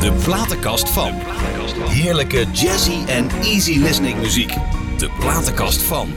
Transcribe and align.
De 0.00 0.12
platenkast 0.24 0.90
van. 0.90 1.12
Heerlijke 1.88 2.46
jazzy 2.52 2.98
en 3.06 3.28
easy 3.42 3.78
listening 3.78 4.20
muziek. 4.20 4.54
De 4.98 5.10
platenkast 5.18 5.82
van. 5.82 6.14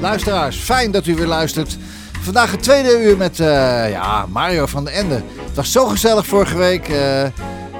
Luisteraars, 0.00 0.56
fijn 0.56 0.90
dat 0.90 1.06
u 1.06 1.14
weer 1.14 1.26
luistert. 1.26 1.76
Vandaag 2.20 2.50
het 2.50 2.62
tweede 2.62 3.02
uur 3.02 3.16
met 3.16 3.40
eh, 3.40 3.46
ja, 3.90 4.26
Mario 4.28 4.66
van 4.66 4.84
den 4.84 4.94
Ende. 4.94 5.14
Het 5.44 5.54
was 5.54 5.72
zo 5.72 5.86
gezellig 5.86 6.26
vorige 6.26 6.56
week. 6.56 6.88
eh, 6.88 7.24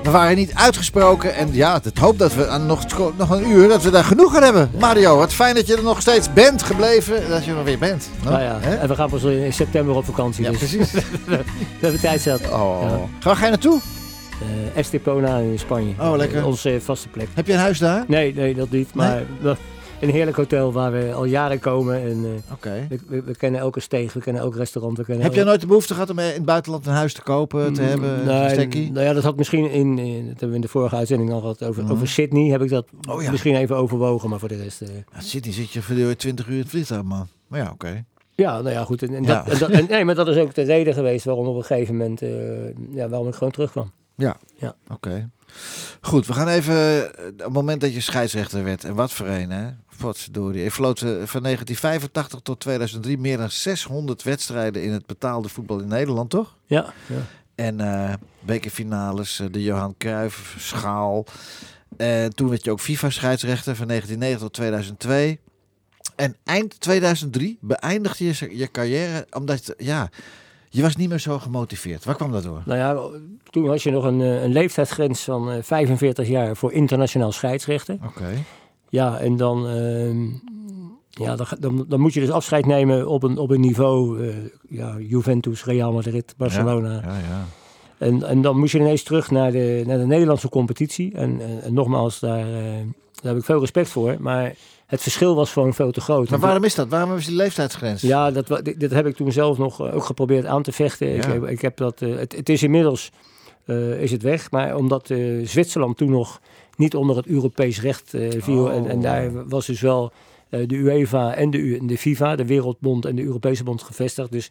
we 0.05 0.11
waren 0.11 0.36
niet 0.36 0.55
uitgesproken. 0.55 1.34
En 1.34 1.48
ja, 1.52 1.80
het 1.82 1.98
hoop 1.98 2.18
dat 2.18 2.34
we 2.34 2.48
aan 2.48 2.66
nog, 2.66 2.84
nog 3.16 3.30
een 3.30 3.48
uur, 3.48 3.68
dat 3.68 3.82
we 3.82 3.91
daar 3.91 4.04
genoeg 4.04 4.36
aan 4.36 4.43
hebben. 4.43 4.71
Mario, 4.79 5.16
wat 5.16 5.32
fijn 5.32 5.54
dat 5.54 5.66
je 5.66 5.77
er 5.77 5.82
nog 5.82 6.00
steeds 6.00 6.32
bent 6.32 6.62
gebleven. 6.62 7.29
Dat 7.29 7.45
je 7.45 7.50
er 7.50 7.64
weer 7.64 7.79
bent. 7.79 8.11
Nou 8.25 8.43
ja, 8.43 8.61
en 8.61 8.89
we 8.89 8.94
gaan 8.94 9.11
pas 9.11 9.22
in 9.22 9.53
september 9.53 9.94
op 9.94 10.04
vakantie. 10.04 10.44
Ja, 10.44 10.50
dus 10.50 10.58
precies. 10.58 10.93
we 11.27 11.43
hebben 11.80 12.00
tijd 12.00 12.21
zat. 12.21 12.40
Oh. 12.50 12.79
Ja. 12.82 12.99
Waar 13.22 13.36
ga 13.36 13.44
je 13.44 13.50
naartoe? 13.50 13.80
Eh 14.40 14.79
Estepona 14.79 15.39
in 15.39 15.58
Spanje. 15.58 15.93
Oh, 16.00 16.16
lekker. 16.16 16.46
Onze 16.46 16.79
vaste 16.80 17.08
plek. 17.08 17.29
Heb 17.35 17.46
je 17.46 17.52
een 17.52 17.58
huis 17.58 17.79
daar? 17.79 18.05
Nee, 18.07 18.35
nee, 18.35 18.55
dat 18.55 18.71
niet. 18.71 18.94
Maar 18.94 19.22
een 20.04 20.11
heerlijk 20.11 20.36
hotel 20.36 20.72
waar 20.72 20.93
we 20.93 21.13
al 21.14 21.25
jaren 21.25 21.58
komen. 21.58 22.00
En 22.03 22.25
eh, 22.25 22.53
Oké. 22.53 22.86
we, 22.89 22.99
we, 23.08 23.22
we 23.22 23.36
kennen 23.36 23.61
elke 23.61 23.81
steeg, 23.81 24.13
we 24.13 24.21
kennen 24.21 24.43
elk 24.43 24.57
restaurant. 24.57 24.96
We 24.96 25.04
kennen 25.04 25.25
Heb 25.25 25.35
jij 25.35 25.44
nooit 25.44 25.61
de 25.61 25.67
behoefte 25.67 25.93
gehad 25.94 26.11
om 26.11 26.18
in 26.18 26.25
het 26.25 26.44
buitenland 26.44 26.86
een 26.86 26.93
huis 26.93 27.13
te 27.14 27.22
kopen, 27.22 27.72
te 27.72 27.82
hebben? 27.82 28.18
een 28.18 28.25
Nee, 28.27 28.49
stekkie? 28.50 28.93
nou 28.93 29.04
ja, 29.07 29.13
dat 29.13 29.22
had 29.22 29.36
misschien 29.36 29.71
in, 29.71 29.99
in, 29.99 30.17
dat 30.21 30.29
hebben 30.30 30.49
we 30.49 30.54
in 30.54 30.61
de 30.61 30.68
vorige 30.68 30.96
uitzending 30.96 31.32
al 31.32 31.40
gehad 31.40 31.63
over, 31.64 31.82
Mhm. 31.82 31.93
over 31.93 32.08
Sydney. 32.08 32.50
Heb 32.50 32.62
ik 32.62 32.69
dat 32.70 32.86
Oh 33.08 33.22
ja. 33.22 33.30
misschien 33.30 33.56
even 33.56 33.77
overwogen, 33.77 34.28
maar 34.30 34.39
voor 34.39 34.48
de 34.48 34.62
rest. 34.62 34.80
eh, 34.83 34.89
Ja, 35.12 35.20
Sydney 35.20 35.53
zit 35.55 35.70
je 35.70 35.83
voor 35.83 36.16
20 36.16 36.47
uur 36.47 36.52
in 36.55 36.58
het 36.61 36.69
vliegtuig, 36.69 37.02
man. 37.02 37.27
Maar 37.48 37.61
ja, 37.61 37.70
oké. 37.72 38.05
ja, 38.34 38.61
nou 38.61 38.70
ja, 38.75 38.84
goed. 38.84 39.02
En, 39.02 39.14
en 39.14 39.22
Ja. 39.22 39.42
Dat, 39.42 39.52
en 39.52 39.58
dat- 39.58 39.70
en- 39.70 39.86
nee, 39.89 40.05
maar 40.05 40.14
dat 40.14 40.28
is 40.28 40.36
ook 40.36 40.55
de 40.55 40.62
reden 40.62 40.94
geweest 40.94 41.25
waarom 41.25 41.47
op 41.47 41.56
een 41.56 41.64
gegeven 41.64 41.97
moment, 41.97 42.22
eh, 42.22 42.30
ja, 42.94 43.08
waarom 43.08 43.28
ik 43.28 43.34
gewoon 43.34 43.52
terugkwam. 43.52 43.91
Oké. 44.92 45.30
Goed, 46.00 46.27
we 46.27 46.33
gaan 46.33 46.48
even 46.48 46.74
eh, 47.16 47.27
op 47.27 47.38
het 47.38 47.52
moment 47.52 47.80
dat 47.80 47.94
je 47.94 48.00
scheidsrechter 48.00 48.64
werd. 48.64 48.84
En 48.84 48.94
wat 48.94 49.12
voor 49.12 49.27
een, 49.27 49.50
hè? 49.50 49.70
Potverdorie. 49.98 50.62
Je 50.62 50.70
floot 50.70 50.97
eh, 51.00 51.08
van 51.08 51.42
1985 51.42 52.41
tot 52.41 52.60
2003 52.60 53.19
meer 53.19 53.38
dan 53.38 53.50
600 53.50 54.22
wedstrijden 54.22 54.82
in 54.82 54.92
het 54.92 55.06
betaalde 55.06 55.48
voetbal 55.48 55.80
in 55.80 55.88
Nederland, 55.88 56.30
toch? 56.30 56.56
Ja, 56.66 56.92
ja. 57.06 57.22
En 57.55 57.80
eh 57.80 58.14
bekerfinales, 58.41 59.41
eh, 59.41 59.47
de 59.50 59.62
Johan 59.62 59.94
Cruijff 59.98 60.55
schaal. 60.58 61.27
En 61.97 62.34
toen 62.34 62.48
werd 62.48 62.64
je 62.64 62.70
ook 62.70 62.80
FIFA-scheidsrechter 62.80 63.77
van 63.77 63.86
1990 63.86 64.41
tot 64.41 64.52
2002. 64.52 65.41
En 66.16 66.36
eind 66.44 66.80
2003 66.80 67.58
beëindigde 67.60 68.25
je 68.25 68.56
je 68.56 68.70
carrière 68.70 69.27
omdat, 69.30 69.75
ja, 69.77 70.10
je 70.75 70.83
was 70.83 70.97
niet 70.97 71.08
meer 71.08 71.19
zo 71.19 71.39
gemotiveerd. 71.39 72.05
Waar 72.05 72.14
kwam 72.14 72.33
dat 72.33 72.42
door? 72.42 72.62
Nou 72.64 72.78
ja, 72.78 73.20
toen 73.50 73.69
had 73.69 73.83
je 73.83 73.91
nog 73.91 74.05
een, 74.05 74.20
eh, 74.20 74.42
een 74.42 74.53
leeftijdsgrens 74.53 75.25
van 75.25 75.50
eh, 75.50 75.62
45 75.62 76.28
jaar 76.28 76.56
voor 76.56 76.72
internationaal 76.72 77.33
scheidsrechter. 77.33 77.98
Oké. 78.06 78.31
Ja, 78.89 79.19
en 79.19 79.36
dan, 79.36 79.69
ehm, 79.69 80.22
ja, 81.11 81.36
dan, 81.36 81.47
dan, 81.58 81.84
dan 81.89 82.00
moet 82.00 82.14
je 82.14 82.20
dus 82.20 82.31
afscheid 82.31 82.66
nemen 82.66 83.08
op 83.08 83.22
een, 83.22 83.39
op 83.39 83.50
een 83.50 83.61
niveau, 83.61 84.28
eh, 84.28 84.34
ja, 84.69 84.98
Juventus, 84.98 85.64
Real 85.64 85.92
Madrid, 85.92 86.34
Barcelona. 86.36 86.92
Ja, 86.92 87.16
ja. 87.19 87.47
En, 87.98 88.22
en 88.22 88.42
dan 88.42 88.59
moest 88.59 88.72
je 88.72 88.78
ineens 88.78 89.03
terug 89.03 89.31
naar 89.31 89.53
de, 89.53 89.83
naar 89.86 89.98
de 89.98 90.06
Nederlandse 90.06 90.48
competitie. 90.48 91.14
En, 91.14 91.41
en, 91.41 91.62
en 91.62 91.75
nogmaals, 91.75 92.20
daar, 92.20 92.47
eh, 92.47 92.62
daar 93.12 93.33
heb 93.33 93.36
ik 93.36 93.44
veel 93.44 93.61
respect 93.61 93.88
voor. 93.88 94.16
Maar 94.20 94.55
het 94.86 95.02
verschil 95.02 95.34
was 95.34 95.52
gewoon 95.52 95.74
veel 95.74 95.92
te 95.92 96.00
groot. 96.00 96.30
Maar 96.30 96.38
waarom 96.38 96.64
is 96.64 96.74
dat? 96.74 96.88
Waarom 96.88 97.16
is 97.16 97.27
die 97.27 97.36
leeftijdsgrens? 97.36 98.02
Ja, 98.02 98.30
dat, 98.30 98.60
dit 98.77 98.91
heb 98.91 99.06
ik 99.06 99.16
toen 99.16 99.32
zelf 99.32 99.58
nog 99.58 99.80
eh, 99.86 99.94
ook 99.94 100.04
geprobeerd 100.04 100.46
aan 100.46 100.62
te 100.62 100.72
vechten. 100.72 101.14
Ik, 101.14 101.24
Ja. 101.24 101.30
heb, 101.32 101.44
ik 101.48 101.60
heb 101.60 101.76
dat, 101.76 102.02
eh, 102.02 102.16
het, 102.16 102.36
het 102.36 102.48
is 102.48 102.62
inmiddels 102.62 103.10
eh, 103.64 104.00
is 104.02 104.10
het 104.10 104.22
weg, 104.22 104.50
maar 104.50 104.76
omdat 104.76 105.10
eh, 105.10 105.19
Zwitserland 105.47 105.97
toen 105.97 106.10
nog 106.10 106.41
niet 106.76 106.94
onder 106.94 107.16
het 107.16 107.26
Europees 107.26 107.81
recht 107.81 108.14
eh, 108.14 108.28
viel. 108.42 108.70
En, 108.70 108.86
en 108.88 108.97
Oh. 108.97 109.03
daar 109.03 109.48
was 109.48 109.66
dus 109.66 109.81
wel 109.81 110.04
eh, 110.04 110.19
de 110.66 110.75
UEFA 110.75 111.34
en 111.34 111.50
de, 111.50 111.59
U- 111.59 111.76
en 111.78 111.87
de 111.87 111.98
FIFA, 111.98 112.37
de 112.37 112.47
Wereldbond 112.47 113.04
en 113.04 113.16
de 113.16 113.22
Europese 113.22 113.65
Bond 113.65 113.82
gevestigd. 113.82 114.32
Dus 114.32 114.50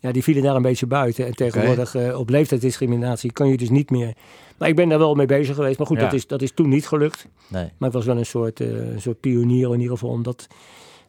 ja, 0.00 0.12
die 0.12 0.22
vielen 0.22 0.42
daar 0.42 0.56
een 0.56 0.62
beetje 0.62 0.86
buiten. 0.86 1.26
En 1.26 1.34
tegenwoordig 1.34 1.94
eh, 1.94 2.18
op 2.18 2.28
leeftijdsdiscriminatie 2.28 3.32
kan 3.32 3.48
je 3.48 3.56
dus 3.56 3.70
niet 3.70 3.90
meer. 3.90 4.12
Maar 4.58 4.68
ik 4.68 4.76
ben 4.76 4.88
daar 4.88 4.98
wel 4.98 5.14
mee 5.14 5.26
bezig 5.26 5.54
geweest. 5.54 5.78
Maar 5.78 5.86
goed, 5.86 5.96
Ja. 5.96 6.02
dat, 6.04 6.12
is, 6.12 6.26
dat 6.26 6.42
is 6.42 6.52
toen 6.52 6.68
niet 6.68 6.86
gelukt. 6.86 7.26
Nee. 7.48 7.68
Maar 7.78 7.88
ik 7.88 7.94
was 7.94 8.04
wel 8.06 8.16
een 8.18 8.26
soort, 8.26 8.60
eh, 8.60 8.68
een 8.68 9.00
soort 9.00 9.20
pionier 9.20 9.66
in 9.72 9.80
ieder 9.80 9.92
geval 9.96 10.10
om 10.10 10.22
dat 10.22 10.46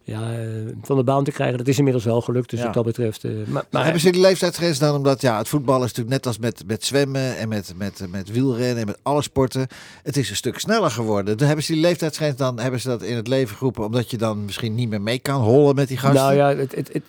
ja, 0.06 0.31
eh, 0.34 0.47
van 0.81 0.97
de 0.97 1.03
baan 1.03 1.24
te 1.24 1.31
krijgen. 1.31 1.58
Dat 1.58 1.68
is 1.68 1.78
inmiddels 1.78 2.06
wel 2.06 2.22
gelukt, 2.22 2.50
dus 2.50 2.59
Ja. 2.59 2.66
wat 2.66 2.74
dat 2.74 2.86
betreft. 2.86 3.24
eh, 3.24 3.31
maar, 3.47 3.64
Maar 3.72 3.84
hebben 3.84 4.02
ze 4.02 4.12
die 4.12 4.22
leeftijdsgrens 4.22 4.80
dan 4.80 4.96
omdat 4.96 5.22
ja, 5.22 5.38
het 5.38 5.47
voetbal 5.47 5.75
is 5.75 5.81
natuurlijk 5.81 6.09
net 6.09 6.25
als 6.25 6.38
met, 6.38 6.64
met 6.68 6.86
zwemmen 6.86 7.38
en 7.38 7.47
met, 7.50 7.74
met, 7.78 8.06
met 8.12 8.31
wielrennen 8.31 8.78
en 8.78 8.86
met 8.86 8.97
alle 9.02 9.22
sporten. 9.22 9.68
Het 10.03 10.18
is 10.18 10.30
een 10.30 10.36
stuk 10.36 10.59
sneller 10.59 10.92
geworden. 10.92 11.38
Dan 11.38 11.47
hebben 11.47 11.66
ze 11.66 11.72
die 11.74 11.81
leeftijdsgrens 11.81 12.36
dan 12.38 12.59
hebben 12.59 12.80
ze 12.80 12.88
dat 12.88 13.02
in 13.02 13.16
het 13.16 13.28
leven 13.28 13.56
geroepen 13.58 13.86
omdat 13.86 14.12
je 14.12 14.18
dan 14.18 14.46
misschien 14.46 14.75
niet 14.75 14.90
meer 14.90 15.02
mee 15.02 15.19
kan 15.19 15.42
hollen 15.42 15.75
met 15.75 15.88
die 15.88 15.97
gasten. 15.97 16.22
nou 16.22 16.36
ja, 16.36 16.56
het, 16.56 16.75
het, 16.75 16.90
het- 16.94 17.03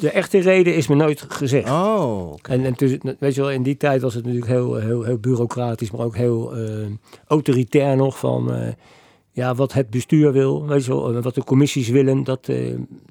de 0.00 0.10
echte 0.10 0.38
reden 0.38 0.74
is 0.74 0.86
me 0.86 0.94
nooit 0.94 1.24
gezegd. 1.28 1.70
Oh, 1.70 2.32
oké. 2.32 2.50
En, 2.52 2.64
en 2.64 2.74
tussen- 2.74 3.16
weet 3.18 3.34
je 3.34 3.40
wel, 3.40 3.50
in 3.50 3.62
die 3.62 3.76
tijd 3.76 4.02
was 4.02 4.14
het 4.14 4.24
natuurlijk 4.24 4.50
heel, 4.50 4.74
heel, 4.76 5.02
heel 5.02 5.18
bureaucratisch, 5.18 5.90
maar 5.90 6.00
ook 6.06 6.16
heel 6.16 6.56
eh, 6.56 6.86
autoritair 7.26 7.96
nog 7.96 8.18
van 8.18 8.54
eh, 8.54 8.68
ja, 9.40 9.54
wat 9.54 9.72
het 9.72 9.90
bestuur 9.90 10.32
wil, 10.32 10.66
weet 10.66 10.84
je 10.84 10.90
wel, 10.94 11.20
wat 11.20 11.34
de 11.34 11.44
commissies 11.44 11.88
willen, 11.88 12.24
dat, 12.24 12.46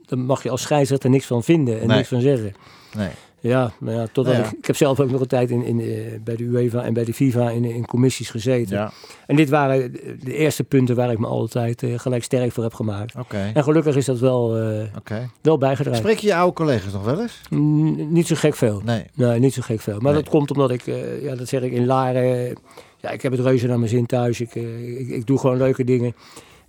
daar 0.05 0.17
mag 0.19 0.43
je 0.43 0.49
als 0.49 0.61
scheidsrechter 0.61 1.09
niks 1.09 1.25
van 1.25 1.43
vinden 1.43 1.79
en 1.81 1.87
Nee. 1.87 1.95
niks 1.97 2.09
van 2.09 2.21
zeggen. 2.21 2.53
Nee. 2.97 3.09
Ja, 3.41 3.71
nou 3.79 3.97
ja, 3.97 4.07
totdat 4.11 4.35
ja. 4.35 4.39
Ik, 4.43 4.51
ik 4.51 4.65
heb 4.65 4.75
zelf 4.75 4.99
ook 4.99 5.11
nog 5.11 5.21
een 5.21 5.27
tijd 5.27 5.49
in, 5.49 5.63
in, 5.63 5.79
eh, 5.79 5.87
bij 6.23 6.35
de 6.35 6.43
UEFA 6.43 6.83
en 6.83 6.93
bij 6.93 7.03
de 7.03 7.13
FIFA 7.13 7.49
in, 7.49 7.63
in 7.63 7.85
commissies 7.85 8.29
gezeten. 8.29 8.75
Ja, 8.77 8.91
En 9.27 9.35
dit 9.35 9.49
waren 9.49 9.91
de 10.23 10.33
eerste 10.33 10.63
punten 10.63 10.95
waar 10.95 11.11
ik 11.11 11.19
me 11.19 11.27
altijd 11.27 11.83
eh, 11.83 11.99
gelijk 11.99 12.23
sterk 12.23 12.51
voor 12.51 12.63
heb 12.63 12.73
gemaakt. 12.73 13.15
oké. 13.15 13.51
En 13.53 13.63
gelukkig 13.63 13.95
is 13.95 14.05
dat 14.05 14.19
wel, 14.19 14.57
Oké. 14.97 15.29
wel 15.41 15.57
bijgedragen. 15.57 15.99
Spreek 15.99 16.17
je 16.17 16.27
je 16.27 16.35
oude 16.35 16.53
collega's 16.53 16.93
nog 16.93 17.03
wel 17.05 17.21
eens? 17.21 17.41
Mm, 17.49 18.13
niet 18.13 18.27
zo 18.27 18.35
gek 18.35 18.55
veel. 18.55 18.81
Nee. 18.85 19.03
Nee, 19.13 19.39
niet 19.39 19.53
zo 19.53 19.61
gek 19.61 19.79
veel. 19.81 19.99
Maar 19.99 20.13
Nee. 20.13 20.21
dat 20.21 20.31
komt 20.31 20.51
omdat 20.51 20.71
ik, 20.71 20.83
ja, 21.21 21.35
dat 21.35 21.47
zeg 21.47 21.61
ik 21.61 21.71
in 21.71 21.85
Laren. 21.85 22.57
Ja, 23.01 23.09
ik 23.09 23.21
heb 23.21 23.31
het 23.31 23.41
reuze 23.41 23.67
naar 23.67 23.77
mijn 23.77 23.89
zin 23.89 24.05
thuis. 24.05 24.41
Ik, 24.41 24.55
eh, 24.55 24.99
ik, 24.99 25.07
ik 25.09 25.25
doe 25.27 25.39
gewoon 25.39 25.57
leuke 25.57 25.83
dingen. 25.83 26.15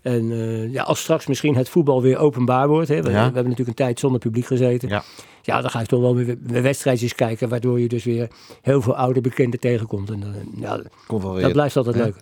En 0.03 0.33
eh, 0.33 0.73
ja, 0.73 0.83
als 0.83 1.01
straks 1.01 1.27
misschien 1.27 1.57
het 1.57 1.69
voetbal 1.69 2.03
weer 2.03 2.19
openbaar 2.19 2.69
wordt. 2.69 2.89
Hè, 2.89 3.03
we, 3.03 3.11
hebben 3.11 3.35
natuurlijk 3.43 3.69
een 3.69 3.75
tijd 3.75 3.99
zonder 4.01 4.21
publiek 4.21 4.47
gezeten. 4.47 4.89
Ja. 4.89 5.03
Ja, 5.43 5.61
dan 5.61 5.71
ga 5.71 5.81
ik 5.81 5.87
toch 5.87 6.01
wel 6.01 6.15
weer, 6.15 6.37
weer 6.43 6.63
wedstrijdjes 6.63 7.15
kijken. 7.15 7.49
Waardoor 7.49 7.81
je 7.81 7.89
dus 7.89 8.05
weer 8.05 8.29
heel 8.63 8.83
veel 8.83 8.97
oude 8.97 9.21
bekenden 9.21 9.61
tegenkomt. 9.61 10.11
En 10.11 10.23
eh, 10.23 10.61
ja, 10.61 10.81
Komt 11.07 11.23
wel 11.23 11.33
weer. 11.33 11.43
dat 11.43 11.53
blijft 11.53 11.77
altijd 11.77 11.97
Ja. 11.97 12.03
leuk. 12.05 12.15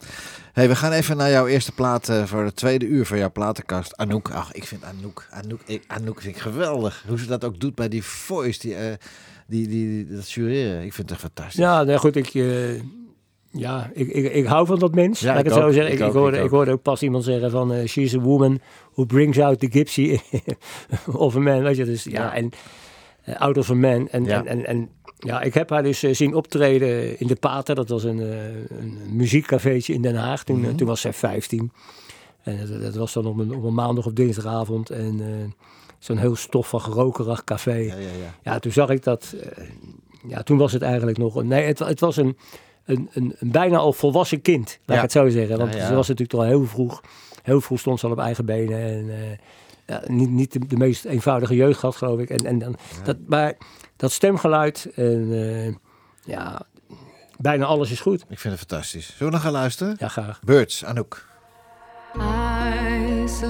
Hey, 0.52 0.68
we 0.68 0.76
gaan 0.76 0.92
even 0.92 1.16
naar 1.16 1.30
jouw 1.30 1.46
eerste 1.46 1.72
plaat 1.72 2.12
voor 2.24 2.44
het 2.44 2.56
tweede 2.56 2.86
uur 2.86 3.06
van 3.06 3.18
jouw 3.18 3.30
platenkast. 3.32 3.96
Anouk. 3.96 4.30
Ach, 4.30 4.52
ik 4.52 4.64
vind 4.64 4.84
Anouk, 4.84 5.26
Anouk, 5.30 5.60
ik, 5.66 5.82
Anouk 5.86 6.20
vind 6.20 6.34
ik 6.36 6.40
geweldig. 6.42 7.04
Hoe 7.08 7.18
ze 7.18 7.26
dat 7.26 7.44
ook 7.44 7.60
doet 7.60 7.74
bij 7.74 7.88
die 7.88 8.02
voice, 8.04 8.60
die, 8.60 8.76
die, 9.46 9.68
die, 9.68 10.04
die- 10.06 10.16
dat 10.16 10.30
jureren. 10.30 10.84
Ik 10.84 10.92
vind 10.92 11.10
het 11.10 11.10
echt 11.10 11.20
fantastisch. 11.20 11.60
Ja, 11.60 11.82
nou 11.82 11.98
goed, 11.98 12.16
ik, 12.16 12.32
ja, 13.50 13.90
ik, 13.94 14.08
ik, 14.08 14.32
ik 14.32 14.46
hou 14.46 14.66
van 14.66 14.78
dat 14.78 14.94
mens. 14.94 15.20
Ja, 15.20 15.34
ik 15.36 15.48
zo 15.50 15.70
zeggen. 15.70 15.84
ik 15.86 15.92
Ik, 15.92 15.98
ik, 15.98 16.06
ook, 16.06 16.12
hoorde, 16.14 16.38
ik 16.38 16.50
hoorde 16.50 16.70
ook 16.72 16.82
pas 16.82 17.02
iemand 17.02 17.24
zeggen 17.24 17.50
van... 17.50 17.72
eh, 17.72 17.86
she's 17.86 18.14
a 18.14 18.18
woman 18.20 18.60
who 18.92 19.04
brings 19.04 19.38
out 19.38 19.58
the 19.60 19.68
gypsy 19.70 20.18
of 21.12 21.36
a 21.36 21.40
man. 21.40 21.62
Weet 21.62 21.76
je, 21.76 21.84
dus 21.84 22.04
ja, 22.04 22.10
Ja. 22.10 22.34
en 22.34 22.50
eh, 23.22 23.40
out 23.40 23.58
of 23.58 23.70
a 23.70 23.74
man. 23.74 24.08
En, 24.08 24.24
Ja. 24.24 24.38
en, 24.44 24.46
en, 24.46 24.66
en 24.66 24.88
ja, 25.18 25.40
ik 25.40 25.54
heb 25.54 25.70
haar 25.70 25.82
dus 25.82 26.02
eh, 26.02 26.14
zien 26.14 26.34
optreden 26.34 27.18
in 27.20 27.26
de 27.26 27.34
Pater. 27.36 27.74
Dat 27.74 27.88
was 27.88 28.04
een, 28.04 28.18
een 28.68 28.98
muziekcafeetje 29.10 29.92
in 29.94 30.02
Den 30.02 30.16
Haag. 30.16 30.44
Toen, 30.44 30.60
Mhm. 30.60 30.74
toen 30.76 30.86
was 30.86 31.00
zij 31.00 31.12
15. 31.12 31.72
En 32.42 32.66
dat, 32.70 32.82
dat 32.82 32.94
was 32.94 33.12
dan 33.12 33.26
op 33.26 33.38
een, 33.38 33.54
op 33.54 33.64
een 33.64 33.74
maandag 33.74 34.06
of 34.06 34.12
dinsdagavond. 34.12 34.90
En 34.90 35.20
zo'n 35.98 36.16
heel 36.18 36.36
stoffig, 36.36 36.86
rokerig 36.86 37.44
café. 37.44 37.74
Ja, 37.74 37.94
ja, 37.94 37.98
ja. 38.00 38.34
Ja, 38.52 38.58
toen 38.58 38.72
zag 38.72 38.88
ik 38.88 39.02
dat. 39.02 39.34
ja, 40.28 40.42
toen 40.42 40.58
was 40.58 40.72
het 40.72 40.82
eigenlijk 40.82 41.18
nog. 41.18 41.42
Nee, 41.42 41.62
het, 41.64 41.78
het 41.78 42.00
was 42.00 42.16
een, 42.16 42.36
een, 42.88 43.08
een, 43.12 43.34
een 43.38 43.50
bijna 43.50 43.76
al 43.76 43.92
volwassen 43.92 44.40
kind, 44.42 44.66
laat 44.66 44.78
Ja. 44.86 44.94
ik 44.94 45.00
het 45.00 45.12
zo 45.12 45.28
zeggen. 45.28 45.58
Want 45.58 45.72
Ja, 45.74 45.78
ja. 45.80 45.86
ze 45.86 45.94
was 45.94 46.08
natuurlijk 46.08 46.38
al 46.38 46.44
heel 46.44 46.66
vroeg. 46.66 47.00
Heel 47.42 47.60
vroeg 47.60 47.78
stond 47.78 48.00
ze 48.00 48.06
al 48.06 48.12
op 48.12 48.18
eigen 48.18 48.44
benen. 48.44 48.78
En 48.82 49.10
eh, 49.10 49.36
ja, 49.86 50.02
niet, 50.06 50.30
niet 50.30 50.52
de, 50.52 50.66
de 50.66 50.76
meest 50.76 51.04
eenvoudige 51.04 51.54
jeugd 51.56 51.78
gehad, 51.78 51.96
geloof 51.96 52.18
ik. 52.20 52.30
En, 52.30 52.46
en 52.46 52.58
dan, 52.58 52.76
dat, 53.04 53.16
maar 53.26 53.54
dat 53.96 54.12
stemgeluid 54.12 54.90
en 54.94 55.28
eh, 55.32 55.74
ja, 56.34 56.60
bijna 57.38 57.64
alles 57.64 57.90
is 57.90 58.00
goed. 58.00 58.24
Ik 58.28 58.38
vind 58.38 58.58
het 58.58 58.68
fantastisch. 58.68 59.06
Zullen 59.06 59.26
we 59.26 59.30
nog 59.32 59.42
gaan 59.42 59.52
luisteren? 59.52 59.96
Ja, 59.98 60.08
graag. 60.08 60.40
Birds, 60.44 60.84
Anouk. 60.84 61.26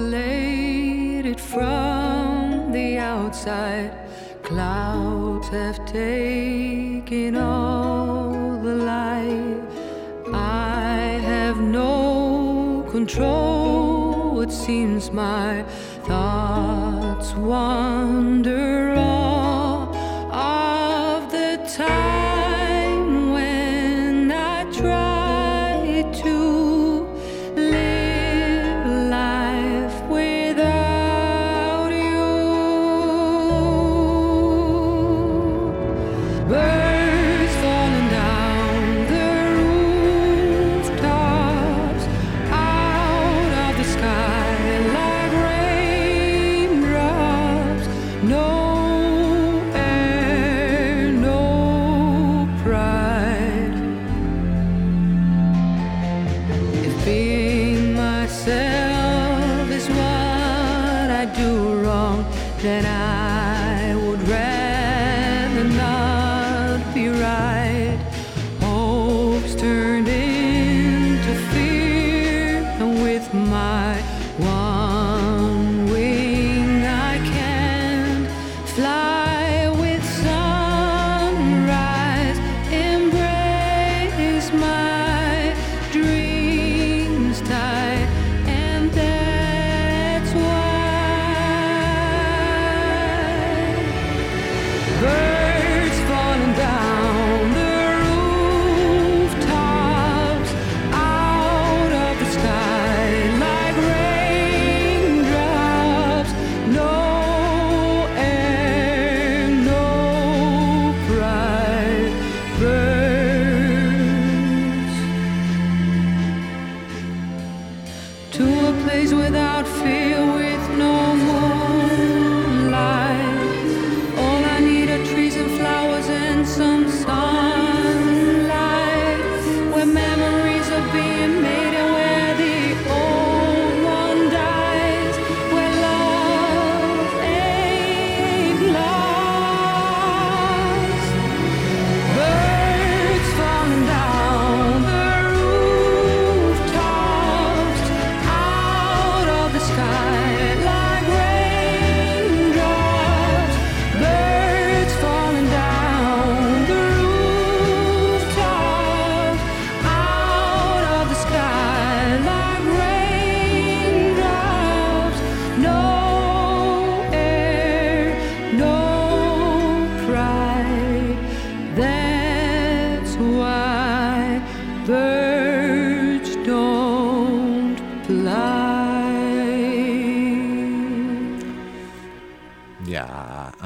Isolated 0.08 1.40
from 1.40 2.72
the 2.72 2.98
outside, 3.00 3.90
clouds 4.42 5.48
have 5.48 5.78
taken 5.84 7.36
all 7.36 7.87
control, 12.98 14.40
it 14.40 14.50
seems 14.50 15.12
my 15.12 15.62
thoughts 16.02 17.32
wander 17.34 18.90
on. 18.94 19.07
that 62.60 62.84
I 62.84 63.07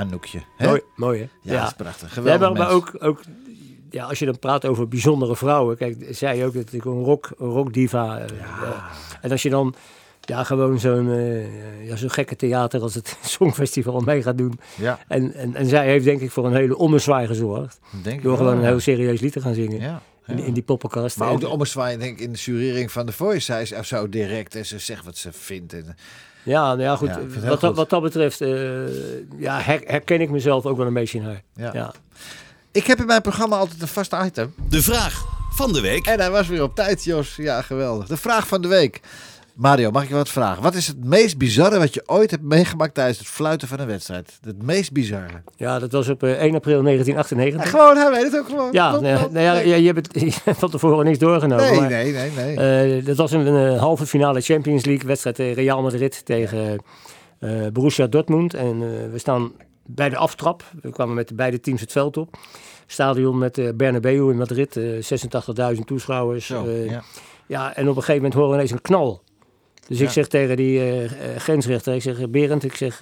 Anoukje. 0.06 0.42
hè? 0.56 0.66
Mooi, 0.66 0.80
mooi 0.96 1.20
hè? 1.20 1.52
Ja, 1.52 1.58
dat 1.60 1.68
is 1.68 1.74
prachtig. 1.76 2.08
Ja, 2.08 2.14
Geweldig 2.14 2.40
maar, 2.40 2.52
maar 2.58 2.68
mens. 2.68 2.72
ook, 2.72 2.96
ook 2.98 3.20
ja, 3.90 4.04
als 4.04 4.18
je 4.18 4.24
dan 4.24 4.38
praat 4.38 4.66
over 4.66 4.88
bijzondere 4.88 5.36
vrouwen. 5.36 5.76
Kijk, 5.76 6.06
zij 6.10 6.46
ook 6.46 6.54
natuurlijk 6.54 6.84
een 6.84 7.04
rock, 7.04 7.30
een 7.38 7.48
rockdiva. 7.48 8.18
eh, 8.18 8.24
eh, 8.24 8.82
en 9.20 9.30
als 9.30 9.42
je 9.42 9.50
dan 9.50 9.74
ja, 10.20 10.44
gewoon 10.44 10.78
zo'n 10.80 11.10
eh, 11.12 11.86
ja, 11.86 11.96
zo'n 11.96 12.10
gekke 12.10 12.36
theater 12.36 12.80
als 12.82 12.94
het 12.94 13.16
Songfestival 13.22 14.00
mee 14.00 14.22
gaat 14.22 14.38
doen. 14.38 14.58
Ja, 14.76 14.98
En, 15.08 15.34
en, 15.34 15.54
en 15.54 15.66
zij 15.66 15.86
heeft 15.86 16.04
denk 16.04 16.20
ik 16.20 16.30
voor 16.30 16.46
een 16.46 16.54
hele 16.54 16.76
ommezwaai 16.76 17.26
gezorgd. 17.26 17.80
denk 18.02 18.16
ik 18.16 18.22
Door 18.22 18.30
wel, 18.32 18.40
gewoon 18.40 18.54
een 18.56 18.62
ja. 18.62 18.68
heel 18.68 18.80
serieus 18.80 19.20
lied 19.20 19.32
te 19.32 19.40
gaan 19.40 19.54
zingen. 19.54 19.80
Ja, 19.80 20.02
In, 20.26 20.38
ja. 20.38 20.44
in 20.44 20.52
die 20.52 20.62
poppenkast. 20.62 21.16
Maar 21.18 21.30
ook 21.30 21.40
de 21.40 21.48
ommezwaai, 21.48 21.98
denk 21.98 22.18
ik, 22.18 22.24
in 22.26 22.32
de 22.32 22.38
jurering 22.38 22.92
van 22.92 23.06
The 23.06 23.12
Voice. 23.12 23.40
Zij 23.40 23.62
is 23.62 23.88
zo 23.88 24.08
direct 24.08 24.54
en 24.54 24.66
ze 24.66 24.78
zegt 24.78 25.04
wat 25.04 25.16
ze 25.16 25.32
vindt. 25.32 25.72
En, 25.72 25.96
Ja, 26.42 26.62
nou 26.66 26.80
ja, 26.80 26.96
goed. 26.96 27.08
Ja, 27.08 27.48
wat, 27.48 27.58
goed. 27.58 27.76
wat 27.76 27.90
dat 27.90 28.02
betreft 28.02 28.40
eh, 28.40 28.50
ja, 29.38 29.60
her- 29.60 29.82
herken 29.86 30.20
ik 30.20 30.30
mezelf 30.30 30.66
ook 30.66 30.76
wel 30.76 30.86
een 30.86 30.92
beetje 30.94 31.18
in 31.18 31.24
haar. 31.24 31.42
ja. 31.56 31.70
Ja. 31.72 31.92
Ik 32.72 32.86
heb 32.86 32.98
in 33.00 33.06
mijn 33.06 33.22
programma 33.22 33.56
altijd 33.56 33.82
een 33.82 33.88
vast 33.88 34.12
item. 34.24 34.54
De 34.68 34.82
vraag 34.82 35.24
van 35.50 35.72
de 35.72 35.80
week. 35.80 36.06
En 36.06 36.18
hij 36.20 36.30
was 36.30 36.48
weer 36.48 36.62
op 36.62 36.74
tijd, 36.74 37.04
Jos. 37.04 37.36
Ja, 37.36 37.62
geweldig. 37.62 38.06
De 38.06 38.16
vraag 38.16 38.46
van 38.46 38.62
de 38.62 38.68
week. 38.68 39.00
Mario, 39.54 39.90
mag 39.90 40.02
ik 40.02 40.08
je 40.08 40.14
wat 40.14 40.28
vragen? 40.28 40.62
Wat 40.62 40.74
is 40.74 40.86
het 40.86 41.04
meest 41.04 41.38
bizarre 41.38 41.78
wat 41.78 41.94
je 41.94 42.02
ooit 42.06 42.30
hebt 42.30 42.42
meegemaakt 42.42 42.94
tijdens 42.94 43.18
het 43.18 43.26
fluiten 43.26 43.68
van 43.68 43.80
een 43.80 43.86
wedstrijd? 43.86 44.38
Het 44.44 44.62
meest 44.62 44.92
bizarre. 44.92 45.42
ja, 45.56 45.78
dat 45.78 45.92
was 45.92 46.08
op 46.08 46.22
eh, 46.22 46.30
1 46.30 46.54
april 46.54 46.82
1998. 46.82 47.64
Ja, 47.64 47.78
gewoon, 47.78 47.96
hij 47.96 48.10
weet 48.10 48.32
het 48.32 48.40
ook 48.40 48.48
gewoon. 48.48 48.72
Ja, 48.72 49.00
nee, 49.00 49.44
ja, 49.44 49.54
je, 49.74 49.92
hebt 49.92 50.12
het, 50.12 50.20
je 50.34 50.40
hebt 50.44 50.58
van 50.58 50.70
tevoren 50.70 51.04
niks 51.04 51.18
doorgenomen. 51.18 51.64
nee, 51.70 51.80
maar, 51.80 51.88
nee, 51.88 52.12
nee, 52.12 52.30
nee. 52.30 52.98
eh, 52.98 53.04
dat 53.04 53.16
was 53.16 53.32
een, 53.32 53.46
een 53.46 53.78
halve 53.78 54.06
finale 54.06 54.40
Champions 54.40 54.84
League 54.84 55.06
wedstrijd 55.06 55.38
eh, 55.38 55.54
Real 55.54 55.82
Madrid 55.82 56.24
tegen 56.24 56.80
eh, 57.42 57.66
Borussia 57.72 58.06
Dortmund. 58.06 58.54
En 58.54 58.82
eh, 58.82 59.10
we 59.12 59.18
staan 59.18 59.52
bij 59.86 60.08
de 60.08 60.16
aftrap. 60.16 60.64
We 60.82 60.90
kwamen 60.90 61.14
met 61.14 61.36
beide 61.36 61.60
teams 61.60 61.80
het 61.80 61.92
veld 61.92 62.16
op. 62.16 62.38
Stadion 62.86 63.38
met 63.38 63.58
eh 63.58 63.68
Bernabeu 63.74 64.30
in 64.30 64.36
Madrid, 64.36 64.76
eh 64.76 65.74
86.000 65.74 65.80
toeschouwers. 65.84 66.46
Zo, 66.46 66.64
eh, 66.64 66.90
ja. 66.90 67.02
ja, 67.46 67.74
en 67.76 67.82
op 67.82 67.96
een 67.96 68.02
gegeven 68.02 68.14
moment 68.14 68.34
horen 68.34 68.48
we 68.50 68.54
ineens 68.54 68.70
een 68.70 68.80
knal. 68.80 69.22
Dus 69.88 70.00
ik 70.00 70.10
zeg 70.10 70.26
tegen 70.26 70.56
die 70.56 70.80
eh, 70.80 71.10
grensrechter, 71.36 71.94
ik 71.94 72.02
zeg, 72.02 72.18
eh, 72.20 72.26
Berend, 72.28 72.64
ik 72.64 72.74
zeg, 72.76 73.00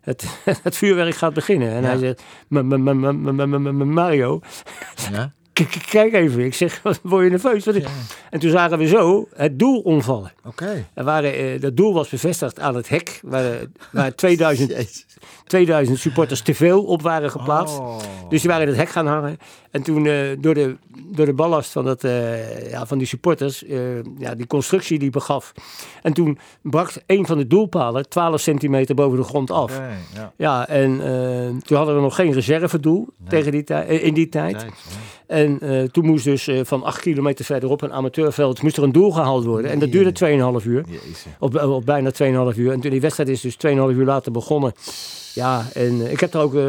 het, 0.00 0.24
het 0.62 0.76
vuurwerk 0.76 1.14
gaat 1.14 1.34
beginnen. 1.34 1.70
En 1.72 1.82
Ja. 1.82 1.88
hij 1.88 1.98
zegt, 1.98 2.22
"Ma- 2.48 2.62
ma- 2.62 2.76
ma- 2.76 2.92
ma- 2.92 3.12
ma- 3.12 3.32
ma- 3.46 3.58
ma- 3.58 3.72
ma- 3.72 3.84
Mario, 3.84 4.40
Ja? 5.12 5.32
kijk 5.90 6.12
even. 6.12 6.44
Ik 6.44 6.54
zeg, 6.54 6.82
word 7.02 7.24
je 7.24 7.30
nerveus? 7.30 7.64
Wat 7.64 7.74
is-" 7.74 7.82
Ja. 7.82 7.88
En 8.30 8.40
toen 8.40 8.50
zagen 8.50 8.78
we 8.78 8.86
zo 8.86 9.28
het 9.34 9.58
doel 9.58 9.80
omvallen. 9.80 10.32
Oké. 10.44 10.86
Er 10.94 11.04
waren, 11.04 11.60
dat 11.60 11.76
doel 11.76 11.94
was 11.94 12.08
bevestigd 12.08 12.60
aan 12.60 12.74
het 12.74 12.88
hek, 12.88 13.20
waar, 13.22 13.58
waar 13.92 14.14
2000, 14.14 14.70
Jezus. 14.70 15.06
2000 15.46 15.98
supporters 15.98 16.40
te 16.42 16.54
veel 16.54 16.84
op 16.84 17.02
waren 17.02 17.30
geplaatst. 17.30 17.78
Oh. 17.78 17.98
Dus 18.28 18.40
die 18.40 18.50
waren 18.50 18.66
in 18.66 18.72
het 18.72 18.80
hek 18.82 18.88
gaan 18.90 19.06
hangen. 19.06 19.38
En 19.70 19.82
toen 19.82 20.02
door, 20.40 20.54
de, 20.54 20.76
door 21.14 21.26
de 21.26 21.34
ballast 21.34 21.72
van, 21.72 21.84
dat, 21.84 22.04
eh, 22.04 22.70
ja, 22.70 22.86
van 22.86 22.98
die 22.98 23.06
supporters, 23.06 23.64
eh, 23.64 23.78
ja, 24.18 24.34
die 24.34 24.46
constructie 24.46 24.98
die 24.98 25.10
begaf. 25.10 25.52
En 26.02 26.12
toen 26.12 26.38
brak 26.62 26.90
een 27.06 27.26
van 27.26 27.38
de 27.38 27.46
doelpalen 27.46 28.08
12 28.08 28.40
centimeter 28.40 28.94
boven 28.94 29.18
de 29.18 29.24
grond 29.24 29.50
af. 29.50 29.80
Ja. 30.14 30.32
Ja, 30.36 30.68
en 30.68 31.00
eh, 31.00 31.62
toen 31.62 31.76
hadden 31.76 31.94
we 31.94 32.00
nog 32.00 32.14
geen 32.14 32.32
reservedoel 32.32 33.08
tegen 33.28 33.52
die 33.52 33.64
in 33.86 34.14
die 34.14 34.28
tijd. 34.28 34.66
En 35.26 35.58
toen 35.90 36.06
moest 36.06 36.24
dus 36.24 36.48
van 36.62 36.82
8 36.82 37.00
kilometer 37.00 37.44
verderop, 37.44 37.82
een 37.82 37.92
amateurveld, 37.92 38.62
moest 38.62 38.76
er 38.76 38.82
een 38.82 38.92
doel 38.92 39.10
gehaald 39.10 39.44
worden. 39.44 39.70
En 39.70 39.78
dat 39.78 39.92
duurde 39.92 40.12
2,5 40.60 40.66
uur. 40.66 40.84
Op, 41.38 41.62
op 41.62 41.86
bijna 41.86 42.10
2,5 42.52 42.58
uur. 42.58 42.72
En 42.72 42.80
toen 42.80 42.90
die 42.90 43.00
wedstrijd 43.00 43.28
is 43.28 43.40
dus 43.40 43.56
2,5 43.56 43.70
uur 43.70 44.04
later 44.04 44.32
begonnen. 44.32 44.72
Ja, 45.34 45.64
en 45.72 46.04
eh, 46.04 46.12
ik 46.12 46.20
heb 46.20 46.34
er 46.34 46.40
ook 46.40 46.54
eh, 46.54 46.62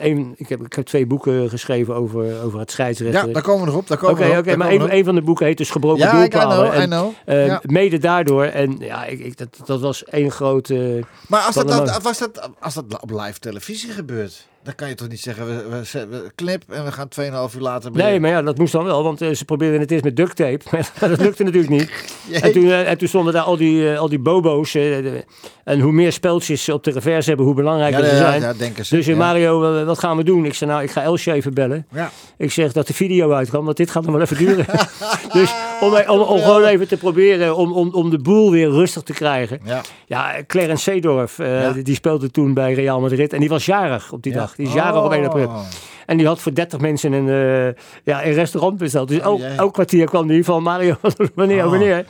een, 0.00 0.34
ik 0.36 0.48
heb, 0.48 0.60
ik 0.64 0.72
heb 0.72 0.86
twee 0.86 1.06
boeken 1.06 1.50
geschreven 1.50 1.94
over, 1.94 2.42
over 2.42 2.58
het 2.58 2.68
Ja, 2.68 2.74
scheidsrechten. 2.74 3.32
daar 3.32 3.42
komen 3.42 3.60
we 3.64 3.70
nog 3.70 3.80
op. 3.80 3.86
Daar 3.88 3.98
komen 3.98 4.14
Oké, 4.16 4.32
we 4.32 4.38
op, 4.38 4.44
daar 4.44 4.58
maar 4.58 4.72
een, 4.72 4.94
een 4.94 5.04
van 5.04 5.14
de 5.14 5.22
boeken 5.22 5.46
heet 5.46 5.56
dus 5.56 5.70
Gebroken. 5.70 5.98
Ja, 6.02 6.22
ik 6.22 6.34
I 6.34 6.38
Doelpalen. 6.38 6.56
know, 6.70 6.74
I 6.78 6.82
En, 6.82 6.88
know. 6.88 7.12
eh, 7.24 7.46
ja. 7.46 7.60
Mede 7.62 7.98
daardoor. 7.98 8.44
En 8.44 8.76
ja, 8.78 9.04
ik, 9.04 9.18
ik, 9.20 9.36
dat, 9.38 9.48
dat 9.64 9.80
was 9.80 10.04
één 10.04 10.30
grote... 10.30 11.04
Maar 11.28 11.40
als 11.42 11.54
dat, 11.54 11.68
dat, 11.68 12.02
was 12.02 12.18
dat, 12.18 12.50
als 12.60 12.74
dat 12.74 13.00
op 13.00 13.10
live 13.10 13.38
televisie 13.38 13.90
gebeurt, 13.90 14.46
dan 14.68 14.76
kan 14.76 14.88
je 14.88 14.94
toch 14.94 15.08
niet 15.08 15.20
zeggen, 15.20 15.46
we, 15.46 15.82
we, 15.92 16.30
clip 16.34 16.62
en 16.68 16.84
we 16.84 16.92
gaan 16.92 17.08
2,5 17.50 17.56
uur 17.56 17.62
later. 17.62 17.92
Nee, 17.92 18.20
maar 18.20 18.30
ja, 18.30 18.42
dat 18.42 18.58
moest 18.58 18.72
dan 18.72 18.84
wel, 18.84 19.02
want 19.02 19.20
eh, 19.20 19.30
ze 19.30 19.44
probeerden 19.44 19.80
het 19.80 19.90
eerst 19.90 20.04
met 20.04 20.16
duct 20.16 20.36
tape. 20.36 20.64
Maar 21.00 21.08
dat 21.08 21.20
lukte 21.20 21.42
natuurlijk 21.42 21.72
niet. 21.72 21.90
En 22.42 22.52
toen, 22.52 22.64
eh, 22.64 22.90
en 22.90 22.98
toen 22.98 23.08
stonden 23.08 23.32
daar 23.32 23.42
al 23.42 23.56
die, 23.56 23.92
eh, 23.92 23.98
al 23.98 24.08
die 24.08 24.18
bobo's. 24.18 24.72
de- 24.72 25.24
en 25.64 25.80
hoe 25.80 25.92
meer 25.92 26.12
speltjes 26.12 26.64
ze 26.64 26.72
op 26.72 26.84
de 26.84 26.90
reverse 26.90 27.28
hebben, 27.28 27.46
hoe 27.46 27.54
belangrijker 27.54 28.04
ja, 28.04 28.08
ze 28.08 28.16
zijn. 28.16 28.40
ja, 28.40 28.52
denken 28.52 28.86
ze. 28.86 28.96
Dus 28.96 29.06
ja. 29.06 29.16
Mario, 29.16 29.84
wat 29.84 29.98
gaan 29.98 30.16
we 30.16 30.24
doen? 30.24 30.44
Ik 30.44 30.54
zei, 30.54 30.70
nou, 30.70 30.82
ik 30.82 30.90
ga 30.90 31.02
Elsje 31.02 31.32
even 31.32 31.54
bellen. 31.54 31.86
Ja. 31.92 32.10
Ik 32.36 32.52
zeg 32.52 32.72
dat 32.72 32.86
de 32.86 32.94
video 32.94 33.32
uitkwam, 33.32 33.64
want 33.64 33.76
dit 33.76 33.90
gaat 33.90 34.02
nog 34.02 34.12
wel 34.12 34.20
even 34.20 34.36
duren. 34.36 34.66
dus 35.32 35.54
om, 35.80 35.94
om, 35.94 36.20
om 36.20 36.40
gewoon 36.40 36.64
even 36.64 36.88
te 36.88 36.96
proberen 36.96 37.56
om, 37.56 37.72
om, 37.72 37.90
om 37.92 38.10
de 38.10 38.18
boel 38.18 38.50
weer 38.50 38.70
rustig 38.70 39.02
te 39.02 39.12
krijgen. 39.12 39.60
Ja. 39.64 39.80
Ja, 40.06 40.34
Clarence 40.46 40.82
Seedorf, 40.82 41.40
die, 41.82 41.94
speelde 41.94 42.30
toen 42.30 42.54
bij 42.54 42.74
Real 42.74 43.00
Madrid. 43.00 43.32
En 43.32 43.40
die 43.40 43.48
was 43.48 43.66
jarig 43.66 44.12
op 44.12 44.22
die 44.22 44.32
dag. 44.32 44.54
Die 44.58 44.66
is 44.66 44.72
jarig 44.72 45.02
op 45.04 45.12
1 45.12 45.24
april. 45.24 45.46
Oh. 45.46 45.60
En 46.06 46.16
die 46.16 46.26
had 46.26 46.40
voor 46.40 46.54
30 46.54 46.80
mensen 46.80 47.12
een, 47.12 47.28
eh, 47.28 47.82
ja, 48.04 48.24
een 48.26 48.32
restaurant 48.32 48.78
besteld. 48.78 49.08
Dus 49.08 49.18
elk, 49.18 49.38
jee. 49.38 49.48
elk 49.48 49.72
kwartier 49.72 50.06
kwam 50.06 50.26
die 50.28 50.44
van 50.44 50.62
Mario, 50.62 50.96
wanneer, 51.34 51.64
Oh. 51.64 51.70
wanneer. 51.70 52.06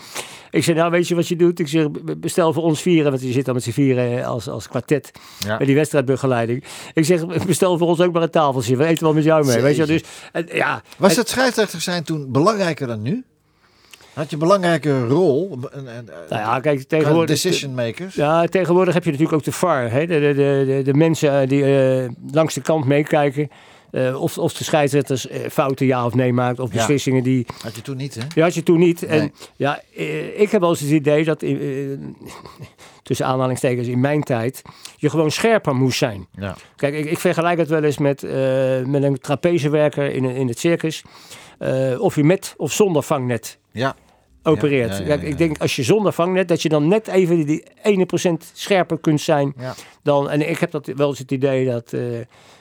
Ik 0.50 0.64
zei, 0.64 0.76
nou 0.76 0.90
weet 0.90 1.08
je 1.08 1.14
wat 1.14 1.28
je 1.28 1.36
doet? 1.36 1.58
Ik 1.58 1.68
zeg, 1.68 1.90
be- 1.90 2.16
bestel 2.16 2.52
voor 2.52 2.62
ons 2.62 2.80
vieren, 2.82 3.10
want 3.10 3.22
je 3.22 3.32
zit 3.32 3.44
dan 3.44 3.54
met 3.54 3.62
z'n 3.62 3.70
vieren 3.70 4.18
eh, 4.18 4.26
als, 4.26 4.48
als 4.48 4.68
kwartet 4.68 5.10
Ja. 5.38 5.56
bij 5.56 5.66
die 5.66 5.74
wedstrijdbegeleiding. 5.74 6.64
Ik 6.94 7.04
zeg, 7.04 7.44
bestel 7.46 7.78
voor 7.78 7.88
ons 7.88 8.00
ook 8.00 8.12
maar 8.12 8.22
een 8.22 8.30
tafeltje. 8.30 8.76
We 8.76 8.84
eten 8.84 9.04
wel 9.04 9.12
met 9.14 9.24
jou 9.24 9.46
mee. 9.46 9.60
Weet 9.60 9.76
je, 9.76 9.86
dus 9.86 10.02
en, 10.32 10.46
ja. 10.52 10.82
Was 10.96 11.12
en- 11.12 11.18
het 11.18 11.28
scheidsrechter 11.28 11.80
zijn 11.80 12.04
toen 12.04 12.32
belangrijker 12.32 12.86
dan 12.86 13.02
nu? 13.02 13.24
Had 14.18 14.26
je 14.30 14.32
een 14.32 14.42
belangrijke 14.42 15.06
rol? 15.06 15.52
Een, 15.52 15.86
een, 15.86 16.04
Nou 16.28 16.42
ja, 16.42 16.60
kijk, 16.60 16.82
tegenwoordig. 16.82 17.40
decision 17.40 17.74
makers? 17.74 18.14
Ja, 18.14 18.46
tegenwoordig 18.46 18.94
heb 18.94 19.04
je 19.04 19.10
natuurlijk 19.10 19.38
ook 19.38 19.44
de 19.44 19.52
VAR. 19.52 19.90
Hè? 19.90 20.06
De, 20.06 20.20
de, 20.20 20.34
de, 20.66 20.80
de, 20.84 20.94
mensen 20.94 21.40
eh, 21.40 21.48
die 21.48 21.64
eh, 21.64 22.08
langs 22.32 22.54
de 22.54 22.60
kant 22.60 22.84
meekijken. 22.84 23.48
eh, 23.90 24.20
of, 24.22 24.38
of 24.38 24.52
de 24.52 24.64
scheidsrechters 24.64 25.26
fouten 25.50 25.86
ja 25.86 26.06
of 26.06 26.14
nee 26.14 26.32
maakt. 26.32 26.58
Of 26.58 26.70
Ja. 26.72 26.76
beslissingen 26.76 27.22
die... 27.22 27.46
Had 27.62 27.74
je 27.76 27.82
toen 27.82 27.96
niet, 27.96 28.14
hè? 28.14 28.20
Die 28.34 28.42
had 28.42 28.54
je 28.54 28.62
toen 28.62 28.78
niet. 28.78 29.00
Nee. 29.00 29.20
En 29.20 29.32
ja, 29.56 29.80
ik 30.36 30.50
heb 30.50 30.60
wel 30.60 30.70
eens 30.70 30.80
het 30.80 30.90
idee 30.90 31.24
dat... 31.24 31.44
tussen 33.02 33.26
aanhalingstekens 33.26 33.86
in 33.86 34.00
mijn 34.00 34.22
tijd... 34.22 34.62
je 34.96 35.10
gewoon 35.10 35.30
scherper 35.30 35.74
moest 35.74 35.98
zijn. 35.98 36.26
Ja. 36.38 36.56
Kijk, 36.76 36.94
ik, 36.94 37.04
ik 37.04 37.18
vergelijk 37.18 37.58
het 37.58 37.68
wel 37.68 37.82
eens 37.82 37.98
met, 37.98 38.22
met 38.86 39.02
een 39.02 39.18
trapezewerker 39.18 40.14
in, 40.14 40.24
in 40.24 40.48
het 40.48 40.58
circus. 40.58 41.02
Of 41.98 42.14
je 42.14 42.24
met 42.24 42.54
of 42.56 42.72
zonder 42.72 43.02
vangnet 43.02 43.58
Ja. 43.72 43.94
Opereert. 44.42 44.98
Ja, 45.06 45.14
ik 45.14 45.38
denk 45.38 45.58
als 45.58 45.76
je 45.76 45.82
zonder 45.82 46.12
vangnet, 46.12 46.48
dat 46.48 46.62
je 46.62 46.68
dan 46.68 46.88
net 46.88 47.06
even 47.08 47.46
die, 47.46 47.64
ene 47.82 48.06
procent 48.06 48.50
scherper 48.52 48.98
kunt 48.98 49.20
zijn. 49.20 49.54
Ja. 49.58 49.74
Dan, 50.02 50.30
en 50.30 50.48
ik 50.50 50.58
heb 50.58 50.70
dat 50.70 50.86
wel 50.86 51.08
eens 51.08 51.18
het 51.18 51.30
idee 51.32 51.66
dat 51.66 51.92
eh, 51.92 52.02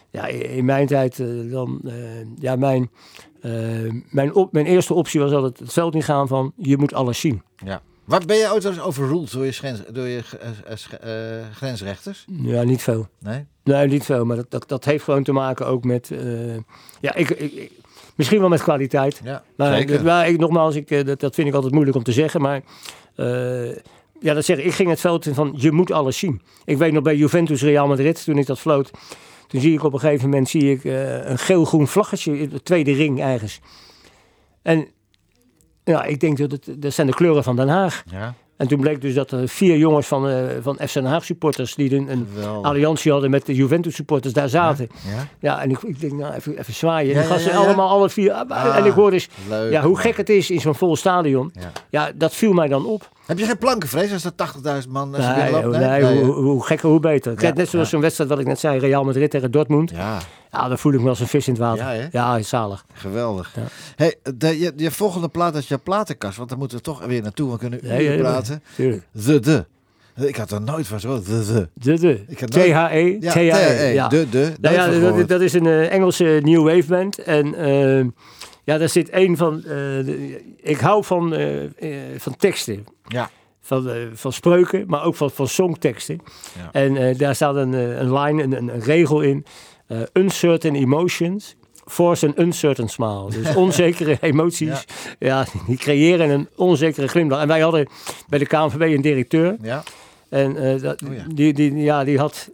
ja, 0.10 0.28
in 0.28 0.66
mijn 0.66 0.88
tijd 0.88 1.20
eh, 1.20 1.28
dan, 1.52 1.80
eh, 1.86 1.94
ja, 2.40 2.56
mijn, 2.56 2.90
mijn, 4.10 4.34
op, 4.34 4.52
mijn 4.54 4.66
eerste 4.66 4.94
optie 4.94 5.20
was 5.20 5.32
altijd 5.32 5.60
het 5.60 5.74
veld 5.74 5.96
ingaan 5.96 6.28
van 6.28 6.54
je 6.58 6.78
moet 6.78 6.94
alles 6.94 7.20
zien. 7.20 7.42
ja. 7.66 7.82
Waar 8.06 8.26
ben 8.26 8.38
je 8.38 8.52
ooit 8.52 8.66
eens 8.66 8.80
overruled 8.80 9.32
door 9.32 9.46
je, 9.46 9.52
schens, 9.52 9.82
door 9.92 10.08
je 10.08 10.24
grensrechters? 11.54 12.26
Ja, 12.42 12.64
niet 12.64 12.82
veel. 12.82 13.08
Nee? 13.20 13.46
Nee, 13.64 13.88
niet 13.88 14.04
veel. 14.04 14.26
Maar 14.26 14.36
dat, 14.36 14.52
dat, 14.52 14.68
dat 14.68 14.86
heeft 14.86 15.04
gewoon 15.04 15.24
te 15.24 15.32
maken 15.32 15.66
ook 15.68 15.84
met, 15.84 16.12
ja, 17.00 17.16
ik, 17.16 17.30
ik- 17.30 17.72
misschien 18.18 18.40
wel 18.40 18.50
met 18.50 18.64
kwaliteit. 18.64 19.22
Ja, 19.24 19.44
Maar, 19.56 20.04
maar 20.04 20.28
ik, 20.30 20.40
nogmaals, 20.40 20.76
ik, 20.76 20.92
eh, 20.92 21.06
dat, 21.06 21.20
dat 21.20 21.36
vind 21.36 21.48
ik 21.48 21.54
altijd 21.54 21.74
moeilijk 21.74 21.98
om 21.98 22.04
te 22.04 22.12
zeggen. 22.12 22.42
Maar 22.42 22.62
eh, 23.16 23.76
ja, 24.20 24.34
dat 24.34 24.46
zeg 24.46 24.58
ik. 24.58 24.66
Ik 24.66 24.74
ging 24.74 24.90
het 24.90 25.00
veld 25.00 25.26
in 25.26 25.34
van 25.34 25.54
je 25.58 25.72
moet 25.72 25.92
alles 25.92 26.18
zien. 26.18 26.42
Ik 26.66 26.78
weet 26.78 26.94
nog 26.94 27.04
bij 27.04 27.16
Juventus 27.16 27.62
Real 27.62 27.88
Madrid, 27.88 28.24
toen 28.24 28.38
ik 28.38 28.46
dat 28.46 28.60
floot. 28.60 28.92
Toen 29.48 29.62
zie 29.62 29.74
ik 29.74 29.84
op 29.84 29.94
een 29.94 30.00
gegeven 30.00 30.30
moment 30.30 30.50
zie 30.50 30.72
ik, 30.72 30.86
eh, 30.86 31.30
een 31.30 31.38
geel-groen 31.38 31.88
vlaggetje 31.88 32.40
in 32.40 32.50
de 32.50 32.64
tweede 32.64 32.94
ring 32.94 33.22
ergens. 33.22 33.60
En 34.62 34.88
ja, 35.84 36.04
ik 36.04 36.20
denk 36.20 36.38
dat 36.38 36.52
het, 36.52 36.82
dat 36.82 36.94
zijn 36.94 37.08
de 37.08 37.14
kleuren 37.14 37.44
van 37.44 37.56
Den 37.56 37.68
Haag. 37.68 38.04
Ja, 38.12 38.34
En 38.58 38.68
toen 38.68 38.80
bleek 38.80 39.02
dus 39.02 39.14
dat 39.14 39.32
er 39.32 39.48
vier 39.48 39.78
jongens 39.78 40.08
van, 40.08 40.30
eh, 40.30 40.38
van 40.62 40.78
FC 40.88 40.94
Den 40.94 41.06
Haag 41.06 41.26
supporters 41.26 41.76
die 41.76 41.96
een, 41.96 42.10
een 42.12 42.28
alliantie 42.62 43.12
hadden 43.12 43.30
met 43.30 43.46
de 43.46 43.56
Juventus 43.56 43.96
supporters 43.96 44.34
daar 44.34 44.50
zaten. 44.50 44.88
Ja, 45.16 45.28
Ja, 45.40 45.62
en 45.62 45.70
ik, 45.70 45.82
ik 45.82 46.00
denk, 46.00 46.14
nou, 46.14 46.34
even, 46.34 46.58
even 46.58 46.74
zwaaien. 46.74 47.14
Ja, 47.14 47.22
En 47.22 47.28
gasten 47.28 47.52
ja. 47.52 47.58
allemaal 47.58 47.90
alle 47.90 48.10
vier. 48.10 48.32
Ah, 48.32 48.78
en 48.78 48.86
ik 48.86 48.92
hoor 48.92 49.12
dus, 49.12 49.30
leuk. 49.50 49.72
ja, 49.72 49.82
hoe 49.82 49.98
gek 49.98 50.18
het 50.18 50.30
is 50.30 50.52
in 50.52 50.60
zo'n 50.60 50.76
vol 50.76 50.96
stadion. 50.96 51.54
Ja, 51.90 52.12
dat 52.16 52.34
viel 52.34 52.54
mij 52.54 52.68
dan 52.68 52.86
op. 52.86 53.10
Heb 53.28 53.40
je 53.40 53.46
geen 53.46 53.58
plankenvrees 53.58 54.12
als 54.14 54.24
er 54.26 54.32
80.000 54.84 54.90
man 54.90 55.10
Nee, 55.10 55.22
binnenloopt? 55.44 55.78
nee, 55.78 56.02
Nee? 56.02 56.24
hoe, 56.24 56.34
hoe 56.34 56.66
gekker, 56.66 56.90
hoe 56.90 57.00
beter. 57.00 57.36
Kijk, 57.36 57.56
net 57.56 57.70
zoals 57.70 57.86
ja. 57.86 57.92
zo'n 57.92 58.02
wedstrijd 58.02 58.30
wat 58.30 58.40
ik 58.40 58.46
net 58.46 58.60
zei, 58.60 58.80
Real 58.80 59.04
Madrid 59.04 59.30
tegen 59.32 59.52
Dortmund. 59.52 59.90
Ja, 59.92 60.18
Ja, 60.52 60.68
dan 60.68 60.78
voel 60.78 60.94
ik 60.94 61.02
me 61.02 61.10
als 61.10 61.20
een 61.20 61.28
vis 61.28 61.48
in 61.48 61.54
het 61.54 61.62
water. 61.62 61.96
Ja? 61.96 62.08
Ja, 62.12 62.42
zalig. 62.42 62.86
geweldig. 62.94 63.52
Ja. 63.56 63.62
Hey, 63.96 64.16
de, 64.36 64.60
je, 64.60 64.74
je 64.76 64.92
volgende 64.92 65.28
plaat 65.30 65.56
is 65.56 65.68
je 65.68 65.78
platenkast, 65.78 66.38
want 66.38 66.50
daar 66.50 66.58
moeten 66.58 66.78
we 66.78 66.84
toch 66.84 67.06
weer 67.06 67.22
naartoe. 67.22 67.52
We 67.52 67.58
kunnen 67.58 67.80
Ja, 67.82 67.94
uren 67.94 68.04
ja, 68.04 68.12
ja. 68.12 68.18
praten. 68.22 68.64
Tuurlijk. 68.76 69.04
De, 69.12 69.40
de. 69.40 69.66
Ik 70.26 70.36
had 70.36 70.52
er 70.52 70.62
nooit 70.62 70.88
van 70.88 71.00
zo. 71.00 71.22
De, 71.22 71.46
de. 71.46 71.70
De, 71.74 72.00
de. 72.00 72.46
T-H-E. 72.48 73.18
Ja, 73.20 73.32
T-H-E. 73.32 73.86
Ja. 73.94 74.08
de, 74.08 74.30
de. 74.30 74.54
Nou 74.62 74.76
ja, 74.76 75.00
dat, 75.10 75.28
dat 75.28 75.42
is 75.42 75.54
een 75.54 75.66
eh, 75.66 75.92
Engelse 75.92 76.40
new 76.44 76.64
wave 76.64 76.86
band. 76.88 77.18
En 77.24 77.56
eh, 77.56 78.06
ja, 78.68 78.78
daar 78.78 78.90
zit 78.90 79.14
een 79.14 79.38
van. 79.38 79.58
eh, 79.64 79.70
de- 80.06 80.56
ik 80.62 80.78
hou 80.80 81.04
van, 81.04 81.34
eh, 81.34 81.64
eh, 81.64 82.20
van 82.20 82.36
teksten. 82.36 82.86
Ja. 83.08 83.30
Van, 83.62 83.90
van 84.14 84.34
spreuken, 84.34 84.84
maar 84.88 85.04
ook 85.04 85.16
van, 85.16 85.32
van 85.32 85.48
songteksten. 85.48 86.20
Ja. 86.58 86.70
En 86.72 87.18
daar 87.18 87.36
staat 87.36 87.56
een, 87.56 87.74
een 87.74 88.14
line, 88.14 88.44
een, 88.44 88.52
een, 88.54 88.80
regel 88.80 89.22
in. 89.22 89.46
uncertain 90.14 90.76
emotions 90.76 91.56
force 91.86 92.28
an 92.28 92.34
uncertain 92.38 92.90
smile. 92.90 93.30
Dus 93.30 93.56
onzekere 93.66 94.18
emoties, 94.22 94.86
ja. 95.20 95.46
die 95.68 95.78
creëren 95.78 96.30
een 96.30 96.48
onzekere 96.56 97.08
glimlach. 97.08 97.42
En 97.42 97.48
wij 97.48 97.60
hadden 97.60 97.88
bij 98.28 98.40
de 98.40 98.46
KNVB 98.46 98.82
een 98.82 99.02
directeur. 99.02 99.58
Ja. 99.62 99.84
En 100.30 100.80
dat, 100.82 101.02
Oh 101.02 101.14
ja. 101.16 101.24
die, 101.34 101.54
die, 101.54 101.76
ja, 101.76 102.04
die 102.04 102.18
had... 102.18 102.50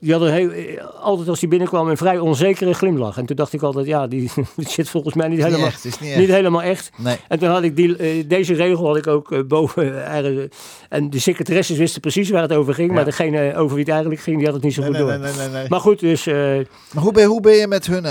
die 0.00 0.12
had 0.12 0.22
een 0.22 0.32
heel, 0.32 0.50
eh, 0.50 0.84
altijd 1.00 1.28
als 1.28 1.40
hij 1.40 1.48
binnenkwam 1.48 1.88
een 1.88 1.96
vrij 1.96 2.18
onzekere 2.18 2.74
glimlach. 2.74 3.18
En 3.18 3.26
toen 3.26 3.36
dacht 3.36 3.52
ik 3.52 3.62
altijd, 3.62 3.86
ja, 3.86 4.06
die, 4.06 4.30
die 4.56 4.68
zit 4.68 4.88
volgens 4.88 5.14
mij 5.14 5.28
niet 5.28 5.42
helemaal, 5.44 5.66
echt, 5.66 6.00
niet 6.00 6.28
helemaal 6.28 6.62
echt. 6.62 6.90
Nee. 6.96 7.16
En 7.28 7.38
toen 7.38 7.48
had 7.48 7.62
ik 7.62 7.76
die, 7.76 7.96
eh, 7.96 8.24
deze 8.28 8.54
regel 8.54 8.86
had 8.86 8.96
ik 8.96 9.06
ook 9.06 9.32
eh, 9.32 9.40
boven. 9.46 10.06
eh, 10.06 10.42
en 10.88 11.10
de 11.10 11.18
secretaresses 11.18 11.76
wisten 11.78 12.00
precies 12.00 12.30
waar 12.30 12.42
het 12.42 12.52
over 12.52 12.74
ging. 12.74 12.88
Ja. 12.88 12.94
Maar 12.94 13.04
degene 13.04 13.54
over 13.56 13.70
wie 13.74 13.84
het 13.84 13.92
eigenlijk 13.92 14.20
ging, 14.22 14.36
die 14.36 14.44
had 14.46 14.54
het 14.54 14.64
niet 14.64 14.74
zo 14.74 14.80
Nee, 14.80 14.90
goed 14.90 14.98
nee, 14.98 15.08
door. 15.08 15.18
nee, 15.18 15.32
nee, 15.36 15.46
nee, 15.48 15.56
nee. 15.60 15.68
Maar 15.68 15.80
goed, 15.80 16.00
dus 16.00 16.24
Maar 16.24 16.64
hoe 17.02 17.12
ben, 17.12 17.24
hoe 17.26 17.40
ben 17.40 17.54
je 17.54 17.66
met 17.66 17.86
hun... 17.86 18.02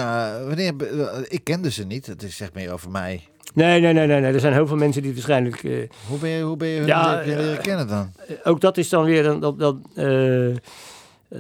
wanneer, 0.48 0.74
ik 1.28 1.44
kende 1.44 1.72
ze 1.72 1.84
niet. 1.86 2.06
Het 2.06 2.24
is 2.24 2.36
zeg 2.38 2.54
meer 2.54 2.74
over 2.74 2.92
mij. 2.92 3.22
nee, 3.54 3.80
nee, 3.82 3.94
nee, 3.94 4.08
nee, 4.08 4.22
nee. 4.22 4.34
Er 4.34 4.40
zijn 4.40 4.54
heel 4.54 4.68
veel 4.68 4.76
mensen 4.78 5.02
die 5.02 5.14
waarschijnlijk... 5.14 5.62
Hoe 6.08 6.18
ben 6.20 6.30
je, 6.30 6.44
hoe 6.44 6.58
ben 6.58 6.68
je 6.68 6.78
hun 6.78 6.88
Ja, 6.88 7.22
leren, 7.26 7.44
leren 7.44 7.62
kennen 7.62 7.88
dan? 7.88 8.12
ook 8.44 8.62
dat 8.62 8.78
is 8.78 8.90
dan 8.90 9.04
weer 9.04 9.24
dan, 9.24 9.40
dat, 9.58 9.76
eh, 11.30 11.40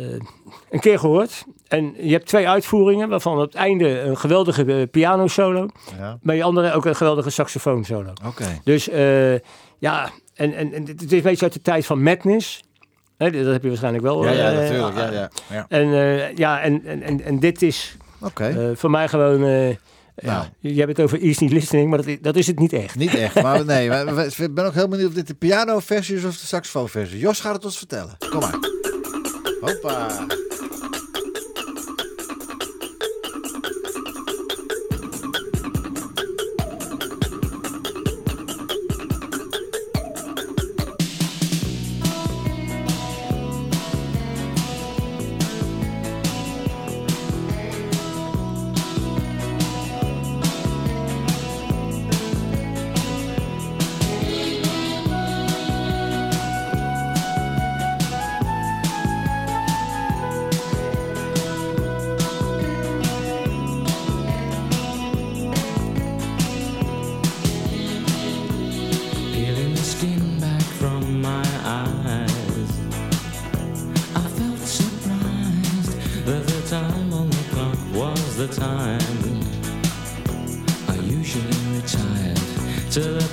een 0.69 0.79
keer 0.79 0.99
gehoord. 0.99 1.43
En 1.67 1.93
je 1.97 2.11
hebt 2.11 2.25
twee 2.25 2.49
uitvoeringen, 2.49 3.09
waarvan 3.09 3.33
op 3.33 3.45
het 3.45 3.55
einde 3.55 3.99
een 3.99 4.17
geweldige 4.17 4.63
eh, 4.63 4.89
piano 4.91 5.27
solo. 5.27 5.69
Ja. 5.97 6.17
Bij 6.21 6.35
je 6.35 6.43
andere 6.43 6.73
ook 6.73 6.85
een 6.85 6.95
geweldige 6.95 7.29
saxofoon 7.29 7.83
solo. 7.83 8.13
Oké. 8.25 8.59
Dus 8.63 8.89
eh, 8.89 9.33
ja, 9.77 10.09
en, 10.33 10.53
en, 10.53 10.73
en 10.73 10.85
het 10.85 11.03
is 11.03 11.11
een 11.11 11.21
beetje 11.21 11.43
uit 11.43 11.53
de 11.53 11.61
tijd 11.61 11.85
van 11.85 12.03
Madness. 12.03 12.63
Hè, 13.17 13.31
dat 13.31 13.51
heb 13.51 13.61
je 13.61 13.67
waarschijnlijk 13.67 14.03
wel. 14.03 14.23
Ja, 14.25 14.31
ja, 14.31 14.51
natuurlijk. 14.51 14.95
Ja, 14.95 15.11
ja. 15.11 15.29
ja. 15.49 15.65
En, 15.69 15.87
ja, 16.35 16.61
en, 16.61 16.85
en, 16.85 17.01
en, 17.01 17.21
en 17.21 17.39
dit 17.39 17.61
is 17.61 17.97
voor 18.73 18.89
mij 18.89 19.07
gewoon... 19.07 19.39
ja, 19.39 19.77
Nou. 20.15 20.45
je 20.59 20.79
hebt 20.79 20.97
het 20.97 21.01
over 21.01 21.21
easy 21.21 21.45
listening, 21.45 21.89
maar 21.89 21.97
dat 21.97 22.07
is, 22.07 22.17
dat 22.21 22.35
is 22.35 22.47
het 22.47 22.59
niet 22.59 22.73
echt. 22.73 22.95
Niet 22.95 23.15
echt, 23.15 23.41
maar 23.41 23.65
nee. 23.75 23.89
maar 23.89 24.25
Ik 24.37 24.53
ben 24.53 24.65
ook 24.65 24.73
heel 24.73 24.87
benieuwd 24.87 25.07
of 25.07 25.13
dit 25.13 25.27
de 25.27 25.33
piano-versie 25.33 26.15
is 26.15 26.23
of 26.23 26.37
de 26.37 26.45
saxofoonversie. 26.45 27.19
Jos 27.19 27.39
gaat 27.39 27.55
het 27.55 27.65
ons 27.65 27.77
vertellen. 27.77 28.15
Kom 28.29 28.39
maar. 28.39 28.76
Opa! 29.61 30.27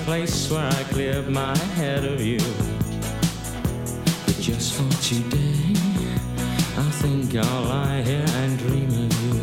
Place 0.04 0.50
where 0.50 0.66
I 0.66 0.82
cleared 0.92 1.30
my 1.30 1.56
head 1.76 2.04
of 2.04 2.20
you. 2.20 2.38
But 4.26 4.36
just 4.38 4.74
for 4.74 4.90
today, 5.02 5.72
I 6.76 6.90
think 7.00 7.34
I'll 7.34 7.62
lie 7.62 8.02
here 8.02 8.26
and 8.42 8.58
dream 8.58 8.90
of 8.90 9.12
you. 9.24 9.40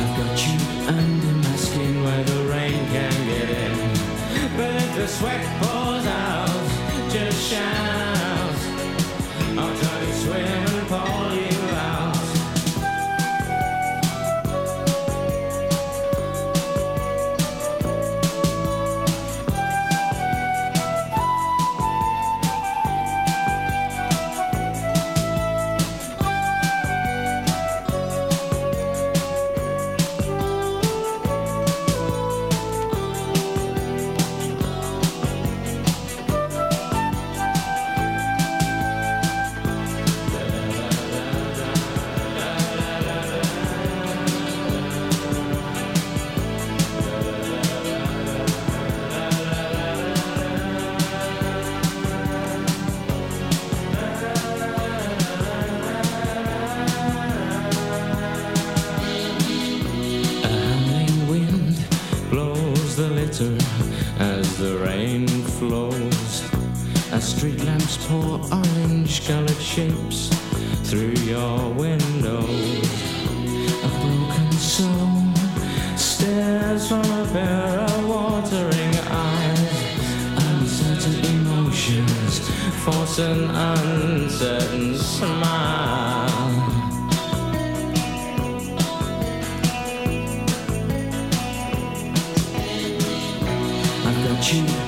I've 0.00 0.14
got 0.20 0.36
you 0.46 0.58
under 0.88 1.34
my 1.48 1.56
skin 1.56 2.04
where 2.04 2.24
the 2.24 2.40
rain 2.52 2.84
can 2.92 3.16
get 3.32 3.48
in. 3.48 3.74
But 4.56 4.74
if 4.82 4.94
the 4.94 5.08
sweat 5.08 5.42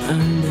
and 0.06 0.43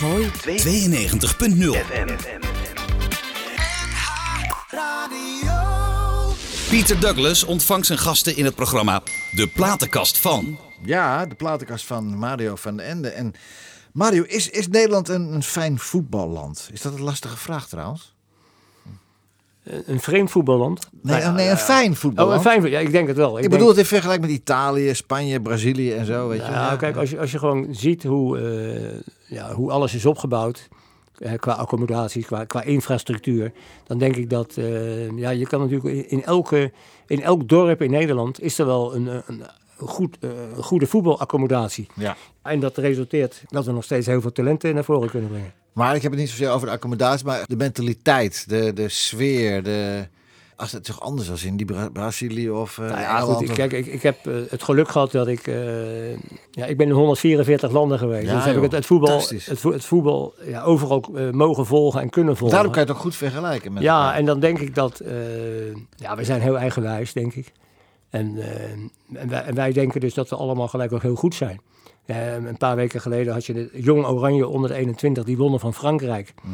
Gooi. 0.00 0.30
92.0 0.46 1.76
Pieter 6.70 7.00
Douglas 7.00 7.44
ontvangt 7.44 7.86
zijn 7.86 7.98
gasten 7.98 8.36
in 8.36 8.44
het 8.44 8.54
programma 8.54 9.02
De 9.32 9.46
Platenkast 9.46 10.18
van. 10.18 10.58
Ja, 10.84 11.26
de 11.26 11.34
platenkast 11.34 11.86
van 11.86 12.18
Mario 12.18 12.56
van 12.56 12.76
den 12.76 12.86
Ende. 12.86 13.08
En 13.08 13.32
Mario, 13.92 14.22
is, 14.22 14.50
is 14.50 14.68
Nederland 14.68 15.08
een, 15.08 15.32
een 15.32 15.42
fijn 15.42 15.78
voetballand? 15.78 16.68
Is 16.72 16.82
dat 16.82 16.94
een 16.94 17.02
lastige 17.02 17.36
vraag 17.36 17.68
trouwens? 17.68 18.14
Een 19.86 20.00
vreemd 20.00 20.30
voetballand. 20.30 20.88
Nee, 21.02 21.20
Nou 21.20 21.34
nee 21.34 21.48
een 21.48 21.56
fijn 21.56 21.96
voetballand. 21.96 22.38
Oh, 22.38 22.52
een 22.52 22.60
fijn 22.60 22.70
Ja, 22.72 22.78
ik 22.78 22.90
denk 22.92 23.08
het 23.08 23.16
wel. 23.16 23.34
Ik 23.34 23.40
denk- 23.40 23.50
bedoel 23.52 23.68
het 23.68 23.78
in 23.78 23.84
vergelijking 23.84 24.26
met 24.26 24.36
Italië, 24.36 24.94
Spanje, 24.94 25.40
Brazilië 25.40 25.92
en 25.92 26.06
zo. 26.06 26.28
Weet 26.28 26.44
je? 26.44 26.50
Ja, 26.52 26.70
Ja, 26.70 26.76
kijk, 26.76 26.96
als 26.96 27.10
je, 27.10 27.18
als 27.18 27.30
je 27.30 27.38
gewoon 27.38 27.66
ziet 27.70 28.02
hoe, 28.02 28.38
eh, 28.38 29.00
ja, 29.26 29.52
hoe 29.52 29.70
alles 29.70 29.94
is 29.94 30.06
opgebouwd, 30.06 30.68
eh, 31.18 31.32
qua 31.36 31.52
accommodaties, 31.52 32.26
qua, 32.26 32.44
qua 32.44 32.62
infrastructuur, 32.62 33.52
dan 33.86 33.98
denk 33.98 34.16
ik 34.16 34.30
dat, 34.30 34.56
eh, 34.56 35.18
ja, 35.18 35.30
je 35.30 35.46
kan 35.46 35.60
natuurlijk 35.60 36.10
in, 36.10 36.24
elke, 36.24 36.72
in 37.06 37.22
elk 37.22 37.48
dorp 37.48 37.82
in 37.82 37.90
Nederland 37.90 38.42
is 38.42 38.58
er 38.58 38.66
wel 38.66 38.94
een, 38.94 39.08
eh, 39.08 39.18
een, 39.26 39.42
goed, 39.78 40.16
eh, 40.20 40.30
een 40.56 40.62
goede 40.62 40.86
voetbalaccommodatie. 40.86 41.86
Ja. 41.94 42.16
En 42.42 42.60
dat 42.60 42.76
resulteert 42.76 43.42
dat 43.48 43.64
we 43.64 43.72
nog 43.72 43.84
steeds 43.84 44.06
heel 44.06 44.20
veel 44.20 44.32
talenten 44.32 44.74
naar 44.74 44.84
voren 44.84 45.10
kunnen 45.10 45.30
brengen. 45.30 45.52
Maar 45.72 45.94
ik 45.94 46.02
heb 46.02 46.10
het 46.10 46.20
niet 46.20 46.30
zozeer 46.30 46.50
over 46.50 46.66
de 46.66 46.72
accommodatie, 46.72 47.26
maar 47.26 47.44
de 47.46 47.56
mentaliteit, 47.56 48.48
de, 48.48 48.72
de 48.72 48.88
sfeer, 48.88 49.62
de... 49.62 50.06
Als 50.56 50.72
het 50.72 50.84
toch 50.84 51.00
anders 51.00 51.28
was 51.28 51.44
in 51.44 51.56
die 51.56 51.66
Bra- 51.66 51.88
Brazilië 51.90 52.50
of 52.50 52.78
Nou 52.78 52.90
ja, 53.00 53.20
goed, 53.20 53.42
ik, 53.42 53.54
kijk, 53.54 53.72
ik, 53.72 53.86
ik 53.86 54.02
heb 54.02 54.26
eh, 54.26 54.34
het 54.48 54.62
geluk 54.62 54.88
gehad 54.88 55.10
dat 55.12 55.26
ik... 55.28 55.46
eh, 55.46 56.12
ja, 56.50 56.64
ik 56.66 56.76
ben 56.76 56.86
in 56.86 56.92
144 56.92 57.70
landen 57.70 57.98
geweest. 57.98 58.26
Ja, 58.26 58.34
dus 58.34 58.44
heb 58.44 58.56
ik 58.56 58.62
het, 58.62 58.72
het 58.72 58.86
voetbal, 58.86 59.18
het, 59.28 59.58
vo- 59.60 59.72
het 59.72 59.84
voetbal 59.84 60.34
ja, 60.46 60.62
overal 60.62 61.04
mogen 61.32 61.66
volgen 61.66 62.00
en 62.00 62.10
kunnen 62.10 62.36
volgen. 62.36 62.56
Daarom 62.56 62.72
kan 62.72 62.82
je 62.82 62.88
het 62.88 62.96
ook 62.96 63.02
goed 63.02 63.16
vergelijken 63.16 63.72
met 63.72 63.82
Ja, 63.82 64.00
elkaar. 64.02 64.18
en 64.18 64.24
dan 64.24 64.40
denk 64.40 64.58
ik 64.58 64.74
dat... 64.74 65.02
ja, 65.96 66.16
we 66.16 66.24
zijn 66.24 66.40
heel 66.40 66.58
eigenwijs, 66.58 67.12
denk 67.12 67.34
ik. 67.34 67.52
En, 68.10 68.38
en, 69.14 69.28
wij, 69.28 69.42
en 69.42 69.54
wij 69.54 69.72
denken 69.72 70.00
dus 70.00 70.14
dat 70.14 70.28
we 70.28 70.36
allemaal 70.36 70.68
gelijk 70.68 70.92
ook 70.92 71.02
heel 71.02 71.14
goed 71.14 71.34
zijn. 71.34 71.60
Een 72.46 72.56
paar 72.58 72.76
weken 72.76 73.00
geleden 73.00 73.32
had 73.32 73.46
je 73.46 73.52
de 73.52 73.70
Jong 73.72 74.06
Oranje 74.06 74.48
onder 74.48 74.70
de 74.70 74.76
21, 74.76 75.24
die 75.24 75.36
wonnen 75.36 75.60
van 75.60 75.74
Frankrijk. 75.74 76.34
Eh, 76.44 76.50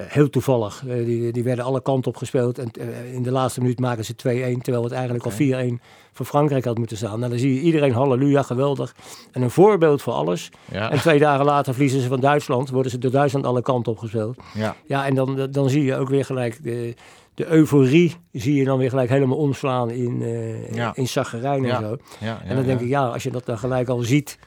heel 0.00 0.30
toevallig. 0.30 0.82
Eh, 0.88 1.04
die, 1.04 1.32
die 1.32 1.42
werden 1.44 1.64
alle 1.64 1.82
kanten 1.82 2.10
op 2.10 2.16
gespeeld. 2.16 2.58
En 2.58 2.70
eh, 2.80 3.14
in 3.14 3.22
de 3.22 3.30
laatste 3.30 3.60
minuut 3.60 3.80
maken 3.80 4.04
ze 4.04 4.12
2-1, 4.12 4.16
terwijl 4.62 4.84
het 4.84 4.92
eigenlijk 4.92 5.24
al 5.24 5.32
4-1 5.32 5.82
voor 6.12 6.26
Frankrijk 6.26 6.64
had 6.64 6.78
moeten 6.78 6.96
staan. 6.96 7.18
Nou, 7.18 7.30
dan 7.30 7.38
zie 7.40 7.54
je 7.54 7.60
iedereen, 7.60 7.92
halleluja, 7.92 8.42
geweldig. 8.42 8.94
En 9.32 9.42
een 9.42 9.50
voorbeeld 9.50 10.02
voor 10.02 10.12
alles. 10.12 10.48
Ja. 10.72 10.90
En 10.90 10.98
twee 10.98 11.18
dagen 11.18 11.44
later 11.44 11.72
verliezen 11.72 12.00
ze 12.00 12.08
van 12.08 12.20
Duitsland, 12.20 12.70
worden 12.70 12.90
ze 12.90 12.98
door 12.98 13.10
Duitsland 13.10 13.46
alle 13.46 13.62
kanten 13.62 13.92
op 13.92 13.98
gespeeld. 13.98 14.36
Ja. 14.54 14.76
Ja, 14.86 15.06
en 15.06 15.14
dan, 15.14 15.48
dan 15.50 15.70
zie 15.70 15.84
je 15.84 15.96
ook 15.96 16.08
weer 16.08 16.24
gelijk 16.24 16.62
de, 16.64 16.94
de 17.34 17.46
euforie, 17.50 18.14
zie 18.32 18.54
je 18.54 18.64
dan 18.64 18.78
weer 18.78 18.88
gelijk 18.90 19.08
helemaal 19.08 19.36
omslaan 19.38 19.90
in, 19.90 20.22
eh 20.22 20.74
Ja. 20.74 20.92
in 20.94 21.08
zaggerijn 21.08 21.62
en 21.62 21.68
Ja. 21.68 21.80
zo. 21.80 21.96
Ja, 22.20 22.40
En 22.44 22.56
dan 22.56 22.64
denk 22.64 22.80
ik, 22.80 22.88
ja, 22.88 23.06
als 23.06 23.22
je 23.22 23.30
dat 23.30 23.46
dan 23.46 23.58
gelijk 23.58 23.88
al 23.88 23.98
ziet, 23.98 24.38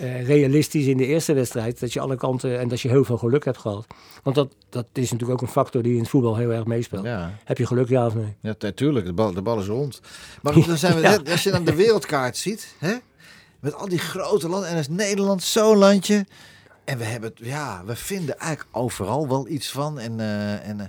eh, 0.00 0.26
realistisch 0.26 0.86
in 0.86 0.96
de 0.96 1.06
eerste 1.06 1.32
wedstrijd, 1.32 1.80
dat 1.80 1.92
je 1.92 2.00
alle 2.00 2.16
kanten 2.16 2.58
en 2.58 2.68
dat 2.68 2.80
je 2.80 2.88
heel 2.88 3.04
veel 3.04 3.18
geluk 3.18 3.44
hebt 3.44 3.58
gehad. 3.58 3.86
Want 4.22 4.36
dat, 4.36 4.54
dat 4.68 4.86
is 4.92 5.10
natuurlijk 5.12 5.40
ook 5.40 5.46
een 5.46 5.52
factor 5.52 5.82
die 5.82 5.92
in 5.94 6.00
het 6.00 6.08
voetbal 6.08 6.36
heel 6.36 6.50
erg 6.50 6.64
meespeelt. 6.64 7.04
Ja, 7.04 7.34
Heb 7.44 7.58
je 7.58 7.66
geluk, 7.66 7.88
ja 7.88 8.06
of 8.06 8.14
nee? 8.14 8.36
ja 8.40 8.54
natuurlijk. 8.58 9.06
De 9.06 9.12
bal, 9.12 9.32
de 9.32 9.42
bal 9.42 9.58
is 9.60 9.66
rond. 9.66 10.00
Maar 10.42 10.52
dan 10.66 10.76
zijn 10.76 10.94
we 10.94 11.00
Ja. 11.00 11.18
als 11.30 11.42
je 11.42 11.50
dan 11.50 11.64
de 11.64 11.74
wereldkaart 11.74 12.36
ziet, 12.36 12.74
hè, 12.78 12.94
met 13.60 13.74
al 13.74 13.88
die 13.88 13.98
grote 13.98 14.48
landen, 14.48 14.68
en 14.68 14.74
dan 14.74 14.82
is 14.82 14.88
Nederland 14.88 15.42
zo'n 15.42 15.76
landje. 15.76 16.26
En 16.84 16.98
we 16.98 17.04
hebben 17.04 17.30
het, 17.30 17.38
ja, 17.46 17.82
we 17.86 17.96
vinden 17.96 18.38
eigenlijk 18.38 18.76
overal 18.76 19.28
wel 19.28 19.48
iets 19.48 19.70
van. 19.70 19.98
En, 19.98 20.20
eh, 20.20 20.68
en, 20.68 20.80
eh, 20.80 20.86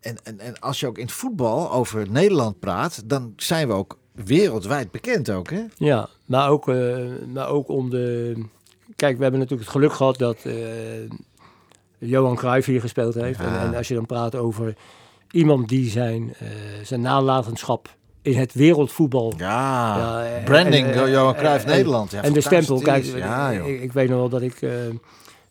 en, 0.00 0.16
en, 0.22 0.40
en 0.40 0.58
als 0.60 0.80
je 0.80 0.86
ook 0.86 0.98
in 0.98 1.04
het 1.04 1.14
voetbal 1.14 1.72
over 1.72 2.10
Nederland 2.10 2.58
praat, 2.58 3.02
dan 3.04 3.32
zijn 3.36 3.68
we 3.68 3.74
ook 3.74 3.98
wereldwijd 4.12 4.90
bekend 4.90 5.30
ook, 5.30 5.50
hè? 5.50 5.62
Ja, 5.76 6.08
maar 6.26 6.48
ook, 6.50 6.68
eh, 6.68 6.96
maar 7.32 7.48
ook 7.48 7.68
om 7.68 7.90
de... 7.90 8.34
Kijk, 8.96 9.16
we 9.16 9.22
hebben 9.22 9.40
natuurlijk 9.40 9.68
het 9.68 9.76
geluk 9.78 9.92
gehad 9.92 10.18
dat 10.18 10.36
eh, 10.44 10.54
Johan 11.98 12.36
Cruijff 12.36 12.66
hier 12.66 12.80
gespeeld 12.80 13.14
heeft. 13.14 13.38
En, 13.40 13.52
Ja. 13.52 13.62
en 13.62 13.74
als 13.74 13.88
je 13.88 13.94
dan 13.94 14.06
praat 14.06 14.34
over 14.36 14.74
iemand 15.30 15.68
die 15.68 15.90
zijn, 15.90 16.34
eh, 16.38 16.46
zijn 16.82 17.00
nalatenschap 17.00 17.88
in 18.22 18.36
het 18.38 18.52
wereldvoetbal... 18.54 19.34
Ja, 19.36 19.98
Ja, 20.24 20.42
branding 20.44 20.86
en, 20.86 20.96
door 20.96 21.08
Johan 21.10 21.34
Cruijff 21.34 21.64
en- 21.64 21.70
Nederland. 21.70 22.10
Ja, 22.10 22.22
en 22.22 22.32
de 22.32 22.40
stempel, 22.40 22.80
kijk, 22.80 23.04
ik, 23.04 23.80
ik 23.80 23.92
weet 23.92 24.08
nog 24.08 24.18
wel 24.18 24.28
dat 24.28 24.42
ik, 24.42 24.60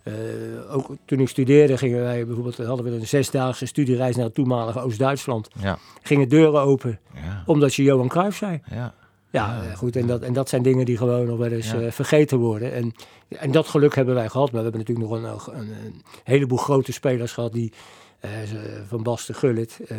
eh, 0.09 0.75
ook 0.75 0.87
toen 1.05 1.19
ik 1.19 1.29
studeerde, 1.29 1.77
gingen 1.77 2.01
wij 2.01 2.25
bijvoorbeeld, 2.25 2.57
hadden 2.57 2.85
we 2.85 2.91
een 2.91 3.07
zesdaagse 3.07 3.65
studiereis 3.65 4.15
naar 4.15 4.25
het 4.25 4.33
toenmalige 4.33 4.79
Oost-Duitsland. 4.81 5.47
Ja, 5.61 5.77
Gingen 6.01 6.29
deuren 6.29 6.61
open, 6.61 6.99
ja, 7.13 7.43
omdat 7.45 7.73
je 7.75 7.83
Johan 7.83 8.07
Cruijff 8.07 8.37
zei. 8.37 8.61
ja. 8.71 8.93
Ja, 9.31 9.63
eh, 9.63 9.77
goed, 9.77 9.95
en 9.95 10.07
dat, 10.07 10.21
en 10.21 10.33
dat 10.33 10.49
zijn 10.49 10.61
dingen 10.61 10.85
die 10.85 10.97
gewoon 10.97 11.25
nog 11.25 11.37
wel 11.37 11.51
eens 11.51 11.71
Ja. 11.71 11.81
eh, 11.81 11.91
vergeten 11.91 12.37
worden. 12.37 12.73
En, 12.73 12.93
en 13.27 13.51
dat 13.51 13.67
geluk 13.67 13.95
hebben 13.95 14.15
wij 14.15 14.29
gehad, 14.29 14.51
maar 14.51 14.63
we 14.63 14.69
hebben 14.69 14.85
natuurlijk 14.87 15.09
nog 15.23 15.43
een, 15.47 15.55
een, 15.59 15.69
een 15.69 16.01
heleboel 16.23 16.57
grote 16.57 16.91
spelers 16.91 17.31
gehad 17.31 17.53
die, 17.53 17.73
Van 18.87 19.03
Basten, 19.03 19.35
Gullit, 19.35 19.79
eh, 19.87 19.97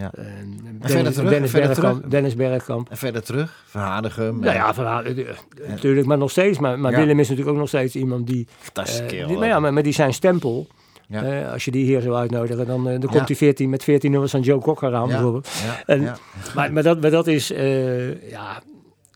Ja. 0.00 0.10
verder 0.12 0.88
Dennis, 0.88 1.14
terug, 1.14 1.30
Dennis, 1.30 1.50
Bergkamp, 1.50 1.96
terug. 1.96 2.10
Dennis 2.10 2.34
Bergkamp. 2.34 2.90
En 2.90 2.96
verder 2.96 3.22
terug, 3.22 3.64
Verhadigem. 3.66 4.38
Nou 4.40 4.54
ja, 4.54 4.74
eh, 5.04 5.18
eh, 5.18 5.36
natuurlijk, 5.68 6.06
maar 6.06 6.18
nog 6.18 6.30
steeds. 6.30 6.58
Maar, 6.58 6.78
maar 6.78 6.92
Ja. 6.92 6.98
Willem 6.98 7.18
is 7.20 7.28
natuurlijk 7.28 7.54
ook 7.54 7.60
nog 7.60 7.68
steeds 7.68 7.96
iemand 7.96 8.26
die... 8.26 8.46
fantastische 8.58 9.04
kerel. 9.04 9.28
die- 9.28 9.36
maar 9.38 9.72
ja, 9.72 9.82
die 9.82 9.92
zijn 9.92 10.12
stempel 10.14 10.66
Ja. 11.06 11.42
Als 11.52 11.64
je 11.64 11.70
die 11.70 11.84
hier 11.84 12.00
zou 12.00 12.14
uitnodigen, 12.14 12.66
dan, 12.66 12.84
dan 12.84 12.92
Ja. 13.00 13.06
komt 13.06 13.26
die 13.26 13.36
14 13.36 13.70
met 13.70 13.84
14 13.84 14.10
nummers 14.10 14.32
van 14.32 14.40
Joe 14.40 14.60
Cocker 14.60 14.94
aan 14.94 15.06
Ja. 15.08 15.12
bijvoorbeeld. 15.14 15.48
Ja, 15.64 15.82
En- 15.94 16.02
ja. 16.02 16.16
Maar, 16.54 16.72
maar, 16.72 16.82
dat, 16.82 17.00
maar 17.00 17.10
dat 17.10 17.26
is, 17.26 17.52
eh, 17.52 18.30
ja, 18.30 18.62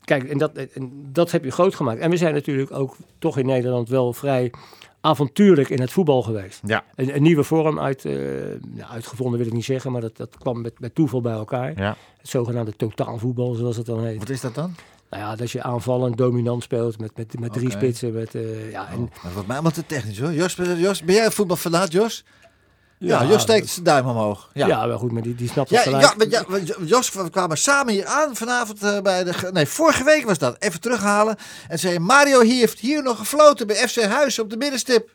kijk, 0.05 0.25
en 0.25 0.39
dat, 0.39 0.53
en 0.75 0.93
dat 1.13 1.31
heb 1.31 1.45
je 1.45 1.51
groot 1.51 1.75
gemaakt. 1.75 2.01
En 2.01 2.11
we 2.11 2.17
zijn 2.17 2.35
natuurlijk 2.35 2.73
ook 2.73 2.97
toch 3.19 3.39
in 3.39 3.47
Nederland 3.47 3.89
wel 3.89 4.13
vrij 4.13 4.53
avontuurlijk 5.05 5.69
in 5.69 5.81
het 5.81 5.93
voetbal 5.93 6.23
geweest. 6.23 6.61
Ja. 6.67 6.85
Een, 6.95 7.15
een 7.17 7.23
nieuwe 7.23 7.45
vorm 7.45 7.81
uit, 7.81 8.05
eh, 8.05 8.13
nou, 8.13 8.91
uitgevonden 8.91 9.39
wil 9.39 9.47
ik 9.47 9.53
niet 9.53 9.65
zeggen, 9.65 9.93
maar 9.93 10.01
dat, 10.01 10.17
dat 10.17 10.39
kwam 10.39 10.61
met, 10.61 10.81
met 10.81 10.95
toeval 10.95 11.21
bij 11.21 11.33
elkaar. 11.33 11.73
Ja. 11.77 11.97
Het 12.19 12.29
zogenaamde 12.29 12.77
totaalvoetbal, 12.77 13.55
zoals 13.55 13.77
het 13.77 13.87
dan 13.87 14.05
heet. 14.05 14.19
Wat 14.19 14.29
is 14.29 14.41
dat 14.41 14.55
dan? 14.55 14.75
Nou 15.11 15.23
ja, 15.23 15.37
dat 15.37 15.51
je 15.51 15.63
aanvallend 15.63 16.17
dominant 16.17 16.63
speelt 16.63 16.99
met, 16.99 17.17
met, 17.17 17.41
met 17.41 17.53
drie 17.53 17.71
spitsen. 17.71 18.13
Met, 18.13 18.35
eh, 18.35 18.71
ja, 18.71 18.89
en, 18.89 19.11
Dat 19.23 19.33
wordt 19.33 19.47
mij 19.47 19.57
allemaal 19.57 19.73
te 19.73 19.87
technisch 19.87 20.19
hoor. 20.19 20.33
Jos, 20.33 20.55
Jos 20.77 21.03
ben 21.03 21.15
jij 21.15 21.31
voetbalfanaat, 21.31 21.93
Jos? 21.93 22.25
Ja, 23.05 23.23
Ja, 23.23 23.29
Jos 23.29 23.43
steekt 23.43 23.69
zijn 23.69 23.85
duim 23.85 24.07
omhoog. 24.07 24.51
ja. 24.55 24.67
Ja. 24.67 24.87
maar 24.87 24.99
goed, 24.99 25.13
maar 25.13 25.23
die, 25.23 25.35
die 25.35 25.49
snapt 25.49 25.69
het 25.71 25.79
Ja, 25.79 25.85
gelijk. 25.85 26.03
ja, 26.05 26.15
maar 26.17 26.29
ja, 26.29 26.45
maar 26.49 26.61
Jos, 26.85 27.13
we 27.13 27.31
kwamen 27.31 27.57
samen 27.59 27.93
hier 27.93 28.07
aan 28.07 28.37
vanavond 28.37 28.83
eh, 28.83 29.01
bij 29.01 29.25
de... 29.25 29.49
Nee, 29.53 29.67
vorige 29.67 30.05
week 30.05 30.25
was 30.25 30.39
dat. 30.39 30.57
Even 30.59 30.81
terughalen. 30.81 31.37
En 31.69 31.79
zei 31.79 31.99
Mario 31.99 32.41
hier 32.41 32.59
heeft 32.59 32.79
hier 32.81 33.03
nog 33.03 33.19
gefloten 33.19 33.67
bij 33.67 33.77
FC 33.77 34.03
Huis 34.03 34.39
op 34.39 34.51
de 34.51 34.57
middenstip. 34.57 35.09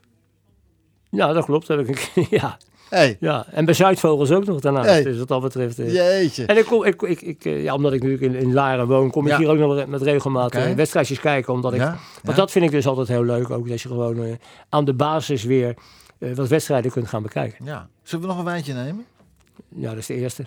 Ja, 1.10 1.34
dat 1.34 1.45
klopt. 1.45 1.67
Dat 1.67 1.78
heb 1.78 1.88
ik, 1.89 2.12
een 2.15 2.28
keer- 2.30 2.39
ja, 2.39 2.58
Hé, 2.89 3.15
ja, 3.19 3.45
en 3.52 3.65
bij 3.65 3.73
Zuidvogels 3.73 4.32
ook 4.32 4.45
nog 4.45 4.60
daarnaast. 4.60 4.89
Hey. 4.89 5.04
Dus 5.04 5.17
wat 5.17 5.28
dat 5.28 5.41
betreft... 5.41 5.80
eh, 5.80 5.93
jeetje. 5.93 6.45
En 6.45 6.58
ik 6.58 6.65
kom, 6.65 6.84
ik, 6.84 7.02
ik, 7.02 7.21
ik, 7.21 7.45
eh, 7.45 7.63
ja, 7.63 7.73
omdat 7.73 7.93
ik 7.93 8.02
nu 8.04 8.17
in, 8.19 8.36
in 8.36 8.54
Laren 8.54 8.88
woon, 8.88 9.12
kom 9.12 9.25
ik 9.25 9.32
Ja. 9.32 9.38
hier 9.38 9.49
ook 9.49 9.58
nog 9.58 9.86
met 9.88 10.02
regelmaat 10.02 10.56
eh, 10.56 10.73
wedstrijdjes 10.73 11.19
kijken. 11.19 11.54
Omdat 11.54 11.73
ik, 11.73 11.80
Ja, 11.80 11.86
Want 11.89 11.99
ja. 12.23 12.34
dat 12.34 12.52
vind 12.52 12.65
ik 12.65 12.71
dus 12.71 12.88
altijd 12.88 13.08
heel 13.08 13.23
leuk. 13.23 13.49
Ook 13.49 13.69
dat 13.69 13.82
je 13.82 13.88
gewoon 13.88 14.23
eh, 14.23 14.32
aan 14.69 14.86
de 14.86 14.93
basis 14.93 15.43
weer 15.43 15.73
wat 16.19 16.47
wedstrijden 16.47 16.91
kunt 16.91 17.08
gaan 17.08 17.23
bekijken. 17.23 17.65
Ja. 17.65 17.89
Zullen 18.03 18.21
we 18.21 18.32
nog 18.32 18.39
een 18.39 18.45
wijntje 18.45 18.73
nemen? 18.73 19.05
Ja, 19.69 19.89
dat 19.89 19.97
is 19.97 20.05
de 20.05 20.13
eerste. 20.13 20.45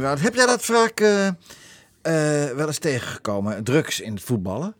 Heb 0.00 0.34
jij 0.34 0.46
dat 0.46 0.64
vaak 0.64 1.00
eh, 1.00 1.26
eh, 1.26 2.56
wel 2.56 2.66
eens 2.66 2.78
tegengekomen? 2.78 3.64
Drugs 3.64 4.00
in 4.00 4.12
het 4.12 4.22
voetballen? 4.22 4.74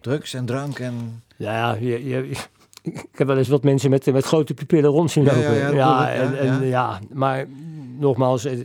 Drugs 0.00 0.34
en 0.34 0.46
drank 0.46 0.78
en... 0.78 1.22
Ja, 1.36 1.76
je, 1.80 2.08
je, 2.08 2.28
ik 2.82 3.08
heb 3.12 3.26
wel 3.26 3.38
eens 3.38 3.48
wat 3.48 3.62
mensen 3.62 3.90
met, 3.90 4.12
met 4.12 4.24
grote 4.24 4.54
pupillen 4.54 4.90
rond 4.90 5.10
zien 5.10 5.24
lopen. 5.24 5.40
ja, 5.40 5.54
ja, 5.54 5.70
ja, 5.70 6.12
en, 6.12 6.38
en, 6.38 6.66
ja. 6.66 6.98
maar 7.12 7.46
nogmaals, 7.98 8.44
eh, 8.44 8.58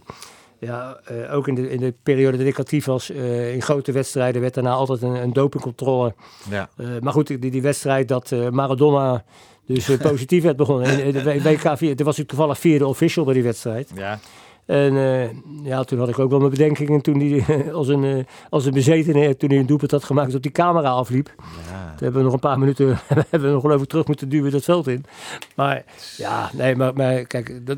ja, 0.59 0.99
ook 1.31 1.47
in 1.47 1.55
de, 1.55 1.69
in 1.69 1.79
de 1.79 1.93
periode 2.03 2.37
dat 2.37 2.47
ik 2.47 2.59
actief 2.59 2.85
was, 2.85 3.09
in 3.09 3.61
grote 3.61 3.91
wedstrijden 3.91 4.41
werd 4.41 4.53
daarna 4.53 4.71
altijd 4.71 5.01
een, 5.01 5.15
een 5.15 5.33
dopingcontrole. 5.33 6.15
Ja. 6.49 6.69
Maar 7.01 7.13
goed, 7.13 7.27
die, 7.27 7.39
die 7.51 7.61
wedstrijd 7.61 8.07
dat 8.07 8.31
Maradona 8.51 9.23
dus 9.67 9.95
positief 10.11 10.43
werd 10.43 10.55
begonnen. 10.55 10.87
En, 10.87 11.01
eh, 11.01 11.13
de 11.13 11.23
W- 11.23 11.43
WK 11.43 11.77
4, 11.77 11.95
er 11.95 12.03
was 12.05 12.19
ik 12.19 12.27
toevallig 12.27 12.59
vierde 12.59 12.87
official 12.87 13.25
bij 13.25 13.33
die 13.33 13.43
wedstrijd. 13.43 13.91
Ja. 13.95 14.19
En 14.67 14.97
eh, 14.97 15.29
ja, 15.63 15.83
toen 15.83 15.99
had 15.99 16.09
ik 16.09 16.19
ook 16.19 16.29
wel 16.29 16.39
mijn 16.39 16.51
bedenkingen 16.51 17.01
toen 17.01 17.19
hij 17.19 17.45
als 17.79 17.87
een, 17.87 18.03
eh, 18.03 18.23
als 18.49 18.65
een 18.65 18.73
bezetene, 18.73 19.37
toen 19.37 19.49
hij 19.49 19.59
een 19.59 19.65
doelpunt 19.65 19.91
had 19.91 20.03
gemaakt, 20.03 20.35
op 20.35 20.41
die 20.41 20.51
camera 20.51 20.89
afliep. 20.89 21.33
Ja. 21.37 21.87
Toen 21.87 22.03
hebben 22.03 22.17
we 22.17 22.23
nog 22.23 22.33
een 22.33 22.39
paar 22.39 22.59
minuten, 22.59 22.87
hebben 23.29 23.41
we 23.41 23.47
nog 23.47 23.61
geloof 23.61 23.81
ik 23.81 23.87
terug 23.87 24.07
moeten 24.07 24.29
duwen 24.29 24.51
dat 24.51 24.63
veld 24.63 24.87
in. 24.87 25.05
Maar 25.55 25.83
ja, 26.17 26.49
nee, 26.53 26.75
maar, 26.75 26.93
maar 26.93 27.23
kijk, 27.23 27.65
dat, 27.65 27.77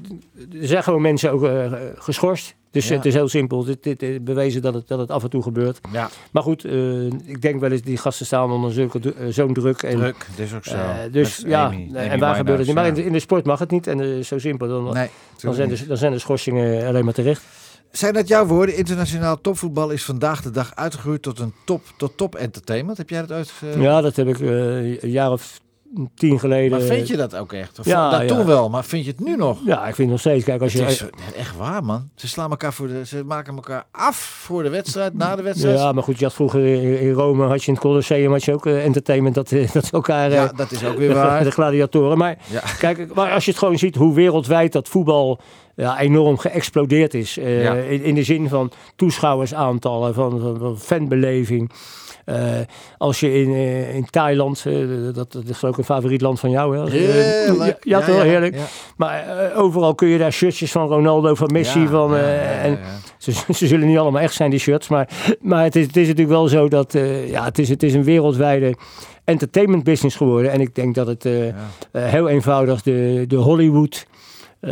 er 0.62 0.68
zijn 0.68 0.84
gewoon 0.84 1.02
mensen 1.02 1.32
ook 1.32 1.44
eh, 1.44 1.74
geschorst. 1.96 2.56
Dus 2.72 2.88
Ja. 2.88 2.96
het 2.96 3.06
is 3.06 3.14
heel 3.14 3.28
simpel. 3.28 3.64
Dit, 3.64 3.84
dit 3.84 4.02
is 4.04 4.18
bewezen 4.24 4.62
dat 4.62 4.74
het, 4.74 4.88
dat 4.88 5.00
het 5.00 5.12
af 5.12 5.24
en 5.24 5.30
toe 5.30 5.44
gebeurt. 5.44 5.80
Ja, 5.92 6.10
Maar 6.32 6.44
goed, 6.44 6.66
eh, 6.66 7.06
ik 7.06 7.42
denk 7.42 7.60
wel 7.60 7.72
eens, 7.72 7.82
die 7.82 7.98
gasten 7.98 8.26
staan 8.26 8.52
onder 8.52 8.72
zulke, 8.72 9.00
eh, 9.14 9.28
zo'n 9.30 9.54
druk. 9.54 9.82
En, 9.84 9.96
druk. 9.98 10.28
Dat 10.36 10.46
is 10.46 10.54
ook 10.54 10.66
zo. 10.66 10.76
eh, 10.76 10.96
dus 11.12 11.42
Met 11.42 11.52
ja, 11.52 11.66
Amy- 11.66 11.76
nee, 11.76 11.88
Amy 12.04 12.10
en 12.14 12.20
waar 12.20 12.36
gebeurt 12.36 12.58
het 12.58 12.68
niet? 12.68 12.76
Maar 12.76 12.88
in 12.88 12.94
de, 12.94 13.06
in 13.06 13.12
de 13.14 13.20
sport 13.20 13.46
mag 13.46 13.60
het 13.60 13.72
niet. 13.72 13.88
En 13.88 14.26
zo 14.26 14.38
simpel, 14.40 14.68
dan. 14.68 14.94
Nee, 14.94 15.10
dan, 15.42 15.54
zijn 15.54 15.70
de, 15.70 15.86
dan 15.88 15.98
zijn 15.98 16.12
de 16.12 16.20
schorsingen 16.20 16.88
alleen 16.88 17.06
maar 17.06 17.14
terecht. 17.14 17.44
Zijn 17.92 18.14
dat 18.14 18.28
jouw 18.28 18.46
woorden? 18.46 18.76
Internationaal 18.78 19.42
topvoetbal 19.42 19.90
is 19.90 20.04
vandaag 20.06 20.42
de 20.42 20.52
dag 20.52 20.76
uitgegroeid 20.76 21.22
tot 21.22 21.40
een 21.40 21.54
top, 21.66 21.82
tot 21.98 22.18
top 22.18 22.36
entertainment. 22.36 22.98
Heb 22.98 23.10
jij 23.10 23.20
dat 23.26 23.32
ooit? 23.38 23.52
eh, 23.76 23.82
Ja, 23.82 24.02
dat 24.02 24.16
heb 24.16 24.28
ik 24.28 24.40
een 24.40 24.98
jaar 25.10 25.32
of 25.32 25.60
tien 26.16 26.40
geleden. 26.40 26.72
Maar 26.72 26.88
vind 26.88 27.08
je 27.08 27.18
dat 27.18 27.36
ook 27.36 27.54
echt? 27.54 27.80
Of 27.80 27.86
Ja, 27.86 28.10
dat 28.10 28.22
ja. 28.22 28.28
toen 28.28 28.46
wel, 28.46 28.70
maar 28.70 28.86
vind 28.86 29.06
je 29.06 29.12
het 29.12 29.20
nu 29.20 29.36
nog? 29.36 29.58
Ja, 29.66 29.78
ik 29.80 29.84
vind 29.84 29.98
het 29.98 30.08
nog 30.08 30.20
steeds. 30.20 30.44
Kijk, 30.46 30.62
als 30.62 30.74
je. 30.74 30.82
Het 30.82 30.90
is 30.90 31.04
echt 31.38 31.58
waar, 31.58 31.84
man. 31.84 32.10
Ze 32.16 32.28
slaan 32.28 32.50
elkaar 32.50 32.74
voor 32.74 32.88
de, 32.88 33.06
ze 33.06 33.24
maken 33.26 33.56
elkaar 33.56 33.86
af 33.92 34.16
voor 34.18 34.64
de 34.64 34.70
wedstrijd, 34.70 35.14
na 35.14 35.36
de 35.36 35.42
wedstrijd. 35.42 35.78
Ja, 35.80 35.92
maar 35.92 36.04
goed, 36.04 36.20
je 36.20 36.26
had 36.26 36.34
vroeger 36.34 36.66
in, 37.02 37.12
Rome, 37.12 37.46
had 37.48 37.62
je 37.62 37.68
in 37.68 37.74
het 37.74 37.82
Colosseum, 37.84 38.32
had 38.32 38.44
je 38.44 38.54
ook 38.54 38.66
eh, 38.66 38.86
entertainment, 38.86 39.36
dat, 39.36 39.52
eh, 39.52 39.72
dat 39.74 39.90
elkaar, 39.90 40.32
Ja, 40.32 40.50
eh, 40.50 40.58
dat 40.58 40.72
is 40.72 40.86
ook 40.86 40.98
weer 40.98 41.14
waar. 41.14 41.44
de 41.50 41.52
gladiatoren. 41.52 42.18
Maar 42.18 42.38
Ja. 42.52 42.62
kijk, 42.80 43.14
maar 43.14 43.32
als 43.32 43.46
je 43.46 43.52
het 43.52 43.60
gewoon 43.60 43.78
ziet 43.78 43.96
hoe 43.96 44.14
wereldwijd 44.14 44.72
dat 44.72 44.88
voetbal 44.88 45.40
ja, 45.76 46.00
enorm 46.00 46.38
geëxplodeerd 46.38 47.14
is. 47.14 47.34
Ja. 47.36 47.74
in, 47.74 48.04
in 48.04 48.16
de 48.16 48.24
zin 48.24 48.50
van 48.50 48.72
toeschouwersaantallen, 48.96 50.14
van, 50.14 50.40
van, 50.40 50.58
van 50.60 50.80
fanbeleving. 50.80 51.72
Eh, 52.30 52.60
als 52.98 53.20
je 53.20 53.42
in, 53.42 53.54
eh, 53.54 53.96
in 53.96 54.06
Thailand, 54.10 54.64
eh, 54.66 54.74
dat, 55.14 55.32
dat 55.32 55.44
is 55.48 55.64
ook 55.64 55.78
een 55.78 55.84
favoriet 55.84 56.22
land 56.22 56.40
van 56.40 56.50
jou, 56.50 56.78
hè? 56.78 56.90
Heerlijk. 56.90 57.84
Ja, 57.84 58.00
ja, 58.00 58.06
toch, 58.06 58.22
heerlijk. 58.22 58.56
Ja. 58.56 58.66
Maar 58.98 59.26
overal 59.56 59.96
kun 59.96 60.08
je 60.08 60.18
daar 60.18 60.32
shirtjes 60.32 60.72
van 60.72 60.88
Ronaldo, 60.88 61.36
van 61.36 61.50
Messi, 61.52 61.88
van... 61.88 62.16
en, 62.16 62.80
ze, 63.18 63.32
ze 63.54 63.68
zullen 63.68 63.88
niet 63.88 63.98
allemaal 63.98 64.22
echt 64.22 64.34
zijn, 64.34 64.50
die 64.50 64.60
shirts. 64.60 64.88
Maar, 64.88 65.10
maar 65.42 65.64
het, 65.64 65.76
is, 65.76 65.86
het 65.86 65.98
is 65.98 66.08
natuurlijk 66.08 66.36
wel 66.36 66.48
zo 66.48 66.68
dat 66.68 66.94
ja, 67.28 67.44
het, 67.44 67.60
is, 67.60 67.70
het 67.70 67.84
is 67.84 67.94
een 67.94 68.04
wereldwijde 68.04 68.76
entertainment 69.24 69.84
business 69.84 70.16
geworden. 70.16 70.52
En 70.52 70.62
ik 70.62 70.76
denk 70.76 70.96
dat 70.96 71.08
het 71.08 71.24
Ja. 71.24 72.00
heel 72.00 72.30
eenvoudig 72.30 72.82
de, 72.82 73.26
de 73.28 73.36
Hollywood... 73.36 74.06
eh, 74.60 74.72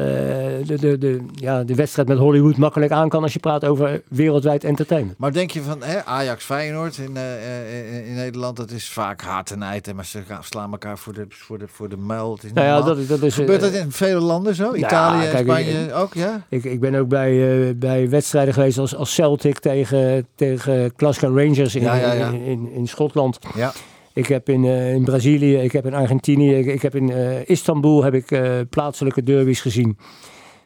de, 0.66 0.78
de, 0.80 0.98
de, 0.98 1.26
ja, 1.34 1.64
de 1.64 1.76
wedstrijd 1.76 2.08
met 2.08 2.18
Hollywood 2.18 2.58
makkelijk 2.58 2.92
aan 2.92 3.10
kan 3.10 3.24
als 3.24 3.34
je 3.34 3.40
praat 3.40 3.66
over 3.66 4.02
wereldwijd 4.08 4.64
entertainment. 4.64 5.18
Maar 5.18 5.34
denk 5.34 5.52
je 5.52 5.62
van 5.62 5.84
hè, 5.84 6.06
Ajax 6.06 6.44
Feyenoord 6.44 6.98
in, 6.98 7.18
eh, 7.18 7.34
eh, 7.34 8.08
in 8.08 8.16
Nederland, 8.16 8.58
dat 8.58 8.72
is 8.72 8.90
vaak 8.90 9.22
haat 9.22 9.52
en 9.52 9.60
nijd, 9.60 9.94
maar 9.94 10.06
ze 10.06 10.22
gaan, 10.28 10.44
slaan 10.44 10.72
elkaar 10.72 10.98
voor 10.98 11.14
de, 11.14 11.26
voor 11.30 11.58
de, 11.58 11.68
voor 11.68 11.90
de 11.90 11.98
muil. 11.98 12.34
Het 12.34 12.44
is 12.44 12.54
Nou 12.54 12.68
ja, 12.68 12.82
dat, 12.82 13.08
dat 13.08 13.22
is, 13.22 13.34
Gebeurt 13.34 13.62
dat 13.62 13.74
in 13.74 13.92
vele 13.92 14.20
landen 14.20 14.56
zo? 14.56 14.74
Italië, 14.74 15.30
kijk, 15.30 15.44
Spanje 15.44 15.94
ook, 15.94 16.14
ja? 16.14 16.46
Ik, 16.50 16.64
ik 16.64 16.80
ben 16.80 16.96
ook 16.96 17.08
bij, 17.08 17.78
bij 17.78 18.10
wedstrijden 18.10 18.54
geweest 18.54 18.78
als, 18.78 18.96
als 18.96 19.14
Celtic 19.14 19.60
tegen, 19.60 20.28
tegen 20.36 20.92
Glasgow 20.98 21.40
Rangers 21.40 21.76
in, 21.76 21.82
Ja, 21.82 21.96
ja, 21.96 22.12
ja. 22.12 22.28
In, 22.28 22.42
in, 22.42 22.72
in 22.72 22.88
Schotland. 22.88 23.40
Ja. 23.56 23.72
Ik 24.18 24.28
heb 24.28 24.50
in, 24.50 24.66
eh, 24.66 24.94
in 24.94 25.04
Brazilië, 25.04 25.58
ik 25.58 25.72
heb 25.72 25.86
in 25.86 25.94
Argentinië, 25.94 26.56
ik, 26.56 26.66
ik 26.66 26.82
heb 26.82 26.96
in 26.96 27.12
eh, 27.12 27.50
Istanbul 27.50 28.04
heb 28.04 28.14
ik, 28.14 28.32
eh, 28.32 28.52
plaatselijke 28.70 29.24
derbies 29.24 29.62
gezien. 29.62 29.98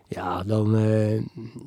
Ja, 0.07 0.43
dan, 0.43 0.77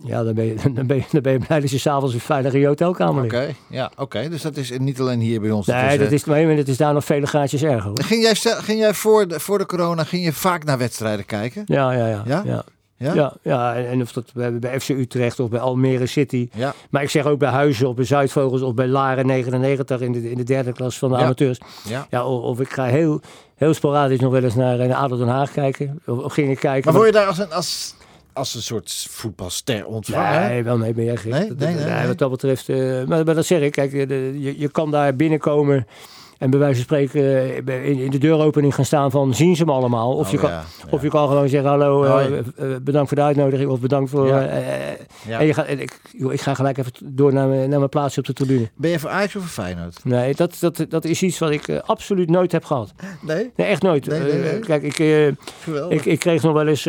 ja 0.05 0.23
dan, 0.23 0.35
ben 0.35 0.45
je, 0.45 0.55
dan, 0.75 0.87
ben 0.87 0.97
je, 0.97 1.05
dan 1.11 1.23
ben 1.23 1.33
je 1.33 1.39
blij 1.39 1.61
dat 1.61 1.71
je 1.71 1.79
s'avonds 1.79 2.15
een 2.15 2.21
veilige 2.21 2.67
hotelkamer 2.67 3.25
Oké, 3.25 3.55
ja, 3.69 3.93
oké. 3.97 4.29
Dus 4.29 4.43
dat 4.43 4.57
is 4.57 4.79
niet 4.79 5.01
alleen 5.01 5.21
hier 5.21 5.41
bij 5.41 5.51
ons. 5.51 5.67
Nee, 5.67 5.93
is, 5.93 5.99
dat 5.99 6.13
is, 6.13 6.25
maar 6.25 6.39
het 6.39 6.69
is 6.69 6.77
daar 6.77 6.95
nog 6.95 7.05
vele 7.05 7.27
graadjes 7.27 7.63
erger. 7.63 7.83
Hoor. 7.83 8.03
Ging 8.03 8.23
jij, 8.23 8.35
ging 8.63 8.79
jij 8.79 8.95
voor, 8.95 9.29
de, 9.29 9.41
voor 9.41 9.59
de 9.59 9.67
corona 9.67 10.05
ging 10.05 10.25
je 10.25 10.33
vaak 10.33 10.65
naar 10.65 10.79
wedstrijden 10.79 11.27
kijken? 11.27 11.63
Ja, 11.67 11.93
ja, 11.93 12.07
ja. 12.07 12.23
Ja? 12.27 12.43
ja. 12.45 12.65
Ja? 12.97 13.15
Ja, 13.15 13.33
ja, 13.43 13.75
en 13.77 14.03
of 14.03 14.13
dat 14.13 14.31
bij, 14.35 14.59
bij 14.59 14.81
FC 14.81 14.89
Utrecht 14.89 15.41
of 15.41 15.49
bij 15.51 15.61
Almere 15.61 16.07
City. 16.07 16.49
Ja. 16.55 16.75
Maar 16.91 17.03
ik 17.03 17.11
zeg 17.11 17.27
ook 17.27 17.39
bij 17.39 17.49
Huizen 17.51 17.89
of 17.89 17.95
bij 17.95 18.05
Zuidvogels 18.05 18.63
of 18.63 18.75
bij 18.75 18.87
Laren 18.87 19.27
99 19.27 20.01
in 20.01 20.13
de, 20.13 20.31
in 20.31 20.37
de 20.37 20.43
derde 20.43 20.73
klas 20.73 20.99
van 20.99 21.11
de 21.11 21.17
Ja. 21.17 21.23
amateurs. 21.23 21.59
ja. 21.89 22.07
Ja, 22.11 22.27
of, 22.27 22.43
of 22.43 22.61
ik 22.61 22.69
ga 22.73 22.85
heel, 22.85 23.21
heel 23.57 23.75
sporadisch 23.75 24.21
nog 24.21 24.33
wel 24.33 24.43
eens 24.43 24.55
naar, 24.55 24.77
naar 24.77 24.95
ADO 24.95 25.17
Den 25.17 25.29
Haag 25.29 25.53
kijken. 25.53 26.01
Of, 26.07 26.19
of 26.19 26.33
ging 26.33 26.51
ik 26.51 26.59
kijken. 26.59 26.85
Maar 26.93 27.01
word 27.01 27.07
je 27.15 27.19
daar 27.19 27.27
als 27.27 27.39
een, 27.39 27.53
als, 27.53 27.95
als 28.33 28.55
een 28.55 28.63
soort 28.63 29.07
voetbalster 29.11 29.87
ontvangen? 29.87 30.41
Nee, 30.49 30.63
wel 30.65 30.79
nee, 30.79 30.93
ben 30.95 31.05
jij 31.05 31.17
gek. 31.17 31.33
Nee, 31.33 31.51
nee, 31.57 31.75
nee, 31.75 31.85
nee. 31.85 32.07
Wat 32.07 32.19
dat 32.19 32.31
betreft, 32.31 32.69
eh, 32.69 32.77
maar, 33.05 33.25
maar 33.25 33.35
dat 33.35 33.47
zeg 33.47 33.61
ik, 33.61 33.73
kijk, 33.73 33.91
de- 34.09 34.37
je, 34.39 34.59
je 34.59 34.69
kan 34.69 34.91
daar 34.91 35.17
binnenkomen 35.17 35.87
en 36.45 36.51
bij 36.51 36.59
wijze 36.59 36.75
van 36.75 36.85
spreken 36.85 37.23
eh, 37.67 37.89
in, 37.89 37.99
in 37.99 38.11
de 38.11 38.19
deuropening 38.19 38.75
gaan 38.75 38.85
staan 38.85 39.11
van 39.11 39.35
zien 39.35 39.57
ze 39.57 39.65
me 39.65 39.73
allemaal. 39.73 40.13
Of, 40.17 40.27
Oh, 40.27 40.33
je, 40.33 40.39
kan, 40.39 40.51
ja, 40.51 40.57
ja. 40.57 40.89
of 40.91 41.03
je 41.03 41.09
kan 41.09 41.29
gewoon 41.29 41.49
zeggen 41.49 41.71
hallo, 41.71 42.05
eh, 42.05 42.39
eh, 42.39 42.45
bedankt 42.83 43.09
voor 43.09 43.17
de 43.17 43.23
uitnodiging 43.23 43.71
of 43.71 43.81
bedankt 43.81 44.11
voor... 44.11 44.31
En 45.29 45.47
je 45.47 45.55
gaat, 45.55 45.69
ik, 45.69 46.01
joh, 46.19 46.33
ik 46.33 46.41
ga 46.41 46.55
gelijk 46.55 46.79
even 46.79 46.93
door 47.05 47.33
naar 47.33 47.49
mijn, 47.49 47.69
naar 47.69 47.79
mijn 47.79 47.91
plaatsje 47.91 48.21
op 48.21 48.27
de 48.27 48.33
tribune. 48.33 48.71
Ben 48.75 48.91
je 48.91 48.99
voor 48.99 49.11
Ajax 49.11 49.37
of 49.37 49.43
voor 49.43 49.65
Feyenoord? 49.65 50.05
Nee, 50.05 50.35
dat, 50.35 50.57
dat, 50.61 50.87
dat 50.89 51.05
is 51.05 51.23
iets 51.23 51.39
wat 51.39 51.51
ik 51.51 51.81
absoluut 51.87 52.31
nooit 52.31 52.53
heb 52.53 52.65
gehad. 52.65 52.93
Nee, 53.21 53.53
Nee, 53.57 53.67
echt 53.67 53.83
nooit. 53.83 54.07
Nee, 54.07 54.21
nee, 54.21 54.33
nee. 54.33 54.59
kijk, 54.59 54.83
ik, 54.83 54.99
ik, 55.89 56.05
ik 56.05 56.19
kreeg 56.19 56.43
nog 56.43 56.53
wel 56.53 56.67
eens, 56.67 56.89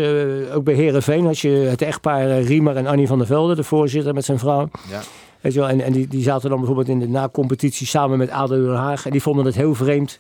ook 0.54 0.64
bij 0.64 0.74
Herenveen, 0.74 1.26
had 1.26 1.40
je 1.40 1.50
het 1.50 1.82
echtpaar 1.82 2.42
Riemer 2.42 2.76
en 2.76 2.88
Annie 2.88 3.08
van 3.08 3.18
der 3.18 3.28
Velde, 3.28 3.56
de 3.56 3.64
voorzitter 3.64 4.14
met 4.14 4.26
zijn 4.26 4.40
vrouw. 4.40 4.70
ja. 4.90 5.02
Weet 5.46 5.54
je 5.54 5.60
wel, 5.60 5.70
en, 5.70 5.82
en 5.82 5.92
die, 5.92 6.08
die 6.08 6.24
zaten 6.24 6.50
dan 6.50 6.58
bijvoorbeeld 6.58 6.88
in 6.88 7.00
de 7.00 7.08
na-competitie 7.08 7.88
samen 7.88 8.18
met 8.18 8.30
ADO 8.30 8.66
Den 8.66 8.76
Haag. 8.76 9.06
En 9.06 9.12
die 9.12 9.22
vonden 9.22 9.46
het 9.46 9.56
heel 9.56 9.76
vreemd 9.76 10.18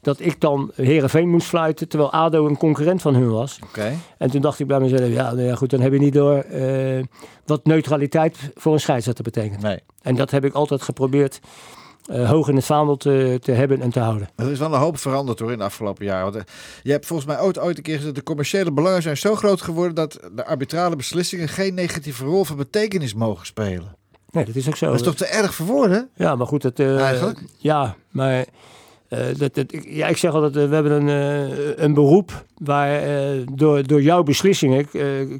dat 0.00 0.20
ik 0.20 0.40
dan 0.40 0.70
Herenveen 0.74 1.28
moest 1.28 1.46
fluiten, 1.46 1.88
terwijl 1.88 2.12
ADO 2.12 2.46
een 2.46 2.56
concurrent 2.56 3.02
van 3.02 3.14
hun 3.14 3.30
was. 3.30 3.58
Oké. 3.62 3.92
En 4.18 4.30
toen 4.30 4.40
dacht 4.40 4.60
ik 4.60 4.66
bij 4.66 4.80
mezelf, 4.80 5.08
ja, 5.08 5.32
nou 5.32 5.46
ja 5.46 5.54
goed, 5.54 5.70
dan 5.70 5.80
heb 5.80 5.92
je 5.92 5.98
niet 5.98 6.12
door 6.12 6.36
eh, 6.36 7.02
wat 7.46 7.64
neutraliteit 7.64 8.38
voor 8.54 8.72
een 8.72 8.80
scheidsrechter 8.80 9.24
betekent. 9.24 9.62
Nee. 9.62 9.78
En 10.02 10.16
dat 10.16 10.30
heb 10.30 10.44
ik 10.44 10.54
altijd 10.54 10.82
geprobeerd 10.82 11.40
eh, 12.06 12.30
hoog 12.30 12.48
in 12.48 12.56
het 12.56 12.64
vaandel 12.64 12.96
te, 12.96 13.38
te 13.40 13.52
hebben 13.52 13.80
en 13.80 13.90
te 13.90 14.00
houden. 14.00 14.28
Er 14.36 14.50
is 14.50 14.58
wel 14.58 14.72
een 14.72 14.80
hoop 14.80 14.98
veranderd 14.98 15.38
hoor 15.38 15.52
in 15.52 15.58
de 15.58 15.64
afgelopen 15.64 16.04
jaren. 16.04 16.32
Want, 16.32 16.36
eh, 16.36 16.42
je 16.82 16.90
hebt 16.90 17.06
volgens 17.06 17.28
mij 17.28 17.40
ooit, 17.40 17.58
ooit 17.58 17.76
een 17.76 17.82
keer 17.82 17.96
gezegd... 17.96 18.14
de 18.14 18.22
commerciële 18.22 18.72
belangen 18.72 19.02
zijn 19.02 19.16
zo 19.16 19.34
groot 19.34 19.60
geworden... 19.60 19.94
dat 19.94 20.20
de 20.32 20.44
arbitrale 20.44 20.96
beslissingen 20.96 21.48
geen 21.48 21.74
negatieve 21.74 22.24
rol 22.24 22.44
van 22.44 22.56
betekenis 22.56 23.14
mogen 23.14 23.46
spelen. 23.46 24.00
Nee, 24.32 24.44
dat 24.44 24.54
is 24.54 24.68
ook 24.68 24.76
zo. 24.76 24.86
Dat 24.86 24.94
is 24.94 25.02
toch 25.02 25.14
te 25.14 25.26
erg 25.26 25.54
voor 25.54 25.66
woorden? 25.66 26.08
Ja, 26.14 26.36
maar 26.36 26.46
goed, 26.46 26.62
het, 26.62 26.80
eh, 26.80 27.00
Eigenlijk? 27.00 27.42
Ja, 27.58 27.94
maar 28.10 28.44
eh, 29.08 29.18
dat, 29.36 29.54
dat, 29.54 29.72
ik- 29.72 29.86
ja, 29.88 30.06
ik 30.06 30.16
zeg 30.16 30.32
altijd, 30.32 30.56
eh, 30.56 30.68
we 30.68 30.74
hebben 30.74 30.92
een, 31.08 31.84
een 31.84 31.94
beroep 31.94 32.44
waar 32.56 33.00
door, 33.54 33.86
door 33.86 34.02
jouw 34.02 34.22
beslissingen 34.22 34.88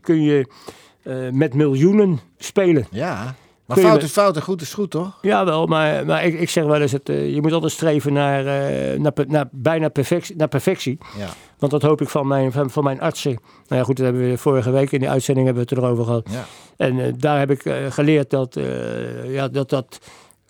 kun 0.01 0.23
je 0.23 0.47
met 1.33 1.55
miljoenen 1.55 2.21
spelen. 2.39 2.87
Ja. 2.91 3.35
Maar 3.75 3.85
fout 3.85 4.03
is 4.03 4.11
fout 4.11 4.37
en 4.37 4.43
goed 4.43 4.61
is 4.61 4.75
goed, 4.75 4.91
toch? 4.91 5.19
Jawel, 5.23 5.67
maar, 5.67 6.07
maar 6.07 6.25
ik, 6.25 6.41
ik 6.41 6.51
zeg 6.51 6.65
wel 6.65 6.81
eens, 6.81 6.93
het, 6.93 7.09
eh, 7.09 7.35
je 7.35 7.41
moet 7.41 7.53
altijd 7.53 7.73
streven 7.73 8.13
naar, 8.13 8.47
eh, 8.47 8.99
naar, 9.01 9.13
naar 9.27 9.49
bijna 9.51 9.89
perfectie, 9.89 10.37
naar 10.37 10.49
perfectie. 10.49 10.99
Ja. 11.19 11.29
Want 11.59 11.73
dat 11.73 11.83
hoop 11.83 12.01
ik 12.01 12.09
van 12.09 12.27
mijn, 12.27 12.53
van, 12.53 12.71
van 12.71 12.85
mijn 12.85 13.01
artsen. 13.01 13.31
Nou 13.67 13.81
ja, 13.81 13.83
goed, 13.83 13.97
dat 13.97 14.05
hebben 14.05 14.31
we 14.31 14.39
vorige 14.39 14.71
week 14.71 14.93
in 14.93 15.01
de 15.01 15.09
uitzending 15.09 15.47
hebben 15.47 15.65
we 15.65 15.75
het 15.75 15.85
erover 15.85 16.05
gehad. 16.05 16.29
Ja. 16.31 16.45
En 16.77 17.01
eh, 17.01 17.13
daar 17.17 17.39
heb 17.39 17.51
ik 17.51 17.63
geleerd 17.89 18.31
dat, 18.31 18.61
ja, 19.27 19.49
dat 19.49 19.71
dat 19.71 19.99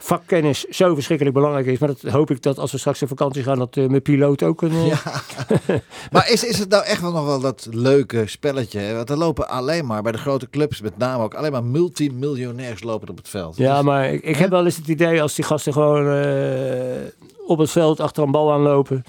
vakkennis 0.02 0.64
zo 0.64 0.94
verschrikkelijk 0.94 1.36
belangrijk 1.36 1.66
is. 1.66 1.78
Maar 1.78 1.88
dat 1.88 2.12
hoop 2.12 2.30
ik 2.30 2.42
dat 2.42 2.58
als 2.58 2.72
we 2.72 2.78
straks 2.78 3.02
op 3.02 3.08
vakantie 3.08 3.42
gaan, 3.42 3.58
dat 3.58 3.76
eh, 3.76 3.86
mijn 3.86 4.02
piloot 4.02 4.42
ook 4.42 4.62
een... 4.62 4.72
eh, 4.72 5.76
Maar 6.12 6.30
is, 6.30 6.44
is 6.44 6.58
het 6.58 6.68
nou 6.68 6.84
echt 6.84 7.00
wel 7.00 7.12
nog 7.12 7.24
wel 7.26 7.40
dat 7.40 7.68
leuke 7.70 8.26
spelletje? 8.26 8.78
hè? 8.78 8.94
Want 8.94 9.10
er 9.10 9.16
lopen 9.18 9.48
alleen 9.48 9.86
maar, 9.86 10.02
bij 10.02 10.12
de 10.12 10.18
grote 10.18 10.50
clubs 10.50 10.80
met 10.80 10.98
name 10.98 11.22
ook... 11.22 11.34
alleen 11.34 11.52
maar 11.52 11.64
multimiljonairs 11.64 12.82
lopen 12.82 13.08
op 13.08 13.16
het 13.16 13.28
veld. 13.28 13.56
Ja, 13.56 13.74
Dus- 13.76 13.84
maar 13.84 14.12
ik, 14.12 14.22
ik 14.22 14.36
heb 14.36 14.50
wel 14.50 14.64
eens 14.64 14.76
het 14.76 14.88
idee 14.88 15.22
als 15.22 15.34
die 15.34 15.44
gasten 15.44 15.72
gewoon 15.72 16.12
eh, 16.22 17.46
op 17.46 17.58
het 17.58 17.70
veld 17.70 18.00
achter 18.00 18.22
een 18.22 18.30
bal 18.30 18.52
aanlopen, 18.52 19.02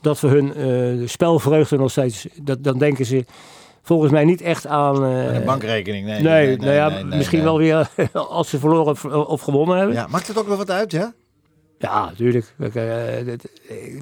dat 0.00 0.20
we 0.20 0.28
hun 0.28 0.54
eh, 0.54 1.08
spelvreugde 1.08 1.76
nog 1.76 1.90
steeds, 1.90 2.26
dat, 2.42 2.64
dan 2.64 2.78
denken 2.78 3.06
ze 3.06 3.24
volgens 3.86 4.12
mij 4.12 4.24
niet 4.24 4.40
echt 4.40 4.66
aan... 4.66 5.04
eh, 5.04 5.34
een 5.34 5.44
bankrekening, 5.44 6.06
nee. 6.06 6.22
nee, 6.22 6.46
nee, 6.46 6.56
nou 6.56 6.72
ja, 6.72 6.88
nee, 6.88 7.04
misschien 7.04 7.42
wel 7.42 7.58
weer 7.58 7.90
als 8.12 8.48
ze 8.48 8.58
verloren 8.58 8.92
of, 8.92 9.04
of 9.04 9.40
gewonnen 9.40 9.76
hebben. 9.76 9.94
Ja, 9.94 10.06
maakt 10.10 10.28
het 10.28 10.38
ook 10.38 10.48
nog 10.48 10.56
wat 10.56 10.70
uit, 10.70 10.90
ja? 10.90 11.14
Ja, 11.78 12.04
natuurlijk. 12.04 12.54
Eh, 12.58 13.18
eh, 13.32 13.38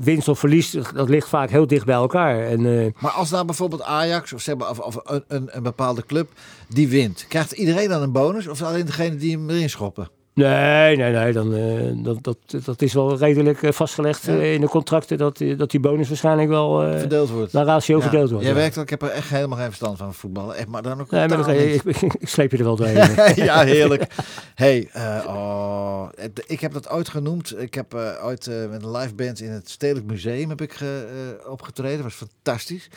winst 0.01 0.29
of 0.29 0.39
verlies, 0.39 0.71
dat 0.95 1.09
ligt 1.09 1.29
vaak 1.29 1.51
heel 1.51 1.67
dicht 1.67 1.87
bij 1.87 1.95
elkaar. 1.95 2.47
En, 2.47 2.85
eh, 2.85 3.03
Maar 3.03 3.11
als 3.11 3.31
nou 3.31 3.45
bijvoorbeeld 3.45 3.83
Ajax 3.83 4.33
of, 4.33 4.41
zeg 4.41 4.57
maar, 4.57 4.71
of, 4.71 4.97
een, 5.05 5.25
een 5.57 5.63
bepaalde 5.63 6.07
club 6.07 6.31
die 6.69 6.89
wint, 6.89 7.25
krijgt 7.29 7.53
iedereen 7.53 7.89
dan 7.89 8.03
een 8.03 8.13
bonus 8.13 8.47
of 8.47 8.63
alleen 8.63 8.87
degene 8.87 9.17
die 9.17 9.37
hem 9.37 9.51
erin 9.51 9.71
schoppen? 9.71 10.09
Nee, 10.35 10.97
nee, 10.97 11.13
nee. 11.13 11.33
Dan, 11.33 11.55
eh, 11.55 12.05
dat, 12.05 12.19
dat, 12.25 12.65
dat 12.65 12.83
is 12.83 12.93
wel 12.93 13.17
redelijk 13.19 13.63
eh, 13.63 13.73
vastgelegd 13.73 14.25
Ja. 14.25 14.33
eh, 14.33 14.55
in 14.55 14.61
de 14.61 14.69
contracten 14.69 15.19
dat, 15.19 15.37
die- 15.37 15.57
dat 15.57 15.71
die 15.71 15.81
bonus 15.81 16.09
waarschijnlijk 16.09 16.49
wel 16.49 16.99
Verdeeld 16.99 17.31
wordt. 17.31 17.53
naar 17.53 17.65
ratio 17.65 17.97
Ja. 17.97 18.03
verdeeld 18.03 18.31
wordt. 18.31 18.45
Jij 18.45 18.55
ja. 18.55 18.59
werkt 18.61 18.77
ook, 18.79 18.85
ik 18.85 18.91
heb 18.91 19.03
er 19.03 19.09
echt 19.09 19.29
helemaal 19.29 19.59
geen 19.59 19.67
verstand 19.67 19.99
van 19.99 20.15
voetballen. 20.15 20.57
Echt, 20.57 20.67
maar 20.69 20.83
dan 20.83 21.01
ook 21.01 21.11
Nee, 21.11 21.29
maar 21.29 21.39
niet. 21.57 21.59
ik, 21.75 21.85
ik, 22.03 22.15
ik 22.15 22.29
sleep 22.29 22.51
je 22.51 22.57
er 22.59 22.65
wel 22.65 22.77
doorheen. 22.77 23.35
ja, 23.45 23.65
heerlijk. 23.65 24.07
Hey, 24.55 24.89
oh, 25.27 26.09
ik 26.47 26.61
heb 26.61 26.73
dat 26.73 26.91
ooit 26.91 27.09
genoemd. 27.09 27.61
Ik 27.61 27.75
heb 27.75 27.95
ooit 28.23 28.47
met 28.71 28.83
een 28.83 28.91
live 28.91 29.15
band 29.15 29.41
in 29.41 29.51
het 29.51 29.71
Stedelijk 29.71 30.07
Museum 30.07 30.49
heb 30.49 30.61
ik 30.61 30.73
ge- 30.73 31.43
opgetreden. 31.49 32.03
Dat 32.03 32.05
was 32.19 32.29
fantastisch. 32.29 32.89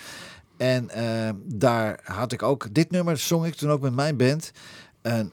En 0.57 0.89
daar 1.45 1.99
had 2.03 2.31
ik 2.31 2.43
ook, 2.43 2.67
dit 2.71 2.91
nummer 2.91 3.17
zong 3.17 3.45
ik 3.45 3.55
toen 3.55 3.71
ook 3.71 3.81
met 3.81 3.95
mijn 3.95 4.17
band. 4.17 4.51
En, 5.01 5.31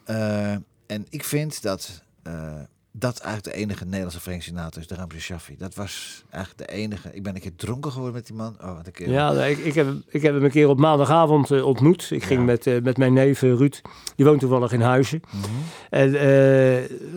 en 0.94 1.07
ik 1.11 1.24
vind 1.24 1.62
dat 1.62 2.02
eh, 2.22 2.52
dat 2.96 3.18
eigenlijk 3.18 3.57
de 3.57 3.62
enige 3.62 3.85
Nederlandse 3.85 4.20
Frank 4.20 4.42
Sinatra 4.42 4.80
is, 4.80 4.87
de 4.87 4.94
Ramse 4.94 5.20
Shaffi. 5.20 5.57
Dat 5.59 5.74
was 5.74 6.24
eigenlijk 6.30 6.68
de 6.70 6.76
enige. 6.76 7.11
Ik 7.12 7.22
ben 7.22 7.35
een 7.35 7.40
keer 7.40 7.57
dronken 7.57 7.90
geworden 7.92 8.14
met 8.14 8.26
die 8.26 8.37
man. 8.37 8.57
Oh, 8.62 8.76
wat 8.76 8.87
een 8.87 8.92
keer. 8.92 9.11
Ja, 9.11 9.33
nee, 9.33 9.50
ik, 9.50 9.59
ik, 9.59 9.74
heb, 9.74 9.87
ik 10.09 10.22
heb 10.22 10.35
hem 10.35 10.44
een 10.44 10.50
keer 10.50 10.68
op 10.68 10.78
maandagavond 10.78 11.50
eh, 11.50 11.64
ontmoet. 11.66 12.11
Ik 12.11 12.24
ging 12.24 12.44
met, 12.44 12.66
eh, 12.66 12.83
met 12.83 12.96
mijn 12.96 13.12
neef 13.12 13.40
Ruud, 13.40 13.80
die 14.16 14.26
woont 14.26 14.40
toevallig 14.40 14.72
in 14.72 14.80
Huizen. 14.80 15.20
Mhm. 15.30 15.44
En 15.90 16.11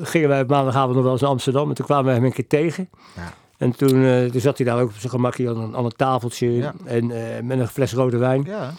gingen 0.06 0.30
wij 0.30 0.42
op 0.42 0.48
maandagavond 0.50 0.94
nog 0.96 1.04
wel 1.04 1.12
eens 1.12 1.22
naar 1.22 1.30
Amsterdam. 1.30 1.70
En 1.70 1.76
toen 1.76 1.86
kwamen 1.86 2.06
we 2.06 2.12
hem 2.12 2.24
een 2.26 2.34
keer 2.34 2.48
tegen. 2.48 2.90
Ja. 3.16 3.34
En 3.58 3.72
toen, 3.76 4.30
toen 4.32 4.42
zat 4.42 4.58
hij 4.58 4.66
daar 4.68 4.80
ook 4.82 4.90
op 4.90 4.96
zijn 4.98 5.12
gemakje 5.12 5.50
aan, 5.50 5.58
een- 5.58 5.76
aan 5.76 5.86
een 5.86 5.96
tafeltje. 5.96 6.52
Ja. 6.52 6.74
En 6.86 7.08
met 7.46 7.60
een 7.60 7.68
fles 7.68 7.94
rode 7.94 8.18
wijn. 8.18 8.44
Ja. 8.44 8.74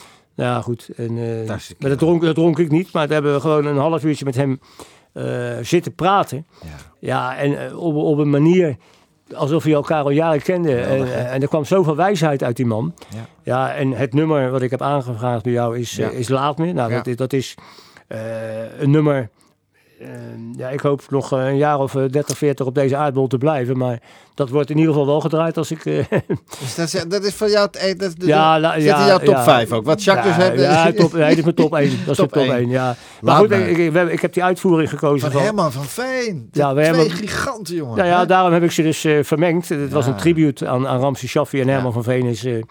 Ja, 0.45 0.61
goed. 0.61 0.89
En, 0.97 1.19
eh, 1.19 1.49
maar 1.79 1.91
dat 1.91 1.99
dronk, 1.99 2.23
dat 2.23 2.35
dronk 2.35 2.59
ik 2.59 2.71
niet. 2.71 2.93
Maar 2.93 3.07
daar 3.07 3.15
hebben 3.15 3.35
we 3.35 3.41
gewoon 3.41 3.67
een 3.67 3.77
half 3.77 4.05
uurtje 4.05 4.25
met 4.25 4.35
hem 4.35 4.61
eh, 5.13 5.57
zitten 5.63 5.95
praten. 5.95 6.47
Ja. 6.63 6.69
Ja, 7.01 7.37
en 7.37 7.67
eh, 7.67 7.79
op, 7.79 7.95
op 7.95 8.19
een 8.19 8.31
manier 8.31 8.77
alsof 9.35 9.65
je 9.65 9.75
elkaar 9.75 10.03
al 10.03 10.11
jaren 10.11 10.43
kende. 10.43 10.77
En, 10.77 11.29
en 11.31 11.43
er 11.43 11.49
kwam 11.49 11.65
zoveel 11.65 11.97
wijsheid 11.97 12.43
uit 12.43 12.57
die 12.57 12.67
man. 12.67 12.95
Ja. 13.09 13.27
Ja, 13.43 13.75
en 13.75 13.93
het 13.93 14.15
nummer 14.15 14.51
wat 14.51 14.63
ik 14.63 14.71
heb 14.71 14.83
aangevraagd 14.83 15.43
bij 15.43 15.53
jou 15.53 15.79
is, 15.79 15.97
Ja. 15.97 16.09
is 16.09 16.29
Laat 16.29 16.59
Me. 16.59 16.73
Nou, 16.73 16.93
dat, 16.93 17.07
is, 17.07 17.17
dat 17.17 17.33
is 17.33 17.55
een 18.79 18.91
nummer... 18.91 19.31
eh, 20.01 20.09
ja, 20.57 20.69
ik 20.69 20.81
hoop 20.81 21.03
nog 21.09 21.33
eh, 21.33 21.47
een 21.47 21.57
jaar 21.57 21.79
of 21.79 21.95
eh, 21.95 22.03
30, 22.11 22.39
40 22.39 22.67
op 22.67 22.75
deze 22.75 22.97
aardbol 22.97 23.27
te 23.27 23.39
blijven. 23.39 23.77
Maar 23.79 23.99
dat 24.35 24.49
wordt 24.49 24.71
in 24.71 24.77
ieder 24.77 24.93
geval 24.93 25.07
wel 25.09 25.21
gedraaid 25.21 25.57
als 25.57 25.71
ik... 25.71 25.85
eh, 25.87 26.05
Dus 26.61 26.75
dat, 26.75 26.95
is, 26.95 27.05
dat 27.09 27.25
is 27.25 27.35
van 27.35 27.51
jou, 27.51 27.67
het- 27.67 27.77
eh, 27.77 27.99
dat, 27.99 28.13
Ja, 28.19 28.61
la- 28.61 28.75
zit 28.75 28.83
ja, 28.83 29.01
in 29.01 29.07
jouw 29.07 29.19
top 29.19 29.35
ja. 29.35 29.43
5 29.43 29.73
ook. 29.73 29.85
Wat 29.85 30.05
Jacques 30.05 30.37
ja, 30.37 30.51
dus 30.51 30.51
heeft. 30.51 30.63
Ja, 30.63 30.93
top, 30.93 31.13
nee, 31.19 31.29
dit 31.29 31.37
is 31.39 31.43
mijn 31.45 31.55
top 31.55 31.75
1. 31.75 31.91
Dat 31.91 32.09
is 32.11 32.17
Top 32.17 32.33
top 32.33 32.43
één. 32.43 32.53
1, 32.55 32.69
ja. 32.69 32.85
Maar 32.85 32.97
Laat 33.21 33.39
goed, 33.39 34.09
ik, 34.11 34.21
heb 34.21 34.33
die 34.33 34.45
uitvoering 34.45 34.91
gekozen 34.91 35.21
Van 35.21 35.31
van... 35.31 35.43
Herman 35.43 35.73
van 35.73 35.85
Veen. 35.85 36.49
Ja, 36.53 36.75
we 36.75 36.83
Twee 36.93 37.11
giganten, 37.11 37.75
jongen. 37.75 37.97
Nou 37.97 38.09
ja, 38.09 38.25
daarom 38.25 38.53
heb 38.53 38.63
ik 38.63 38.71
ze 38.71 38.83
dus 38.83 39.05
eh, 39.05 39.19
vermengd. 39.23 39.69
Het 39.69 39.93
was 39.93 40.07
een 40.07 40.17
tribute 40.17 40.69
aan, 40.69 40.87
aan 40.87 41.01
Ramses 41.01 41.31
Shaffi 41.31 41.61
en 41.61 41.69
Herman 41.69 41.93
van 41.93 42.03
Veen 42.05 42.27
is 42.27 42.45
eh, 42.45 42.63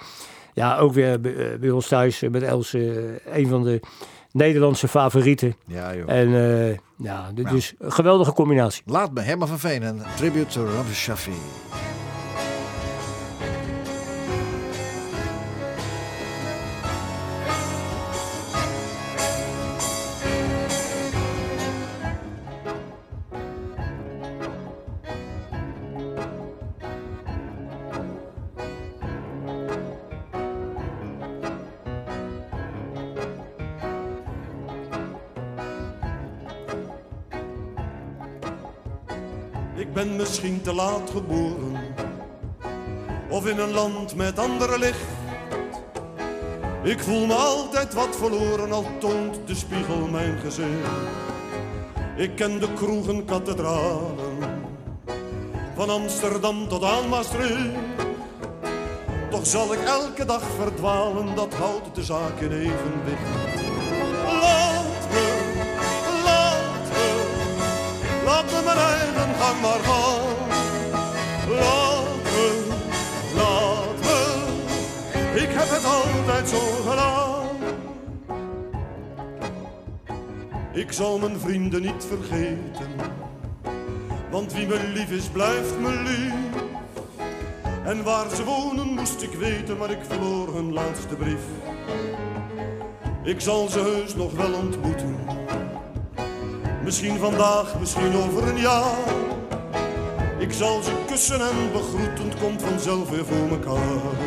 ja, 0.53 0.77
ook 0.77 0.93
weer 0.93 1.21
bij, 1.21 1.35
eh, 1.35 1.59
bij 1.59 1.69
ons 1.69 1.87
thuis 1.87 2.21
eh, 2.21 2.29
met 2.29 2.43
Els 2.43 2.73
eh, 2.73 2.81
een 3.33 3.47
van 3.47 3.63
de 3.63 3.79
Nederlandse 4.37 4.87
favorieten. 4.87 5.55
Ja, 5.65 5.95
joh. 5.95 6.09
En 6.09 6.27
eh, 6.35 6.77
ja, 6.97 7.31
dit 7.33 7.51
is 7.51 7.73
een 7.79 7.91
geweldige 7.91 8.33
combinatie. 8.33 8.83
Laat 8.85 9.11
me, 9.13 9.21
Herman 9.21 9.47
van 9.47 9.59
Veen. 9.59 9.83
Een 9.83 10.01
tribute 10.15 10.45
to 10.45 10.65
Ramses 10.65 10.97
Shaffi. 10.97 11.31
Te 40.67 40.73
laat 40.73 41.09
geboren, 41.09 41.77
of 43.29 43.47
in 43.47 43.59
een 43.59 43.71
land 43.71 44.15
met 44.15 44.39
andere 44.39 44.79
licht. 44.79 45.07
Ik 46.83 46.99
voel 46.99 47.25
me 47.25 47.33
altijd 47.33 47.93
wat 47.93 48.15
verloren, 48.15 48.71
al 48.71 48.85
toont 48.99 49.39
de 49.45 49.55
spiegel 49.55 50.07
mijn 50.11 50.37
gezicht. 50.37 50.89
Ik 52.15 52.35
ken 52.35 52.59
de 52.59 52.73
kroegen, 52.73 53.25
kathedralen, 53.25 54.27
van 55.75 55.89
Amsterdam 55.89 56.67
tot 56.67 56.83
aan 56.83 57.09
Maastricht. 57.09 57.75
Toch 59.29 59.47
zal 59.47 59.73
ik 59.73 59.79
elke 59.79 60.25
dag 60.25 60.43
verdwalen, 60.57 61.35
dat 61.35 61.53
houdt 61.53 61.95
de 61.95 62.03
zaak 62.03 62.39
in 62.39 62.51
evenwicht. 62.51 63.66
Zo. 76.47 76.77
Ik 80.77 80.91
zal 80.91 81.19
mijn 81.19 81.39
vrienden 81.39 81.81
niet 81.81 82.07
vergeten. 82.07 82.89
Want 84.31 84.53
wie 84.53 84.67
me 84.67 84.91
lief 84.93 85.11
is, 85.11 85.27
blijft 85.27 85.79
me 85.79 85.89
lief. 85.89 86.33
En 87.85 88.03
waar 88.03 88.29
ze 88.35 88.43
wonen 88.43 88.87
moest 88.87 89.21
ik 89.21 89.33
weten, 89.33 89.77
maar 89.77 89.91
ik 89.91 89.99
verloor 90.07 90.55
hun 90.55 90.73
laatste 90.73 91.15
brief. 91.15 91.41
Ik 93.23 93.41
zal 93.41 93.67
ze 93.67 93.79
heus 93.79 94.15
nog 94.15 94.31
wel 94.31 94.53
ontmoeten. 94.53 95.15
Misschien 96.83 97.17
vandaag, 97.17 97.79
misschien 97.79 98.15
over 98.15 98.47
een 98.47 98.59
jaar. 98.59 99.07
Ik 100.39 100.53
zal 100.53 100.81
ze 100.81 100.91
kussen 101.07 101.41
en 101.41 101.71
begroeten, 101.71 102.39
komt 102.41 102.61
vanzelf 102.61 103.09
weer 103.09 103.25
voor 103.25 103.47
mekaar. 103.57 104.26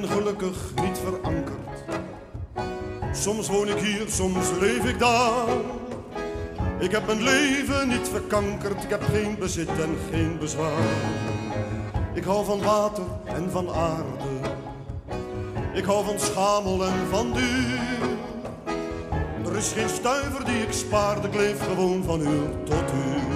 Ben 0.00 0.08
gelukkig 0.08 0.56
niet 0.82 0.98
verankerd. 0.98 1.84
Soms 3.12 3.48
woon 3.48 3.68
ik 3.68 3.78
hier, 3.78 4.04
soms 4.08 4.50
leef 4.60 4.84
ik 4.84 4.98
daar. 4.98 5.48
Ik 6.78 6.90
heb 6.90 7.06
mijn 7.06 7.22
leven 7.22 7.88
niet 7.88 8.08
verkankerd, 8.08 8.82
ik 8.82 8.90
heb 8.90 9.02
geen 9.02 9.38
bezit 9.38 9.68
en 9.68 9.96
geen 10.10 10.38
bezwaar. 10.38 10.82
Ik 12.14 12.24
hou 12.24 12.44
van 12.44 12.62
water 12.62 13.04
en 13.24 13.50
van 13.50 13.68
aarde. 13.68 14.24
Ik 15.72 15.84
hou 15.84 16.04
van 16.04 16.20
schamel 16.20 16.84
en 16.84 17.06
van 17.10 17.32
duur. 17.32 18.08
Er 19.44 19.56
is 19.56 19.72
geen 19.72 19.88
stuiver 19.88 20.44
die 20.44 20.62
ik 20.62 20.72
spaar, 20.72 21.24
ik 21.24 21.34
leef 21.34 21.66
gewoon 21.66 22.04
van 22.04 22.20
uur 22.20 22.48
tot 22.64 22.92
uur. 22.92 23.33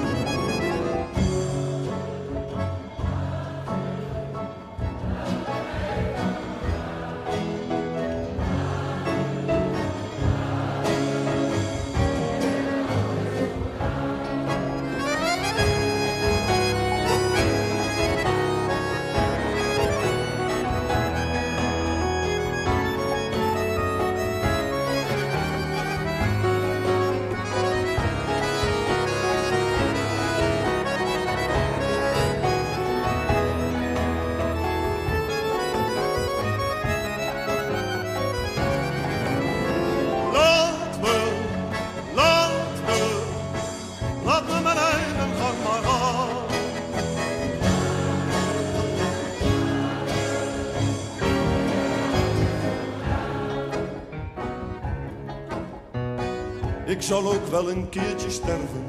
Zal 57.08 57.32
ook 57.32 57.46
wel 57.46 57.70
een 57.70 57.88
keertje 57.88 58.30
sterven. 58.30 58.84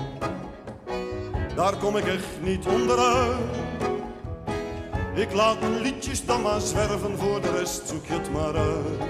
Daar 1.56 1.78
kom 1.78 1.98
ik 1.98 2.06
echt 2.06 2.42
niet 2.42 2.66
onderuit. 2.66 3.38
Ik 5.16 5.34
laat 5.34 5.60
mijn 5.60 5.82
liedjes 5.82 6.26
dan 6.26 6.42
maar 6.42 6.62
zwerven, 6.62 7.18
voor 7.18 7.42
de 7.42 7.52
rest 7.52 7.88
zoek 7.88 8.06
je 8.06 8.14
het 8.14 8.32
maar 8.32 8.56
uit. 8.56 9.10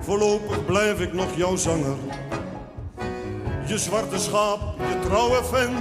Voorlopig 0.00 0.64
blijf 0.64 1.00
ik 1.00 1.12
nog 1.12 1.36
jouw 1.36 1.56
zanger. 1.56 1.96
Je 3.66 3.78
zwarte 3.78 4.18
schaap, 4.18 4.60
je 4.78 4.98
trouwe 5.08 5.44
fan. 5.44 5.74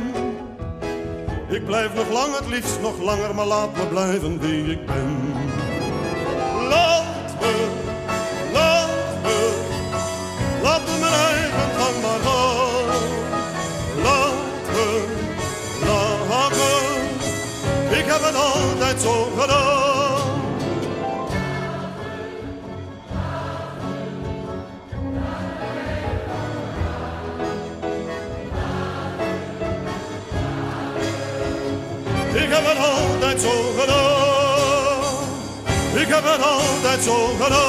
Ik 1.50 1.66
blijf 1.66 1.94
nog 1.96 2.10
lang, 2.10 2.38
het 2.38 2.48
liefst 2.48 2.82
nog 2.82 3.02
langer, 3.02 3.36
maar 3.36 3.46
laat 3.48 3.78
me 3.78 3.88
blijven 3.88 4.40
wie 4.40 4.72
ik 4.72 4.86
ben. 4.86 5.35
Altijd 37.08 37.65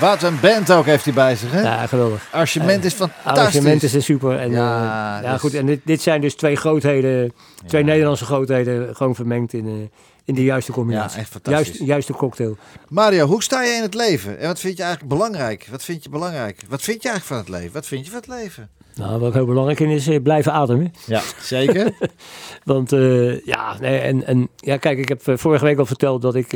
Wat 0.00 0.22
een 0.22 0.40
band 0.40 0.72
ook 0.72 0.84
heeft 0.84 1.04
hij 1.04 1.14
bij 1.14 1.36
zich, 1.36 1.52
hè? 1.52 1.60
Ja, 1.60 1.86
geweldig. 1.86 2.28
Arrangement 2.30 2.84
is 2.84 2.94
fantastisch. 2.94 3.32
Arrangement 3.32 3.82
is 3.82 4.04
super. 4.04 4.38
En, 4.38 4.50
Ja, 4.50 4.56
ja, 4.82 5.20
ja 5.22 5.32
dus- 5.32 5.40
goed. 5.40 5.54
En 5.54 5.66
dit, 5.66 5.80
dit 5.84 6.02
zijn 6.02 6.20
dus 6.20 6.34
twee 6.34 6.56
grootheden, 6.56 7.32
twee 7.66 7.84
Nederlandse 7.84 8.24
grootheden, 8.24 8.96
gewoon 8.96 9.14
vermengd 9.14 9.52
in, 9.52 9.66
eh, 9.66 9.72
in 10.24 10.34
de 10.34 10.44
juiste 10.44 10.72
combinatie. 10.72 11.16
Ja, 11.16 11.22
echt 11.22 11.30
fantastisch. 11.30 11.66
Juist, 11.66 11.84
juiste 11.84 12.12
cocktail. 12.12 12.56
Mario, 12.88 13.26
hoe 13.26 13.42
sta 13.42 13.62
je 13.62 13.72
in 13.72 13.82
het 13.82 13.94
leven? 13.94 14.38
En 14.38 14.46
wat 14.46 14.60
vind 14.60 14.76
je 14.76 14.82
eigenlijk 14.82 15.12
belangrijk? 15.12 15.66
Wat 15.70 15.84
vind 15.84 16.02
je 16.04 16.10
belangrijk? 16.10 16.60
Wat 16.68 16.82
vind 16.82 17.02
je 17.02 17.08
eigenlijk 17.08 17.42
van 17.42 17.52
het 17.52 17.60
leven? 17.62 17.74
Wat 17.74 17.86
vind 17.86 18.04
je 18.04 18.10
van 18.10 18.20
het 18.20 18.28
leven? 18.28 18.70
Nou, 19.00 19.20
wat 19.20 19.32
heel 19.32 19.46
belangrijk 19.46 19.80
is, 19.80 20.08
eh, 20.08 20.22
blijven 20.22 20.52
ademen. 20.52 20.92
Ja, 21.06 21.20
zeker. 21.40 21.92
Want 22.64 22.92
eh, 22.92 23.40
ja, 23.44 23.76
nee, 23.80 23.98
en, 23.98 24.26
en 24.26 24.48
ja, 24.56 24.76
kijk, 24.76 24.98
ik 24.98 25.08
heb 25.08 25.28
eh, 25.28 25.36
vorige 25.36 25.64
week 25.64 25.78
al 25.78 25.86
verteld 25.86 26.22
dat 26.22 26.34
ik, 26.34 26.52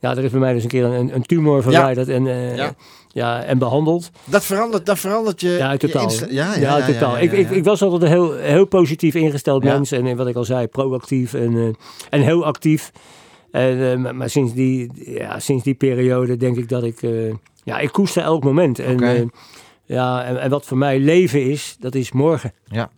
ja, 0.00 0.10
er 0.16 0.24
is 0.24 0.30
bij 0.30 0.40
mij 0.40 0.52
dus 0.52 0.62
een 0.62 0.68
keer 0.68 0.84
een, 0.84 1.14
een 1.14 1.22
tumor 1.22 1.62
verwijderd 1.62 2.08
en, 2.08 2.24
Ja. 2.56 2.74
ja. 3.08 3.42
en 3.42 3.58
behandeld. 3.58 4.10
dat, 4.24 4.44
verandert, 4.44 4.86
dat 4.86 4.98
verandert 4.98 5.40
je. 5.40 5.48
Ja, 5.48 5.76
totaal. 5.76 6.10
ja, 6.10 6.26
ja, 6.28 6.54
ja, 6.54 6.78
ja, 6.78 6.86
totaal. 6.86 7.18
Ik, 7.18 7.32
ik, 7.32 7.50
ik 7.50 7.64
was 7.64 7.82
altijd 7.82 8.02
een 8.02 8.08
heel, 8.08 8.34
heel 8.34 8.66
positief 8.66 9.14
ingesteld 9.14 9.64
mens. 9.64 9.92
En 9.92 10.16
wat 10.16 10.26
ik 10.26 10.36
al 10.36 10.44
zei, 10.44 10.66
proactief 10.66 11.34
en, 11.34 11.76
en 12.10 12.20
heel 12.20 12.44
actief. 12.44 12.92
En, 13.50 14.16
maar, 14.16 14.30
sinds, 14.30 14.54
die, 14.54 14.90
ja, 14.94 15.38
sinds 15.38 15.64
die 15.64 15.74
periode 15.74 16.36
denk 16.36 16.56
ik 16.56 16.68
dat 16.68 16.84
ik... 16.84 17.00
ja, 17.64 17.78
ik 17.78 17.92
koester 17.92 18.22
elk 18.22 18.44
moment. 18.44 18.78
En. 18.78 19.30
Ja, 19.84 20.24
en, 20.24 20.40
en 20.40 20.50
wat 20.50 20.66
voor 20.66 20.78
mij 20.78 20.98
leven 20.98 21.42
is, 21.50 21.76
dat 21.80 21.94
is 21.94 22.12
morgen. 22.12 22.52
Ja. 22.64 22.90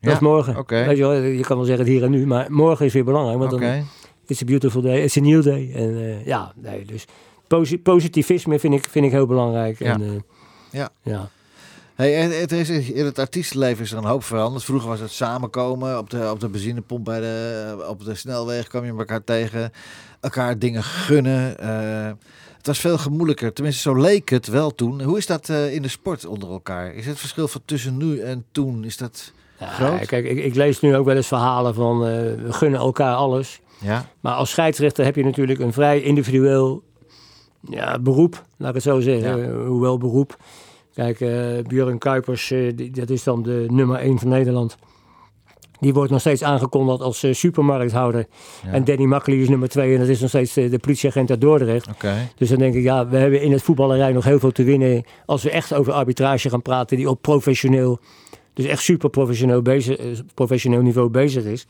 Dat 0.00 0.10
Ja, 0.10 0.12
is 0.12 0.18
morgen. 0.18 0.64
Weet 0.66 0.96
je, 0.96 1.02
wel, 1.02 1.12
je 1.14 1.42
kan 1.42 1.56
wel 1.56 1.66
zeggen 1.66 1.84
het 1.84 1.94
hier 1.94 2.04
en 2.04 2.10
nu, 2.10 2.26
maar 2.26 2.52
morgen 2.52 2.86
is 2.86 2.92
weer 2.92 3.04
belangrijk. 3.04 3.38
Want 3.38 3.52
Oké. 3.52 3.64
dan 3.66 3.86
it's 4.26 4.42
a 4.42 4.44
beautiful 4.44 4.80
day, 4.82 5.02
it's 5.02 5.16
a 5.16 5.20
new 5.20 5.42
day. 5.42 5.70
En 5.74 5.96
eh, 5.96 6.26
ja, 6.26 6.52
nee, 6.56 6.84
dus 6.84 7.04
posi- 7.46 7.78
positivisme 7.78 8.58
vind 8.58 8.74
ik, 8.74 8.84
vind 8.90 9.04
ik 9.04 9.10
heel 9.10 9.26
belangrijk. 9.26 9.78
Ja. 9.78 9.92
En, 9.92 10.02
eh, 10.02 10.08
Ja. 10.70 10.88
ja. 11.02 11.28
Hey, 11.94 12.16
en 12.20 12.40
het 12.40 12.52
is, 12.52 12.70
in 12.90 13.04
het 13.04 13.18
artiestenleven 13.18 13.84
is 13.84 13.92
er 13.92 13.98
een 13.98 14.04
hoop 14.04 14.24
veranderd. 14.24 14.64
Vroeger 14.64 14.88
was 14.88 15.00
het 15.00 15.10
samenkomen 15.10 15.98
op 15.98 16.10
de, 16.10 16.30
op 16.30 16.40
de 16.40 16.48
benzinepomp 16.48 17.04
bij 17.04 17.20
de, 17.20 17.84
op 17.88 18.04
de 18.04 18.14
snelweg. 18.14 18.66
kwam 18.66 18.84
je 18.84 18.90
elkaar 18.98 19.24
tegen. 19.24 19.72
Elkaar 20.20 20.58
dingen 20.58 20.82
gunnen. 20.82 21.58
eh, 21.58 22.10
het 22.60 22.68
was 22.68 22.78
veel 22.78 22.98
gemoeilijker. 22.98 23.52
Tenminste, 23.52 23.82
zo 23.82 23.94
leek 24.00 24.28
het 24.28 24.46
wel 24.46 24.74
toen. 24.74 25.02
Hoe 25.02 25.18
is 25.18 25.26
dat 25.26 25.48
eh, 25.48 25.74
in 25.74 25.82
de 25.82 25.88
sport 25.88 26.26
onder 26.26 26.50
elkaar? 26.50 26.94
Is 26.94 27.06
het 27.06 27.18
verschil 27.18 27.48
van 27.48 27.60
tussen 27.64 27.96
nu 27.96 28.18
en 28.20 28.44
toen? 28.52 28.84
Is 28.84 28.96
dat 28.96 29.32
Ja, 29.58 29.66
groot? 29.66 30.06
Kijk, 30.06 30.24
ik, 30.24 30.38
ik 30.44 30.54
lees 30.54 30.80
nu 30.80 30.96
ook 30.96 31.04
wel 31.04 31.16
eens 31.16 31.26
verhalen 31.26 31.74
van 31.74 32.06
eh, 32.06 32.10
we 32.12 32.52
gunnen 32.52 32.80
elkaar 32.80 33.14
alles. 33.14 33.60
Ja, 33.78 34.06
Maar 34.20 34.34
als 34.34 34.50
scheidsrechter 34.50 35.04
heb 35.04 35.16
je 35.16 35.24
natuurlijk 35.24 35.60
een 35.60 35.72
vrij 35.72 36.00
individueel 36.02 36.82
ja, 37.68 37.98
beroep, 37.98 38.44
laat 38.56 38.68
ik 38.68 38.74
het 38.74 38.84
zo 38.84 39.00
zeggen. 39.00 39.38
Ja. 39.38 39.44
Eh, 39.48 39.66
hoewel 39.66 39.98
beroep. 39.98 40.36
Kijk, 40.94 41.18
Björn 41.68 41.98
Kuipers, 41.98 42.48
die- 42.74 42.90
dat 42.90 43.10
is 43.10 43.22
dan 43.22 43.42
de 43.42 43.64
nummer 43.68 43.98
1 43.98 44.18
van 44.18 44.28
Nederland. 44.28 44.76
Die 45.80 45.92
wordt 45.92 46.10
nog 46.10 46.20
steeds 46.20 46.42
aangekondigd 46.42 47.00
als 47.00 47.22
eh, 47.22 47.32
supermarkthouder. 47.32 48.26
Ja. 48.64 48.72
En 48.72 48.84
Danny 48.84 49.04
Makkely 49.04 49.40
is 49.40 49.48
nummer 49.48 49.68
2 49.68 49.92
en 49.92 50.00
dat 50.00 50.08
is 50.08 50.20
nog 50.20 50.28
steeds 50.28 50.56
eh, 50.56 50.70
de 50.70 50.78
politieagent 50.78 51.30
uit 51.30 51.40
Dordrecht. 51.40 51.88
Dus 52.36 52.48
dan 52.48 52.58
denk 52.58 52.74
ik, 52.74 52.82
ja, 52.82 53.08
we 53.08 53.16
hebben 53.16 53.42
in 53.42 53.52
het 53.52 53.62
voetballerij 53.62 54.12
nog 54.12 54.24
heel 54.24 54.38
veel 54.38 54.52
te 54.52 54.64
winnen. 54.64 55.04
Als 55.26 55.42
we 55.42 55.50
echt 55.50 55.74
over 55.74 55.92
arbitrage 55.92 56.50
gaan 56.50 56.62
praten, 56.62 56.96
die 56.96 57.10
op 57.10 57.22
professioneel, 57.22 57.98
dus 58.52 58.64
echt 58.66 58.82
super 58.82 59.10
professioneel, 59.10 59.62
bezig, 59.62 59.96
eh, 59.96 60.06
professioneel 60.34 60.82
niveau 60.82 61.08
bezig 61.08 61.44
is. 61.44 61.64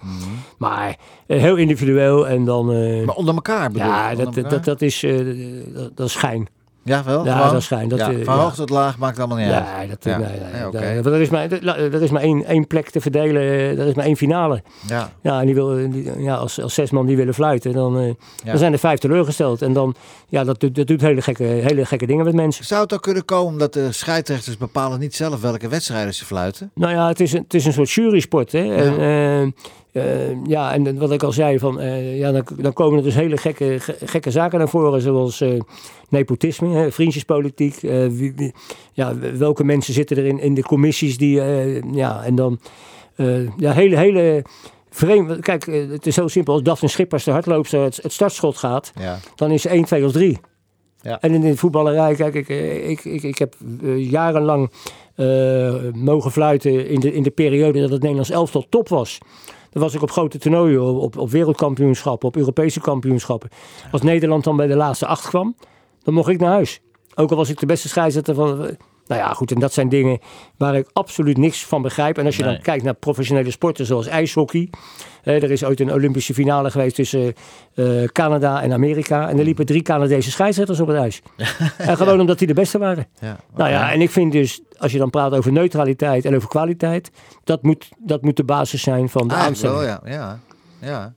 Maar 0.58 0.96
eh, 1.26 1.40
heel 1.40 1.56
individueel 1.56 2.28
en 2.28 2.44
dan. 2.44 2.66
Mhm. 2.66 3.04
Maar 3.04 3.14
onder 3.14 3.34
elkaar 3.34 3.70
bedoel 3.70 3.88
ja, 3.88 4.14
dat, 4.14 4.34
dat, 4.34 4.64
dat, 4.64 4.82
is, 4.82 5.00
dat, 5.74 5.96
dat 5.96 6.06
is 6.06 6.12
schijn. 6.12 6.48
Ja, 6.84 7.04
wel? 7.04 7.24
Ja, 7.24 7.36
gewoon? 7.36 7.52
dat 7.52 7.62
schijnt. 7.62 7.90
Dat, 7.90 7.98
ja, 7.98 8.12
van 8.24 8.38
hoog 8.38 8.54
tot 8.54 8.70
laag 8.70 8.98
maakt 8.98 9.18
allemaal 9.18 9.36
niet 9.36 9.46
uit. 9.50 9.64
Ja, 9.64 9.86
dat, 9.86 10.04
Ja. 10.04 10.18
nee, 10.18 10.28
nee. 10.82 10.94
Want 10.94 11.06
er 11.06 11.20
is 11.20 11.28
maar, 11.28 11.50
er 11.52 12.02
is 12.02 12.10
maar 12.10 12.22
één, 12.22 12.44
één 12.44 12.66
plek 12.66 12.90
te 12.90 13.00
verdelen, 13.00 13.42
eh, 13.42 13.78
er 13.78 13.86
is 13.86 13.94
maar 13.94 14.04
één 14.04 14.16
finale. 14.16 14.62
Ja, 14.86 15.10
Ja, 15.22 15.40
en 15.40 15.46
die 15.46 15.54
wil, 15.54 15.90
die- 15.90 16.20
ja, 16.22 16.34
als, 16.34 16.60
als 16.60 16.74
zes 16.74 16.90
man 16.90 17.06
die 17.06 17.16
willen 17.16 17.34
fluiten, 17.34 17.72
dan, 17.72 17.98
eh, 17.98 18.12
dan 18.44 18.58
zijn 18.58 18.72
er 18.72 18.78
vijf 18.78 18.98
teleurgesteld. 18.98 19.62
En 19.62 19.72
dan, 19.72 19.94
ja, 20.28 20.44
dat, 20.44 20.60
doet- 20.60 20.74
dat 20.74 20.86
doet 20.86 21.00
hele 21.00 21.22
gekke, 21.22 21.42
hele 21.42 21.84
gekke 21.84 22.06
dingen 22.06 22.24
met 22.24 22.34
mensen. 22.34 22.64
Zou 22.64 22.82
het 22.82 22.92
ook 22.94 23.02
kunnen 23.02 23.24
komen 23.24 23.58
dat 23.58 23.72
de 23.72 23.92
scheidsrechters 23.92 24.56
bepalen 24.56 24.98
niet 25.00 25.14
zelf 25.14 25.40
welke 25.40 25.68
wedstrijden 25.68 26.14
ze 26.14 26.24
fluiten? 26.24 26.70
Nou 26.74 26.92
ja, 26.94 27.08
het 27.08 27.20
is 27.20 27.32
een, 27.32 27.42
het 27.42 27.54
is 27.54 27.64
een 27.66 27.72
soort 27.72 27.90
jurysport. 27.90 28.52
Hè? 28.52 28.74
En, 28.74 28.98
eh, 28.98 29.62
eh, 29.92 30.44
ja, 30.44 30.72
en 30.72 30.98
wat 30.98 31.12
ik 31.12 31.22
al 31.22 31.32
zei, 31.32 31.58
van, 31.58 31.80
eh, 31.80 32.18
ja, 32.18 32.32
dan, 32.32 32.44
dan 32.56 32.72
komen 32.72 32.98
er 32.98 33.04
dus 33.04 33.14
hele 33.14 33.36
gekke, 33.36 33.76
ge- 33.80 33.96
gekke 34.04 34.30
zaken 34.30 34.58
naar 34.58 34.68
voren. 34.68 35.00
Zoals 35.00 35.40
eh, 35.40 35.60
nepotisme, 36.08 36.74
hè, 36.76 36.92
vriendjespolitiek. 36.92 37.82
eh, 37.82 38.06
wie, 38.06 38.32
wie- 38.36 38.52
ja, 38.92 39.18
welke 39.18 39.64
mensen 39.64 39.94
zitten 39.94 40.16
er 40.16 40.24
in, 40.26 40.38
in 40.40 40.54
de 40.54 40.62
commissies 40.62 41.18
die... 41.18 41.40
ja, 41.92 42.22
en 42.24 42.34
dan 42.34 42.60
ja, 43.56 43.72
hele, 43.72 43.96
hele 43.96 44.44
vreemd... 44.90 45.40
Kijk, 45.40 45.66
het 45.66 46.06
is 46.06 46.14
zo 46.14 46.28
simpel. 46.28 46.52
Als 46.54 46.62
Daphne 46.62 46.88
Schippers 46.88 47.24
de 47.24 47.30
hardloopster 47.30 47.82
het, 47.82 47.98
het 48.02 48.12
startschot 48.12 48.56
gaat... 48.56 48.92
Ja. 49.00 49.18
dan 49.34 49.50
is 49.50 49.66
1, 49.66 49.84
2 49.84 50.04
of 50.04 50.12
3. 50.12 50.38
Ja. 51.02 51.20
En 51.20 51.32
in 51.34 51.40
de 51.40 51.56
voetballerij, 51.56 52.14
kijk, 52.14 52.34
ik, 52.34 52.48
ik, 52.88 53.04
ik, 53.04 53.22
ik 53.22 53.38
heb 53.38 53.54
jarenlang 53.96 54.70
mogen 55.94 56.30
fluiten 56.30 56.88
in 56.88 57.00
de, 57.00 57.12
in 57.12 57.22
de 57.22 57.30
periode 57.30 57.80
dat 57.80 57.90
het 57.90 58.00
Nederlands 58.00 58.30
elftal 58.30 58.66
top 58.68 58.88
was. 58.88 59.18
Dan 59.70 59.82
was 59.82 59.94
ik 59.94 60.02
op 60.02 60.10
grote 60.10 60.38
toernooien, 60.38 60.82
op, 60.82 61.16
op, 61.16 61.30
wereldkampioenschappen, 61.30 62.28
op 62.28 62.36
Europese 62.36 62.80
kampioenschappen. 62.80 63.48
Als 63.92 64.02
Nederland 64.02 64.44
dan 64.44 64.56
bij 64.56 64.66
de 64.66 64.76
laatste 64.76 65.06
acht 65.06 65.28
kwam, 65.28 65.54
dan 66.02 66.14
mocht 66.14 66.28
ik 66.28 66.40
naar 66.40 66.50
huis. 66.50 66.80
Ook 67.14 67.30
al 67.30 67.36
was 67.36 67.48
ik 67.48 67.58
de 67.58 67.66
beste 67.66 67.88
scheidsrechter 67.88 68.34
van... 68.34 68.76
Nou 69.10 69.22
ja, 69.22 69.32
goed, 69.32 69.52
en 69.52 69.60
dat 69.60 69.72
zijn 69.72 69.88
dingen 69.88 70.18
waar 70.56 70.74
ik 70.74 70.88
absoluut 70.92 71.36
niks 71.36 71.64
van 71.66 71.82
begrijp. 71.82 72.18
En 72.18 72.26
als 72.26 72.36
je 72.36 72.42
Nee. 72.44 72.52
dan 72.54 72.62
kijkt 72.62 72.84
naar 72.84 72.94
professionele 72.94 73.50
sporten 73.50 73.86
zoals 73.86 74.06
ijshockey. 74.06 74.70
Hè, 75.22 75.32
er 75.32 75.50
is 75.50 75.64
ooit 75.64 75.80
een 75.80 75.92
Olympische 75.92 76.34
finale 76.34 76.70
geweest 76.70 76.94
tussen 76.94 77.34
eh, 77.74 78.04
Canada 78.04 78.62
en 78.62 78.72
Amerika. 78.72 79.28
En 79.28 79.38
er 79.38 79.44
liepen 79.44 79.66
drie 79.66 79.82
Canadese 79.82 80.30
scheidsrechters 80.30 80.80
op 80.80 80.86
het 80.88 80.96
ijs. 80.96 81.22
en 81.78 81.96
gewoon 81.96 82.20
omdat 82.20 82.38
die 82.38 82.46
de 82.46 82.54
beste 82.54 82.78
waren. 82.78 83.06
Ja, 83.20 83.36
Nou 83.54 83.70
ja, 83.70 83.92
en 83.92 84.00
ik 84.00 84.10
vind 84.10 84.32
dus, 84.32 84.60
als 84.78 84.92
je 84.92 84.98
dan 84.98 85.10
praat 85.10 85.32
over 85.32 85.52
neutraliteit 85.52 86.24
en 86.24 86.34
over 86.36 86.48
kwaliteit. 86.48 87.10
Dat 87.44 87.62
moet, 87.62 87.88
dat 87.98 88.22
moet 88.22 88.36
de 88.36 88.44
basis 88.44 88.82
zijn 88.82 89.08
van 89.08 89.28
de 89.28 89.34
Eigenlijk 89.34 89.64
aanstelling. 89.66 90.00
wel, 90.02 90.12
ja. 90.12 90.38
ja. 90.80 90.88
Ja. 90.88 91.14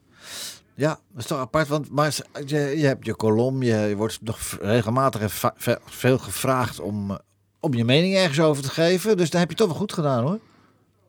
Ja, 0.76 0.90
dat 0.90 1.22
is 1.22 1.26
toch 1.26 1.40
apart, 1.40 1.68
want 1.68 1.92
maar 1.92 2.16
je, 2.46 2.58
je 2.80 2.86
hebt 2.86 3.06
je 3.06 3.16
kolom, 3.16 3.64
je, 3.64 3.76
je 3.76 3.96
wordt 3.96 4.20
nog 4.22 4.40
regelmatig 4.62 5.52
veel 5.86 6.18
gevraagd 6.18 6.80
om, 6.80 7.12
eh, 7.12 7.18
om 7.64 7.74
je 7.74 7.84
mening 7.86 8.16
ergens 8.16 8.40
over 8.40 8.64
te 8.64 8.70
geven. 8.70 9.18
Dus 9.18 9.30
daar 9.30 9.42
heb 9.42 9.50
je 9.50 9.56
toch 9.56 9.68
wel 9.68 9.76
goed 9.78 9.94
gedaan 9.94 10.24
hoor. 10.24 10.40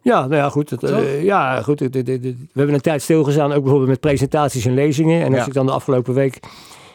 Ja, 0.02 0.20
nou 0.20 0.34
ja, 0.34 0.48
goed. 0.48 0.70
Het, 0.70 0.82
eh, 0.82 1.22
ja, 1.24 1.62
goed. 1.62 1.80
het- 1.80 1.94
het- 1.94 2.07
het- 2.07 2.22
we 2.22 2.36
hebben 2.55 2.74
een 2.74 2.80
tijd 2.80 3.02
stilgestaan, 3.02 3.52
ook 3.52 3.61
bijvoorbeeld 3.62 3.88
met 3.90 4.00
presentaties 4.00 4.64
en 4.66 4.74
lezingen. 4.74 5.20
En 5.20 5.28
als 5.28 5.36
Ja. 5.40 5.46
ik 5.46 5.52
dan 5.52 5.66
de 5.66 5.72
afgelopen 5.72 6.14
week... 6.14 6.40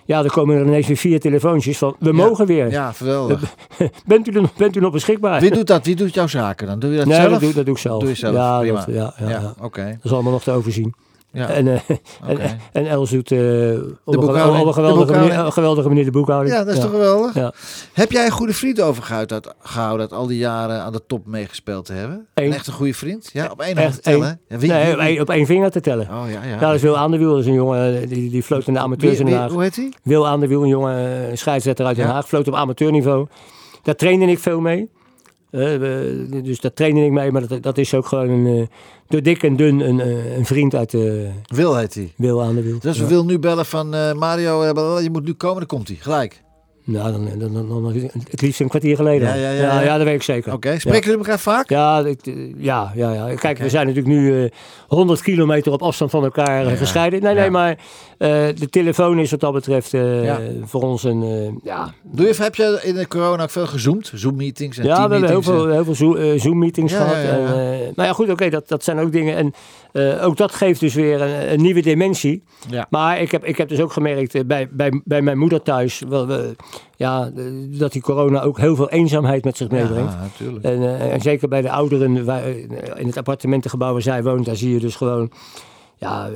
Ja, 0.05 0.24
er 0.24 0.32
komen 0.32 0.55
er 0.57 0.66
ineens 0.66 0.88
weer 0.88 0.97
vier 0.97 1.20
telefoontjes 1.20 1.78
van... 1.78 1.95
We 1.99 2.12
mogen 2.12 2.45
weer. 2.45 2.72
Ja, 2.72 2.91
geweldig. 2.91 3.55
Bent, 4.05 4.28
u 4.28 4.41
bent 4.57 4.76
u 4.76 4.80
nog 4.80 4.91
beschikbaar? 4.91 5.41
Wie 5.41 5.51
doet 5.51 5.68
dat? 5.68 5.86
Wie 5.86 5.95
doet 5.95 6.14
jouw 6.14 6.28
zaken 6.28 6.68
dan? 6.68 6.80
Doe 6.80 6.91
je 6.91 6.97
dat 6.97 7.05
nee, 7.05 7.16
zelf? 7.16 7.32
dat 7.32 7.39
doe, 7.39 7.53
dat 7.53 7.66
doe 7.66 7.74
ik 7.76 7.80
zelf. 7.82 7.99
Doe 7.99 8.10
je 8.10 8.16
zelf, 8.16 8.36
Ja, 8.36 8.60
prima. 8.60 8.86
dat, 8.86 8.95
ja, 8.95 9.14
ja, 9.20 9.30
Ja, 9.30 9.39
ja. 9.39 9.53
oké. 9.62 9.84
Dat 9.86 9.97
is 10.03 10.12
allemaal 10.12 10.32
nog 10.32 10.43
te 10.43 10.51
overzien. 10.51 10.93
Ja. 11.32 11.47
En, 11.49 11.67
eh, 11.67 11.73
en, 11.89 11.99
Oké. 12.32 12.57
en 12.73 12.86
Els 12.88 13.09
doet 13.09 13.32
eh, 13.32 13.39
op, 13.39 14.15
een, 14.17 14.21
een 14.36 14.73
geweldige, 14.73 15.11
manier, 15.11 15.39
een 15.39 15.51
geweldige 15.53 15.88
manier 15.88 16.03
de 16.05 16.11
boekhouding. 16.11 16.55
Ja, 16.55 16.63
dat 16.63 16.73
is 16.75 16.80
toch 16.82 16.89
geweldig? 16.91 17.34
Ja. 17.34 17.53
Heb 17.93 18.11
jij 18.11 18.25
een 18.25 18.32
goede 18.32 18.53
vriend 18.53 18.82
overgehouden 18.82 19.41
gehouden 19.61 20.01
uit 20.01 20.19
al 20.19 20.27
die 20.27 20.38
jaren 20.38 20.82
aan 20.82 20.91
de 20.91 21.01
top 21.07 21.25
meegespeeld 21.27 21.86
te 21.86 21.93
hebben? 21.93 22.27
Eén. 22.34 22.45
Een 22.45 22.53
echt 22.53 22.67
een 22.67 22.73
goede 22.73 22.93
vriend? 22.93 23.30
Ja, 23.34 23.47
op 23.51 23.61
één 23.61 23.77
hand 23.77 23.93
te 23.93 24.01
tellen? 24.01 24.39
wie, 24.47 24.71
nee, 24.71 24.95
wie- 24.95 25.21
op 25.21 25.30
één- 25.30 25.45
vinger 25.45 25.71
te 25.71 25.82
tellen. 25.82 26.07
Oh 26.09 26.23
ja, 26.32 26.43
ja. 26.43 26.49
Ja, 26.49 26.59
dat 26.59 26.73
is 26.75 26.82
Wil 26.82 26.97
aan 26.97 27.11
de 27.11 27.17
Wiel. 27.17 27.30
Dat 27.32 27.39
is 27.39 27.45
een 27.45 27.53
jongen, 27.53 28.01
eh, 28.01 28.07
die, 28.09 28.30
die 28.30 28.43
floot 28.43 28.67
in 28.67 28.73
de 28.73 28.80
amateurs 28.80 29.11
Wie- 29.11 29.19
in 29.19 29.25
Den 29.25 29.34
wie- 29.34 29.43
Haag. 29.43 29.51
hoe 29.51 29.61
heet 29.61 29.75
hij? 29.75 29.93
Wil 30.03 30.27
aan 30.27 30.39
de 30.39 30.47
Wiel, 30.47 30.61
een 30.61 30.67
jongen, 30.69 31.27
eh, 31.30 31.36
scheidsrechter 31.38 31.86
uit 31.86 31.95
Den 31.95 32.05
Ja. 32.05 32.11
Haag. 32.11 32.27
Floot 32.27 32.47
op 32.47 32.55
amateurniveau. 32.55 33.27
Daar 33.84 33.95
trainde 33.95 34.25
ik 34.25 34.39
veel 34.39 34.59
mee. 34.59 34.89
Eh, 35.52 35.80
dus 36.43 36.60
daar 36.60 36.74
trainde 36.74 37.06
ik 37.06 37.12
mee. 37.12 37.32
Maar 37.32 37.47
dat, 37.47 37.64
dat 37.64 37.78
is 37.78 37.93
ook 37.93 38.06
gewoon 38.06 38.30
een, 38.30 38.60
eh, 38.62 38.68
door 39.08 39.22
dik 39.22 39.43
en 39.43 39.56
dun 39.56 39.80
een, 39.80 40.00
eh, 40.00 40.38
een 40.38 40.45
vriend 40.45 40.76
uit 40.76 40.91
de 40.91 41.30
Wil 41.47 41.76
heet 41.76 41.93
hij. 41.93 42.14
Wil 42.18 42.43
aan 42.43 42.56
de 42.56 42.62
Wiel. 42.64 42.80
Dus 42.80 42.97
we 42.97 43.04
Ja. 43.04 43.10
willen 43.10 43.26
nu 43.26 43.39
bellen 43.39 43.66
van 43.66 43.93
eh, 43.93 44.14
Mario, 44.14 44.62
eh, 44.62 45.04
je 45.04 45.10
moet 45.12 45.26
nu 45.26 45.34
komen, 45.34 45.58
dan 45.58 45.68
komt 45.68 45.88
hij. 45.88 45.97
Gelijk. 45.97 46.41
Nou, 46.92 47.12
dan, 47.12 47.30
dan, 47.40 47.54
dan, 47.54 47.68
dan- 47.68 48.10
het 48.30 48.42
liefst 48.42 48.60
een 48.60 48.68
kwartier 48.68 48.96
geleden. 48.96 49.28
Ja, 49.28 49.34
ja, 49.34 49.50
ja, 49.52 49.62
ja, 49.62 49.82
ja. 49.82 49.98
dat 49.98 50.06
weet 50.06 50.16
ik 50.16 50.24
zeker. 50.24 50.54
Oké, 50.54 50.80
spreken 50.80 51.02
jullie 51.04 51.18
elkaar 51.18 51.40
vaak? 51.40 51.70
Ja, 51.70 52.00
ik, 52.06 52.28
eh, 52.28 52.34
ja, 52.58 52.92
ja, 52.96 53.14
ja. 53.14 53.36
Kijk, 53.36 53.58
we 53.58 53.70
zijn 53.70 53.88
natuurlijk 53.88 54.16
nu 54.16 54.44
eh 54.44 54.52
100 54.88 55.22
kilometer 55.22 55.72
op 55.72 55.82
afstand 55.82 56.12
van 56.12 56.24
elkaar 56.24 56.64
eh, 56.66 56.70
Ja, 56.72 56.76
gescheiden. 56.78 57.22
Nee, 57.22 57.34
nee, 57.34 57.50
maar 57.50 57.78
de 58.18 58.68
telefoon 58.70 59.20
is 59.20 59.32
wat 59.32 59.40
dat 59.40 59.54
betreft 59.54 59.94
voor 60.66 60.82
ons 60.82 61.04
een... 61.04 61.60
ja, 61.64 61.94
Doe 62.04 62.28
je, 62.28 62.36
heb 62.38 62.56
je 62.56 62.80
in 62.84 62.96
de 62.96 63.08
corona 63.08 63.44
ook 63.44 63.50
veel 63.50 63.68
gezoomd? 63.68 64.12
Zoom-meetings 64.16 64.78
en 64.78 64.86
ja, 64.86 64.96
we 65.08 65.12
hebben 65.14 65.30
heel 65.30 65.42
veel, 65.42 65.68
heel 65.70 65.84
veel 65.84 65.96
Zo- 65.96 66.38
Zoom-meetings 66.38 66.94
gehad. 66.94 67.16
ja, 67.16 67.22
ja, 67.22 67.38
ja. 67.38 67.46
En, 67.46 67.80
nou 67.96 68.08
ja, 68.08 68.14
goed, 68.14 68.30
oké, 68.30 68.50
dat, 68.50 68.68
dat 68.68 68.84
zijn 68.84 69.00
ook 69.00 69.12
dingen. 69.12 69.36
En 69.36 69.54
ook 70.22 70.38
dat 70.38 70.52
geeft 70.52 70.80
dus 70.80 70.94
weer 70.94 71.22
een, 71.22 71.52
een 71.52 71.62
nieuwe 71.62 71.82
dimensie. 71.82 72.44
Ja. 72.70 72.88
Maar 72.90 73.22
ik 73.22 73.32
heb, 73.32 73.46
ik 73.46 73.58
heb 73.58 73.70
dus 73.70 73.80
ook 73.80 73.92
gemerkt 73.92 74.48
bij, 74.48 74.68
bij, 74.72 75.02
bij 75.06 75.22
mijn 75.22 75.38
moeder 75.38 75.62
thuis... 75.62 76.02
Wel, 76.10 76.28
we- 76.28 76.56
ja, 76.95 77.32
eh, 77.36 77.43
dat 77.80 77.91
die 77.91 78.01
corona 78.01 78.41
ook 78.41 78.57
heel 78.57 78.75
veel 78.75 78.89
eenzaamheid 78.89 79.43
met 79.43 79.57
zich 79.57 79.69
meebrengt. 79.69 80.13
Ja, 80.13 80.19
natuurlijk. 80.21 80.65
En, 80.65 80.82
eh, 80.84 81.13
en 81.13 81.21
zeker 81.21 81.47
bij 81.47 81.61
de 81.61 81.71
ouderen 81.71 82.25
waar, 82.25 82.43
eh, 82.43 82.57
in 82.95 83.07
het 83.07 83.17
appartementengebouw 83.17 83.91
waar 83.93 84.01
zij 84.01 84.23
woont, 84.23 84.45
daar 84.45 84.55
zie 84.55 84.73
je 84.73 84.80
dus 84.80 84.95
gewoon 84.95 85.32
ja, 85.97 86.30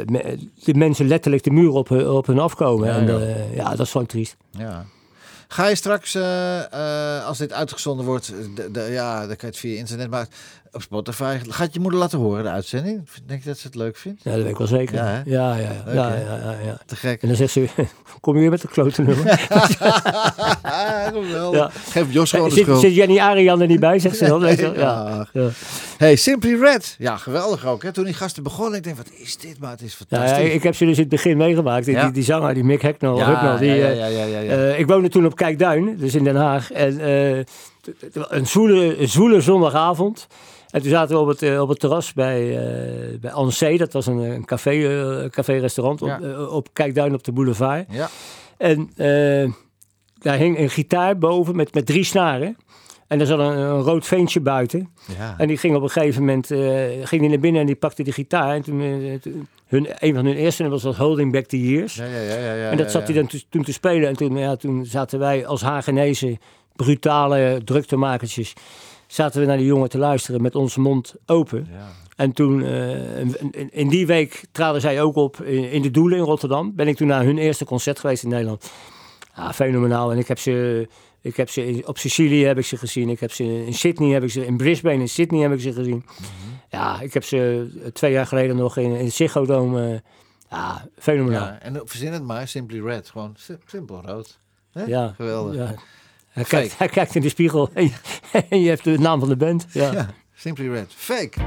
de 0.63 0.73
mensen 0.73 1.07
letterlijk 1.07 1.43
de 1.43 1.51
muur 1.51 1.69
op, 1.71 1.89
hun- 1.89 2.09
op 2.09 2.25
hun 2.27 2.39
afkomen. 2.39 2.87
Ja, 2.87 2.95
en, 2.97 3.05
ja. 3.19 3.35
ja, 3.55 3.69
dat 3.69 3.79
is 3.85 3.91
gewoon 3.91 4.07
triest. 4.07 4.35
Ja. 4.51 4.85
Ga 5.47 5.67
je 5.67 5.75
straks, 5.75 6.17
als 7.27 7.37
dit 7.37 7.53
uitgezonden 7.53 8.05
wordt, 8.05 8.33
de, 8.55 8.71
de- 8.71 8.87
ja, 8.91 9.17
dan 9.19 9.27
kan 9.27 9.37
je 9.39 9.45
het 9.45 9.57
via 9.57 9.77
internet, 9.77 10.09
maar 10.09 10.27
op 10.74 10.82
Spotify, 10.82 11.38
gaat 11.49 11.74
je 11.74 11.80
moeder 11.80 11.99
laten 11.99 12.19
horen 12.19 12.43
de 12.43 12.49
uitzending? 12.49 13.07
Denk 13.26 13.43
je 13.43 13.49
dat 13.49 13.57
ze 13.57 13.67
het 13.67 13.76
leuk 13.76 13.97
vindt? 13.97 14.24
Ja, 14.24 14.32
dat 14.32 14.41
weet 14.41 14.51
ik 14.51 14.57
wel 14.57 14.67
zeker. 14.67 14.95
Ja, 14.95 15.21
Ja, 15.26 15.55
ja, 15.55 15.55
ja. 15.55 15.69
ja, 15.71 15.84
Leuk, 15.86 15.95
ja, 15.95 16.15
ja, 16.15 16.51
ja, 16.51 16.55
ja. 16.65 16.78
Te 16.86 16.95
gek. 16.95 17.21
En 17.21 17.28
dan 17.28 17.38
zegt 17.38 17.51
ze, 17.51 17.67
kom 18.21 18.34
je 18.34 18.39
weer 18.39 18.49
met 18.49 18.61
de 18.61 18.67
klote 18.67 19.01
nummer? 19.01 19.26
Ja. 21.51 21.69
Geef 21.89 22.13
Jos 22.13 22.30
gewoon 22.32 22.49
de 22.49 22.55
zit, 22.55 22.63
schuld. 22.63 22.80
zit 22.80 22.95
Jenny 22.95 23.19
Arian 23.19 23.61
er 23.61 23.67
niet 23.67 23.80
bij, 23.80 23.99
zegt 23.99 24.17
ze 24.17 24.26
dan? 24.26 24.39
Weet 24.39 24.59
je 24.59 24.71
wel? 24.71 24.84
ja. 25.34 25.49
Hey, 25.97 26.15
Simply 26.15 26.59
Red. 26.59 26.95
Ja, 26.97 27.17
geweldig 27.17 27.65
ook. 27.65 27.84
Hè? 27.84 27.91
Toen 27.91 28.03
die 28.03 28.13
gasten 28.13 28.43
begonnen, 28.43 28.78
ik 28.78 28.84
denk, 28.84 28.97
wat 28.97 29.09
is 29.13 29.38
dit? 29.38 29.59
Maar 29.59 29.71
het 29.71 29.82
is 29.82 29.93
fantastisch. 29.93 30.38
ja, 30.38 30.53
ik 30.53 30.63
heb 30.63 30.76
ze 30.76 30.86
dus 30.86 30.95
in 30.95 31.01
het 31.01 31.09
begin 31.09 31.38
meegemaakt. 31.38 31.86
Die, 31.86 31.99
die, 31.99 32.11
die 32.11 32.24
zanger, 32.24 32.53
die 32.53 32.63
Mick 32.63 32.82
ja, 32.82 33.57
die, 33.57 33.69
ja, 33.69 33.89
eh, 33.89 33.97
ja, 33.97 34.39
ja. 34.39 34.51
Eh, 34.51 34.80
ik 34.80 34.88
woonde 34.88 35.09
toen 35.09 35.26
op 35.26 35.36
Kijkduin, 35.36 35.97
dus 35.97 36.15
in 36.15 36.24
Den 36.24 36.36
Haag. 36.36 36.71
En 36.71 36.99
eh, 36.99 37.38
een, 38.11 38.47
zwoele, 38.47 38.99
een 38.99 39.09
zwoele 39.09 39.41
zondagavond. 39.41 40.28
En 40.74 40.82
toen 40.82 40.89
zaten 40.89 41.15
we 41.15 41.21
op 41.21 41.28
het, 41.28 41.41
eh, 41.41 41.61
op 41.61 41.69
het 41.69 41.80
terras 41.80 42.13
bij, 42.13 42.57
eh 42.57 43.19
bij 43.19 43.32
Ancé. 43.32 43.78
Dat 43.78 43.93
was 43.93 44.05
een, 44.07 44.17
een 44.17 44.45
café, 44.45 44.71
eh, 44.71 45.30
café-restaurant 45.30 46.01
op, 46.01 46.07
Ja. 46.07 46.45
op 46.45 46.67
Kijkduin 46.74 47.13
op 47.13 47.24
de 47.24 47.32
boulevard. 47.32 47.86
ja. 47.89 48.09
En 48.57 48.89
daar 50.19 50.38
hing 50.38 50.59
een 50.59 50.69
gitaar 50.69 51.17
boven 51.17 51.55
met, 51.55 51.74
met 51.74 51.86
drie 51.86 52.03
snaren. 52.03 52.57
En 53.07 53.19
er 53.19 53.26
zat 53.26 53.39
een, 53.39 53.57
een 53.57 53.82
rood 53.82 54.05
veentje 54.05 54.39
buiten. 54.39 54.89
ja. 55.17 55.36
En 55.38 55.47
die 55.47 55.57
ging 55.57 55.76
op 55.76 55.82
een 55.84 55.89
gegeven 55.89 56.19
moment 56.21 56.47
ging 57.07 57.21
die 57.21 57.30
naar 57.30 57.39
binnen 57.39 57.61
en 57.61 57.67
die 57.67 57.76
pakte 57.76 58.03
die 58.03 58.13
gitaar. 58.13 58.53
En 58.55 58.61
toen, 58.61 58.80
hun, 59.67 59.88
een 59.99 60.13
van 60.15 60.26
hun 60.26 60.36
eerste 60.36 60.61
nummers 60.61 60.84
was 60.84 60.97
Holding 60.97 61.32
Back 61.32 61.45
the 61.45 61.61
Years. 61.69 61.95
Ja, 61.95 62.05
ja, 62.05 62.19
ja, 62.19 62.36
ja, 62.38 62.53
ja, 62.53 62.69
En 62.69 62.78
dat 62.78 62.91
zat 62.91 63.03
hij 63.07 63.13
dan 63.15 63.28
te- 63.28 63.43
toen 63.49 63.63
te 63.63 63.74
spelen. 63.74 64.07
En 64.09 64.15
toen, 64.15 64.38
ja, 64.38 64.55
toen 64.55 64.86
zaten 64.86 65.19
wij 65.19 65.45
als 65.45 65.61
Hagenezen, 65.61 66.38
brutale 66.76 67.61
druktemakertjes, 67.63 68.53
zaten 69.14 69.41
we 69.41 69.47
naar 69.47 69.57
die 69.57 69.66
jongen 69.66 69.89
te 69.89 69.97
luisteren 69.97 70.41
met 70.41 70.55
onze 70.55 70.80
mond 70.80 71.16
open. 71.26 71.68
Ja. 71.72 71.88
En 72.16 72.32
toen, 72.34 72.64
eh, 72.64 73.20
in, 73.70 73.89
die 73.89 74.07
week 74.07 74.43
traden 74.51 74.82
zij 74.82 75.01
ook 75.01 75.16
op 75.16 75.41
in, 75.41 75.72
in 75.72 75.82
de 75.82 75.91
Doelen 75.91 76.18
in 76.18 76.24
Rotterdam. 76.24 76.76
Ben 76.76 76.88
ik 76.88 76.95
toen 76.95 77.07
naar 77.07 77.24
hun 77.24 77.38
eerste 77.38 77.66
concert 77.66 77.99
geweest 77.99 78.24
in 78.24 78.30
Nederland. 78.30 78.72
Ja, 79.36 79.53
fenomenaal. 79.53 80.11
En 80.11 80.18
ik 80.18 80.28
heb 80.28 80.39
ze, 80.39 80.88
ik 81.22 81.36
heb 81.38 81.49
ze 81.49 81.66
in- 81.68 81.88
op 81.88 81.97
Sicilië 81.97 82.45
heb 82.45 82.57
ik 82.57 82.66
ze 82.66 82.78
gezien. 82.78 83.09
Ik 83.09 83.20
heb 83.20 83.32
ze 83.32 83.66
in 83.66 83.74
Sydney 83.74 84.09
heb 84.09 84.24
ik 84.24 84.30
ze, 84.30 84.45
in 84.45 84.57
Brisbane 84.57 84.99
in 84.99 85.09
Sydney 85.09 85.41
heb 85.41 85.51
ik 85.51 85.59
ze 85.61 85.74
gezien. 85.74 86.05
Ja, 86.70 87.01
ik 87.01 87.14
heb 87.14 87.24
ze 87.24 87.70
eh, 87.84 87.88
twee 87.91 88.11
jaar 88.11 88.28
geleden 88.28 88.55
nog 88.55 88.78
in, 88.78 88.95
in 88.95 89.11
Ziggo 89.11 89.45
Dome. 89.45 89.91
eh, 89.91 89.99
ja, 90.49 90.88
fenomenaal. 90.97 91.45
Ja, 91.45 91.59
en 91.61 91.82
verzin 91.86 92.14
het 92.14 92.24
maar, 92.24 92.47
Simply 92.47 92.80
Red. 92.82 93.09
Gewoon 93.09 93.34
sim- 93.38 93.57
simpel 93.66 94.01
rood. 94.05 94.39
Hè? 94.72 94.84
Ja, 94.84 95.14
Geweldig. 95.16 95.55
Ja. 95.55 95.76
Hij, 96.34 96.43
Fake. 96.43 96.61
kijkt, 96.61 96.77
hij 96.77 96.88
kijkt 96.88 97.15
in 97.15 97.21
de 97.21 97.29
spiegel 97.29 97.69
en 97.73 97.84
je, 97.84 97.91
en 98.49 98.61
je 98.61 98.69
hebt 98.69 98.84
de 98.84 98.97
naam 98.99 99.19
van 99.19 99.29
de 99.29 99.36
band. 99.38 99.65
Ja. 99.71 99.91
Ja, 99.91 100.09
Simply 100.36 100.69
Red. 100.69 100.91
Fake. 100.95 101.39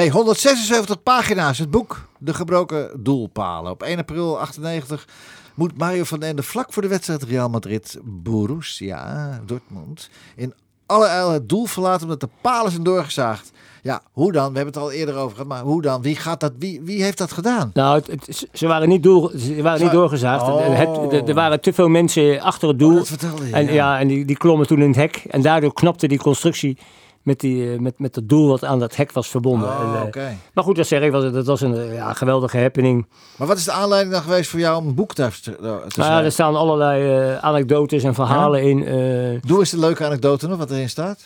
Hey, 0.00 0.08
176 0.10 1.02
pagina's, 1.02 1.58
het 1.58 1.70
boek 1.70 2.08
De 2.18 2.34
Gebroken 2.34 2.90
Doelpalen. 3.02 3.72
Op 3.72 3.82
1 3.82 3.98
april 3.98 4.38
98 4.40 5.06
moet 5.54 5.78
Mario 5.78 6.04
van 6.04 6.20
den 6.20 6.28
Ende 6.28 6.42
vlak 6.42 6.72
voor 6.72 6.82
de 6.82 6.88
wedstrijd 6.88 7.22
Real 7.22 7.48
Madrid 7.48 7.98
Borussia 8.04 9.40
Dortmund 9.46 10.10
in 10.36 10.54
alle 10.86 11.06
eil 11.06 11.30
het 11.30 11.48
doel 11.48 11.64
verlaten 11.66 12.02
omdat 12.02 12.20
de 12.20 12.28
palen 12.40 12.70
zijn 12.70 12.82
doorgezaagd. 12.82 13.50
Ja, 13.82 14.02
hoe 14.12 14.32
dan? 14.32 14.50
We 14.50 14.56
hebben 14.56 14.74
het 14.74 14.82
al 14.82 14.92
eerder 14.92 15.14
over 15.16 15.30
gehad, 15.30 15.48
maar 15.48 15.62
hoe 15.62 15.82
dan? 15.82 16.02
Wie, 16.02 16.16
gaat 16.16 16.40
dat, 16.40 16.52
wie, 16.58 16.80
wie 16.82 17.02
heeft 17.02 17.18
dat 17.18 17.32
gedaan? 17.32 17.70
Nou, 17.74 17.96
het, 17.98 18.06
het- 18.06 18.48
ze 18.52 18.66
waren 18.66 18.88
niet, 18.88 19.02
door, 19.02 19.32
ze 19.38 19.62
waren 19.62 19.82
niet 19.82 19.92
doorgezaagd. 19.92 20.42
Oh. 20.42 20.66
Het- 20.78 21.12
er- 21.12 21.28
er 21.28 21.34
waren 21.34 21.60
te 21.60 21.72
veel 21.72 21.88
mensen 21.88 22.40
achter 22.40 22.68
het 22.68 22.82
Oh, 22.82 22.88
doel. 22.88 22.96
dat 22.96 23.08
vertelde 23.08 23.46
je, 23.46 23.52
en 23.52 23.64
ja. 23.64 23.72
ja, 23.72 23.98
en 23.98 24.08
die, 24.08 24.24
die 24.24 24.36
klommen 24.36 24.66
toen 24.66 24.80
in 24.80 24.86
het 24.88 24.96
hek. 24.96 25.16
En 25.30 25.42
daardoor 25.42 25.72
knapte 25.72 26.08
die 26.08 26.18
constructie 26.18 26.78
met, 27.22 27.40
die, 27.40 27.72
eh, 27.72 27.78
met, 27.78 27.98
met 27.98 28.14
het 28.14 28.28
doel 28.28 28.48
wat 28.48 28.64
aan 28.64 28.78
dat 28.78 28.96
hek 28.96 29.12
was 29.12 29.28
verbonden. 29.28 29.68
Oh, 29.68 30.00
En, 30.04 30.12
eh. 30.12 30.26
Maar 30.54 30.64
goed, 30.64 30.76
dat 30.76 30.86
zeg 30.86 31.02
ik, 31.02 31.10
was, 31.12 31.32
dat 31.32 31.46
was 31.46 31.60
een 31.60 31.74
eh, 31.76 31.94
ja, 31.94 32.12
geweldige 32.12 32.58
happening. 32.58 33.06
Maar 33.36 33.46
wat 33.48 33.56
is 33.56 33.64
de 33.64 33.72
aanleiding 33.72 34.12
dan 34.14 34.22
geweest 34.22 34.50
voor 34.50 34.60
jou 34.60 34.80
om 34.82 34.86
een 34.88 34.94
boek 34.94 35.14
te, 35.14 35.28
te 35.42 35.56
Nou 35.60 35.80
schrijven? 35.88 36.24
er 36.24 36.32
staan 36.32 36.56
allerlei 36.56 37.30
eh, 37.30 37.38
anekdotes 37.38 38.02
en 38.02 38.14
verhalen 38.14 38.62
in. 38.62 38.86
eh, 38.86 39.40
Doe 39.42 39.58
eens 39.58 39.70
de 39.70 39.78
leuke 39.78 40.04
anekdote 40.04 40.48
nog, 40.48 40.58
wat 40.58 40.70
erin 40.70 40.88
staat. 40.88 41.20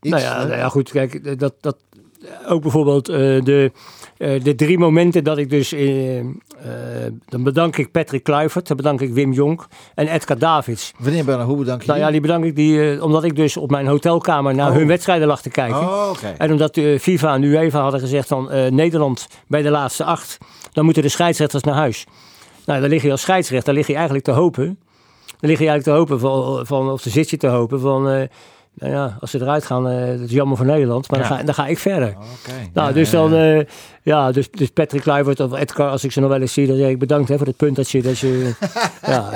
Iets, 0.00 0.14
nou, 0.14 0.22
ja, 0.26 0.44
nou 0.44 0.56
ja, 0.56 0.68
goed, 0.68 0.90
kijk, 0.90 1.38
dat, 1.38 1.54
dat, 1.60 1.76
ook 2.48 2.62
bijvoorbeeld 2.62 3.06
de, 3.06 3.72
eh, 4.18 4.42
de 4.42 4.54
drie 4.54 4.78
momenten 4.78 5.24
dat 5.24 5.38
ik 5.38 5.50
dus... 5.50 5.72
eh, 5.72 6.18
eh, 6.18 6.24
dan 7.28 7.42
bedank 7.42 7.76
ik 7.76 7.90
Patrick 7.90 8.22
Kluivert, 8.22 8.66
dan 8.68 8.76
bedank 8.76 9.00
ik 9.00 9.12
Wim 9.12 9.32
Jonk 9.32 9.66
en 9.94 10.08
Edgar 10.08 10.38
Davids. 10.38 10.92
Wanneer 10.98 11.24
ben 11.24 11.38
je, 11.38 11.44
hoe 11.44 11.56
bedank 11.56 11.80
je 11.80 11.86
Nou 11.88 12.00
ja, 12.00 12.10
die 12.10 12.20
bedank 12.20 12.44
ik 12.44 12.56
die, 12.56 13.02
omdat 13.02 13.24
ik 13.24 13.36
dus 13.36 13.56
op 13.56 13.70
mijn 13.70 13.86
hotelkamer 13.86 14.54
naar 14.54 14.70
Oh. 14.70 14.76
hun 14.76 14.86
wedstrijden 14.86 15.26
lag 15.26 15.42
te 15.42 15.50
kijken. 15.50 15.80
Oh. 15.80 16.10
En 16.38 16.50
omdat 16.50 16.74
de 16.74 16.98
FIFA 17.00 17.34
en 17.34 17.42
UEFA 17.42 17.80
hadden 17.80 18.00
gezegd 18.00 18.28
van 18.28 18.48
Nederland 18.70 19.28
bij 19.46 19.62
de 19.62 19.70
laatste 19.70 20.04
acht, 20.04 20.38
dan 20.72 20.84
moeten 20.84 21.02
de 21.02 21.08
scheidsrechters 21.08 21.62
naar 21.62 21.74
huis. 21.74 22.06
Nou, 22.66 22.80
dan 22.80 22.88
lig 22.88 23.02
je 23.02 23.10
als 23.10 23.20
scheidsrechter, 23.20 23.66
dan 23.66 23.74
lig 23.74 23.86
je 23.86 23.94
eigenlijk 23.94 24.24
te 24.24 24.30
hopen. 24.30 24.78
Dan 25.40 25.50
lig 25.50 25.58
je 25.58 25.68
eigenlijk 25.68 25.84
te 25.84 25.90
hopen 25.90 26.20
van, 26.20 26.66
van 26.66 26.90
of 26.90 27.02
dan 27.02 27.12
zit 27.12 27.30
je 27.30 27.36
te 27.36 27.46
hopen 27.46 27.80
van, 27.80 28.28
nou 28.78 28.92
ja, 28.92 29.16
als 29.20 29.30
ze 29.30 29.40
eruit 29.40 29.64
gaan, 29.64 29.88
eh 29.88 30.06
dat 30.06 30.20
is 30.20 30.30
jammer 30.30 30.56
voor 30.56 30.66
Nederland, 30.66 31.10
maar 31.10 31.18
dan, 31.18 31.28
ga, 31.28 31.42
dan 31.42 31.54
ga 31.54 31.66
ik 31.66 31.78
verder. 31.78 32.14
Nou, 32.72 32.88
Ja, 32.88 32.92
dus 32.92 33.10
dan, 33.10 33.34
ja. 33.34 33.58
eh, 33.58 33.64
ja, 34.02 34.32
dus, 34.32 34.50
dus 34.50 34.68
Patrick 34.68 35.02
Kluivert 35.02 35.40
of 35.40 35.52
Edgar, 35.58 35.90
als 35.90 36.04
ik 36.04 36.12
ze 36.12 36.20
nog 36.20 36.28
wel 36.30 36.40
eens 36.40 36.52
zie, 36.52 36.66
dan 36.66 36.76
zeg 36.76 36.88
ik 36.88 36.98
bedankt 36.98 37.28
hè, 37.28 37.36
voor 37.38 37.46
het 37.46 37.56
punt 37.56 37.76
dat 37.76 37.90
je, 37.90 38.02
dat 38.02 38.18
je, 38.18 38.52
ja, 39.06 39.30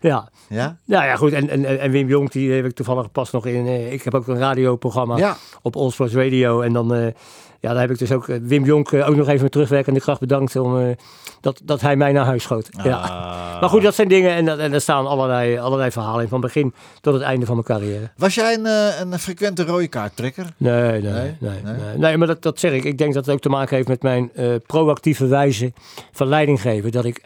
ja. 0.00 0.28
Ja? 0.48 0.76
Ja, 0.84 1.04
ja, 1.04 1.16
goed. 1.16 1.32
En, 1.32 1.48
en, 1.48 1.80
en 1.80 1.90
Wim 1.90 2.08
Jonk, 2.08 2.32
die 2.32 2.52
heb 2.52 2.64
ik 2.64 2.74
toevallig 2.74 3.12
pas 3.12 3.30
nog 3.30 3.46
in. 3.46 3.66
eh, 3.66 3.92
ik 3.92 4.02
heb 4.02 4.14
ook 4.14 4.26
een 4.28 4.38
radioprogramma 4.38 5.36
op 5.62 5.76
All 5.76 5.90
Sports 5.90 6.14
Radio. 6.14 6.60
En 6.60 6.72
dan, 6.72 7.12
ja, 7.60 7.72
daar 7.72 7.80
heb 7.80 7.90
ik 7.90 7.98
dus 7.98 8.12
ook 8.12 8.28
eh, 8.28 8.36
Wim 8.42 8.64
Jonk 8.64 8.92
eh, 8.92 9.08
ook 9.08 9.16
nog 9.16 9.28
even 9.28 9.42
met 9.42 9.52
terugwerkende 9.52 10.00
kracht 10.00 10.20
bedankt 10.20 10.56
om 10.56 10.80
eh, 10.80 10.96
dat, 11.40 11.60
dat 11.64 11.80
hij 11.80 11.96
mij 11.96 12.12
naar 12.12 12.24
huis 12.24 12.42
schoot. 12.42 12.68
Ja. 12.84 12.96
Ah. 12.96 13.60
Maar 13.60 13.68
goed, 13.68 13.82
dat 13.82 13.94
zijn 13.94 14.08
dingen 14.08 14.30
en, 14.34 14.44
dat- 14.44 14.58
en 14.58 14.72
er 14.72 14.80
staan 14.80 15.06
allerlei, 15.06 15.58
allerlei 15.58 15.90
verhalen 15.90 16.22
in, 16.22 16.28
van 16.28 16.40
begin 16.40 16.74
tot 17.00 17.14
het 17.14 17.22
einde 17.22 17.46
van 17.46 17.54
mijn 17.54 17.66
carrière. 17.66 18.10
Was 18.16 18.34
jij 18.34 18.54
een, 18.54 18.66
een 19.12 19.18
frequente 19.18 19.64
rode 19.64 19.88
kaarttrekker? 19.88 20.46
Nee, 20.56 20.90
nee, 20.90 21.00
Nee? 21.00 21.12
nee. 21.12 21.50
Nee? 21.62 21.74
nee, 21.74 21.96
nee. 21.98 22.16
maar 22.16 22.26
dat, 22.26 22.42
dat 22.42 22.60
zeg 22.60 22.72
ik. 22.72 22.84
Ik 22.84 22.98
denk 22.98 23.14
dat 23.14 23.24
het 23.26 23.34
ook 23.34 23.40
te 23.40 23.48
maken 23.48 23.76
heeft 23.76 23.88
met 23.88 24.02
mijn 24.02 24.30
proactieve 24.66 25.26
wijze 25.26 25.72
van 26.12 26.26
leiding 26.26 26.60
geven. 26.60 26.92
Dat 26.92 27.04
ik, 27.04 27.20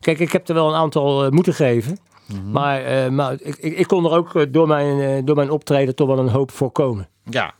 kijk, 0.00 0.18
ik 0.18 0.32
heb 0.32 0.48
er 0.48 0.54
wel 0.54 0.68
een 0.68 0.74
aantal 0.74 1.30
moeten 1.30 1.54
geven. 1.54 1.98
Mhm. 2.26 2.50
Maar, 2.50 3.12
maar 3.12 3.32
ik, 3.40 3.56
ik, 3.56 3.76
ik 3.78 3.86
kon 3.86 4.04
er 4.04 4.10
ook 4.10 4.52
door 4.52 4.66
mijn, 4.68 5.24
door 5.24 5.36
mijn 5.36 5.50
optreden 5.50 5.94
toch 5.94 6.06
wel 6.08 6.18
een 6.18 6.28
hoop 6.28 6.50
voorkomen. 6.50 7.08
Ja. 7.30 7.52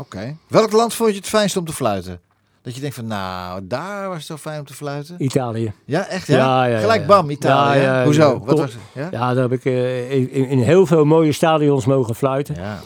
Oké. 0.00 0.36
Welk 0.46 0.72
land 0.72 0.94
vond 0.94 1.10
je 1.10 1.16
het 1.16 1.26
fijnst 1.26 1.56
om 1.56 1.64
te 1.64 1.72
fluiten? 1.72 2.20
Dat 2.62 2.74
je 2.74 2.80
denkt 2.80 2.96
van, 2.96 3.06
nou, 3.06 3.66
daar 3.66 4.08
was 4.08 4.16
het 4.16 4.26
zo 4.26 4.36
fijn 4.36 4.58
om 4.58 4.66
te 4.66 4.74
fluiten. 4.74 5.14
Italië. 5.18 5.72
Ja, 5.84 6.06
echt 6.06 6.26
ja? 6.26 6.36
Ja, 6.36 6.64
ja, 6.64 6.78
Gelijk 6.78 7.06
bam, 7.06 7.30
Italië. 7.30 7.80
Ja, 7.80 8.04
Hoezo? 8.04 8.32
ja. 8.32 8.38
Wat 8.38 8.58
was 8.58 8.72
het? 8.72 8.82
Ja? 9.12 9.34
Daar 9.34 9.36
heb 9.36 9.52
ik 9.52 9.64
eh, 9.64 10.12
in, 10.12 10.28
in 10.48 10.58
heel 10.58 10.86
veel 10.86 11.04
mooie 11.04 11.32
stadions 11.32 11.86
mogen 11.86 12.14
fluiten. 12.14 12.54
Ja. 12.54 12.80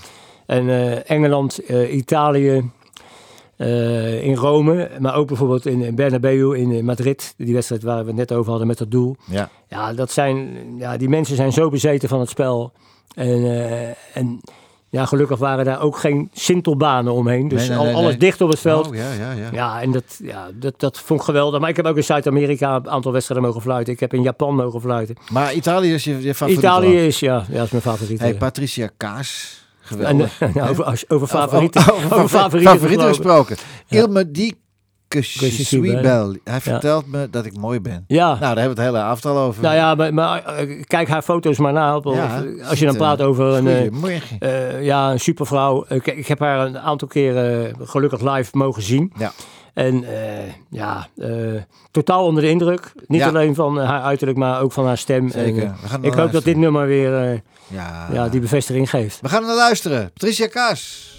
En 0.46 0.68
eh, 0.68 1.10
Engeland, 1.10 1.58
eh, 1.58 1.94
Italië, 1.94 2.70
in 4.20 4.34
Rome, 4.34 4.90
maar 4.98 5.14
ook 5.14 5.26
bijvoorbeeld 5.26 5.66
in 5.66 5.94
Bernabeu 5.94 6.56
in 6.56 6.84
Madrid. 6.84 7.34
Die 7.36 7.54
wedstrijd 7.54 7.82
waar 7.82 8.00
we 8.00 8.06
het 8.06 8.16
net 8.16 8.32
over 8.32 8.50
hadden 8.50 8.66
met 8.68 8.78
dat 8.78 8.90
doel. 8.90 9.16
Ja. 9.24 9.48
Ja, 9.68 9.92
dat 9.92 10.10
zijn, 10.10 10.56
ja, 10.78 10.96
die 10.96 11.08
mensen 11.08 11.36
zijn 11.36 11.52
zo 11.52 11.68
bezeten 11.70 12.08
van 12.08 12.20
het 12.20 12.28
spel. 12.28 12.72
En, 13.14 13.96
en 14.14 14.40
ja, 14.94 15.06
gelukkig 15.06 15.38
waren 15.38 15.64
daar 15.64 15.80
ook 15.80 15.96
geen 15.98 16.30
sintelbanen 16.32 17.12
omheen. 17.12 17.48
Dus 17.48 17.60
Nee, 17.60 17.68
nee, 17.68 17.78
al- 17.78 17.84
nee, 17.84 17.94
alles 17.94 18.18
dicht 18.18 18.40
op 18.40 18.48
het 18.50 18.58
veld. 18.58 18.86
Oh, 18.88 18.94
ja, 18.94 19.12
ja, 19.12 19.32
ja. 19.32 19.48
Ja, 19.52 19.80
en 19.82 19.92
dat, 19.92 20.04
ja, 20.22 20.48
dat, 20.54 20.74
dat 20.80 20.98
vond 21.00 21.20
ik 21.20 21.26
geweldig. 21.26 21.60
Maar 21.60 21.68
ik 21.68 21.76
heb 21.76 21.86
ook 21.86 21.96
in 21.96 22.04
Zuid-Amerika 22.04 22.74
een 22.76 22.90
aantal 22.90 23.12
wedstrijden 23.12 23.46
mogen 23.46 23.62
fluiten. 23.62 23.92
Ik 23.92 24.00
heb 24.00 24.14
in 24.14 24.22
Japan 24.22 24.54
mogen 24.54 24.80
fluiten. 24.80 25.16
Maar 25.30 25.52
Italië 25.54 25.92
is 25.94 26.04
je, 26.04 26.20
je 26.22 26.34
favoriet 26.34 26.58
Italië 26.58 26.96
is, 27.06 27.20
ja, 27.20 27.44
ja, 27.50 27.62
is 27.62 27.70
mijn 27.70 27.82
favoriet. 27.82 28.20
Hey. 28.20 28.34
Patricia 28.34 28.88
Kaas. 28.96 29.62
Geweldig. 29.80 30.40
eh, 30.40 30.54
nou, 30.54 30.68
over, 31.08 31.26
favorieten, 31.26 31.80
Over, 31.80 31.94
over, 31.94 32.16
over 32.16 32.28
favorieten, 32.28 32.72
favorieten 32.72 33.06
gesproken. 33.08 33.56
gesproken. 33.56 33.98
Ilme 33.98 34.30
die 34.30 34.56
Kusjesubel. 35.20 36.34
Hij 36.44 36.60
vertelt 36.60 37.06
me 37.06 37.30
dat 37.30 37.44
ik 37.46 37.56
mooi 37.56 37.80
ben. 37.80 38.04
Ja. 38.06 38.26
Nou, 38.26 38.38
daar 38.38 38.48
hebben 38.48 38.76
we 38.76 38.82
het 38.82 38.90
hele 38.92 38.98
avond 39.04 39.24
al 39.24 39.38
over. 39.38 39.62
Nou 39.62 39.74
ja, 39.74 39.94
maar, 39.94 40.14
maar 40.14 40.44
eh, 40.44 40.82
kijk 40.86 41.08
haar 41.08 41.22
foto's 41.22 41.58
maar 41.58 41.72
na. 41.72 41.96
Op, 41.96 42.04
Ja, 42.04 42.24
of, 42.24 42.68
als 42.68 42.78
je 42.78 42.84
dan 42.84 42.94
ziet, 42.94 42.96
praat 43.02 43.20
eh, 43.20 43.26
over 43.26 43.44
een, 43.46 43.66
eh, 43.66 44.20
eh, 44.38 44.84
ja, 44.84 45.10
een 45.10 45.20
supervrouw. 45.20 45.84
Eh, 45.84 46.00
kijk, 46.02 46.16
ik 46.16 46.26
heb 46.26 46.38
haar 46.38 46.66
een 46.66 46.78
aantal 46.78 47.08
keren 47.08 47.68
eh, 47.68 47.74
gelukkig 47.88 48.20
live 48.34 48.50
mogen 48.56 48.82
zien. 48.82 49.12
Ja. 49.18 49.32
En 49.74 50.04
eh, 50.04 50.52
ja, 50.70 51.06
eh, 51.16 51.28
totaal 51.90 52.24
onder 52.24 52.42
de 52.42 52.48
indruk. 52.48 52.92
Niet 53.06 53.20
Ja. 53.20 53.28
alleen 53.28 53.54
van 53.54 53.78
haar 53.78 54.02
uiterlijk, 54.02 54.38
maar 54.38 54.60
ook 54.60 54.72
van 54.72 54.86
haar 54.86 54.98
stem. 54.98 55.28
Zeker. 55.30 55.62
En, 55.62 55.68
eh, 55.68 55.82
We 55.82 55.88
gaan 55.88 56.04
ik 56.04 56.12
hoop 56.14 56.32
dat 56.32 56.44
dit 56.44 56.56
nummer 56.56 56.86
weer 56.86 57.14
eh, 57.22 57.38
Ja. 57.66 58.08
ja, 58.12 58.28
die 58.28 58.40
bevestiging 58.40 58.90
geeft. 58.90 59.20
We 59.20 59.28
gaan 59.28 59.42
naar 59.46 59.54
luisteren. 59.54 60.10
Patricia 60.12 60.46
Kaas. 60.46 61.12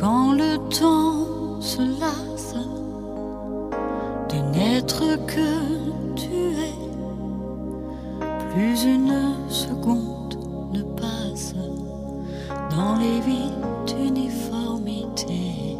Quand 0.00 0.32
le 0.32 0.56
temps 0.70 1.60
se 1.60 1.82
lasse 2.00 2.56
de 4.30 4.36
n'être 4.52 5.02
que 5.26 6.14
tu 6.16 6.36
es, 6.68 6.78
plus 8.50 8.84
une 8.84 9.34
seconde 9.50 10.38
ne 10.72 10.82
passe 10.82 11.54
dans 12.70 12.94
les 12.96 13.20
vies 13.20 13.52
d'uniformité. 13.86 15.76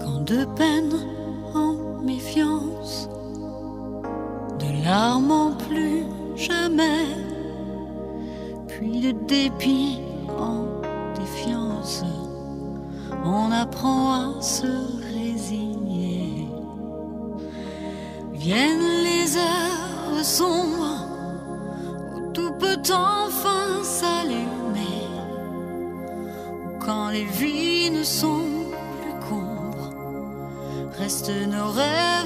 Quand 0.00 0.22
de 0.26 0.44
peine 0.56 0.92
en 1.54 2.02
méfiance, 2.02 3.08
de 4.58 4.84
larmes 4.84 5.30
en 5.30 5.52
plus 5.52 6.04
jamais, 6.36 7.06
puis 8.68 9.00
de 9.00 9.12
dépit 9.26 10.00
en 10.38 10.64
défiance, 11.18 11.69
on 13.24 13.50
apprend 13.52 14.12
à 14.12 14.42
se 14.42 14.66
résigner. 15.14 16.48
Viennent 18.32 19.02
les 19.04 19.36
heures 19.36 20.24
sombres 20.24 21.06
où 22.14 22.32
tout 22.32 22.52
peut 22.58 22.82
enfin 22.90 23.82
s'allumer, 23.82 25.06
quand 26.84 27.08
les 27.10 27.24
vies 27.24 27.90
ne 27.90 28.02
sont 28.02 28.44
plus 29.00 29.28
combres, 29.28 29.92
restent 30.98 31.46
nos 31.46 31.70
rêves 31.70 32.20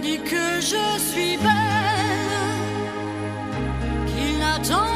dit 0.00 0.18
que 0.18 0.60
je 0.60 0.98
suis 0.98 1.36
belle, 1.36 1.59
out 4.50 4.70
on 4.72 4.89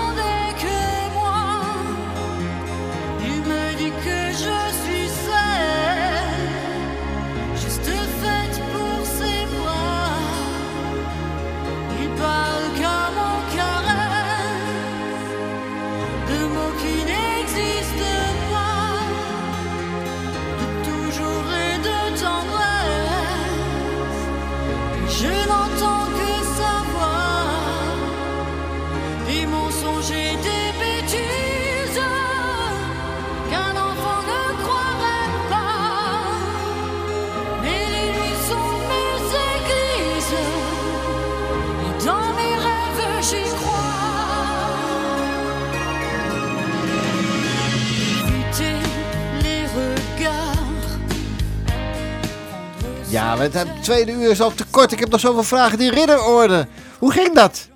Ja, 53.14 53.38
het 53.38 53.66
tweede 53.82 54.12
uur 54.12 54.30
is 54.30 54.40
al 54.40 54.50
te 54.54 54.64
kort. 54.70 54.92
Ik 54.92 54.98
heb 54.98 55.10
nog 55.10 55.20
zoveel 55.20 55.42
vragen. 55.42 55.78
Die 55.78 55.90
ridderorde. 55.90 56.66
Hoe 56.98 57.12
ging 57.12 57.34
dat? 57.34 57.68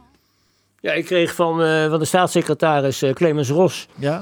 Ja, 0.80 0.92
ik 0.92 1.04
kreeg 1.04 1.34
van, 1.34 1.62
eh, 1.62 1.88
van 1.88 1.98
de 1.98 2.04
staatssecretaris 2.04 3.02
eh, 3.02 3.12
Clemens 3.14 3.50
Ros 3.50 3.88
Ja. 3.94 4.20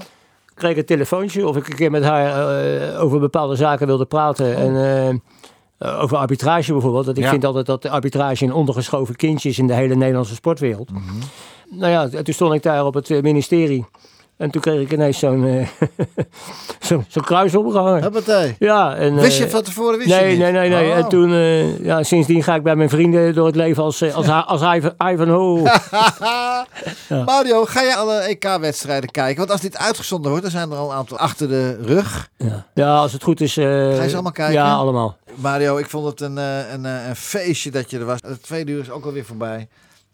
kreeg 0.54 0.76
een 0.76 0.84
telefoontje 0.84 1.46
of 1.48 1.56
ik 1.56 1.68
een 1.68 1.74
keer 1.76 1.90
met 1.90 2.04
haar 2.04 2.58
eh, 2.60 3.02
over 3.02 3.20
bepaalde 3.20 3.56
zaken 3.56 3.86
wilde 3.86 4.04
praten. 4.04 4.56
En 4.56 4.76
eh, 4.76 5.08
eh, 5.08 6.02
over 6.02 6.16
arbitrage 6.16 6.72
bijvoorbeeld. 6.72 7.06
Dat 7.06 7.16
ik 7.16 7.22
Ja. 7.24 7.30
vind 7.30 7.44
altijd 7.44 7.66
dat 7.66 7.82
de 7.82 7.90
arbitrage 7.90 8.44
een 8.44 8.52
ondergeschoven 8.52 9.16
kindje 9.16 9.48
is 9.48 9.58
in 9.58 9.66
de 9.66 9.74
hele 9.74 9.94
Nederlandse 9.94 10.34
sportwereld. 10.34 10.90
Mhm. 10.90 11.02
Nou 11.70 11.92
ja, 11.92 12.08
en 12.10 12.24
toen 12.24 12.34
stond 12.34 12.54
ik 12.54 12.62
daar 12.62 12.84
op 12.86 12.94
het 12.94 13.08
ministerie. 13.22 13.86
En 14.36 14.50
toen 14.50 14.60
kreeg 14.60 14.80
ik 14.80 14.92
ineens 14.92 15.18
zo'n 15.18 15.46
eh, 15.46 15.68
zo'n 16.88 17.04
zo'n 17.08 17.22
kruis 17.22 17.54
opgehangen. 17.54 18.12
Ja, 18.58 18.96
en, 18.96 19.14
Wist 19.14 19.38
je 19.38 19.44
eh, 19.44 19.50
van 19.50 19.62
tevoren? 19.62 19.98
Wist 19.98 20.10
je 20.10 20.16
Nee, 20.16 20.30
niet? 20.30 20.38
nee, 20.38 20.52
nee, 20.52 20.68
nee. 20.68 20.90
Oh. 20.90 20.96
En 20.96 21.08
toen, 21.08 21.32
eh, 21.32 21.84
ja, 21.84 22.02
sindsdien 22.02 22.42
ga 22.42 22.54
ik 22.54 22.62
bij 22.62 22.76
mijn 22.76 22.88
vrienden 22.88 23.34
door 23.34 23.46
het 23.46 23.56
leven 23.56 23.82
als, 23.82 24.12
als, 24.14 24.28
als, 24.28 24.60
Ivan, 24.76 24.94
Ivanhoe. 24.98 25.72
Mario, 27.24 27.64
ga 27.64 27.82
je 27.82 27.96
alle 27.96 28.18
EK-wedstrijden 28.18 29.10
kijken? 29.10 29.38
Want 29.38 29.50
als 29.50 29.60
dit 29.60 29.78
uitgezonden 29.78 30.30
wordt, 30.30 30.44
dan 30.44 30.52
zijn 30.52 30.70
er 30.70 30.76
al 30.76 30.90
een 30.90 30.96
aantal 30.96 31.18
achter 31.18 31.48
de 31.48 31.76
rug. 31.82 32.28
Ja. 32.36 32.66
ja, 32.74 32.96
als 32.96 33.12
het 33.12 33.22
goed 33.22 33.40
is. 33.40 33.54
Ga 33.54 33.62
je 33.62 34.08
ze 34.08 34.12
allemaal 34.14 34.32
kijken? 34.32 34.54
Ja, 34.54 34.74
allemaal. 34.74 35.16
Mario, 35.34 35.76
ik 35.76 35.90
vond 35.90 36.06
het 36.06 36.20
een, 36.20 36.36
een, 36.36 36.84
een 36.84 37.16
feestje 37.16 37.70
dat 37.70 37.90
je 37.90 37.98
er 37.98 38.04
was. 38.04 38.18
Het 38.26 38.42
tweede 38.42 38.72
uur 38.72 38.80
is 38.80 38.90
ook 38.90 39.04
alweer 39.04 39.24
voorbij. 39.24 39.68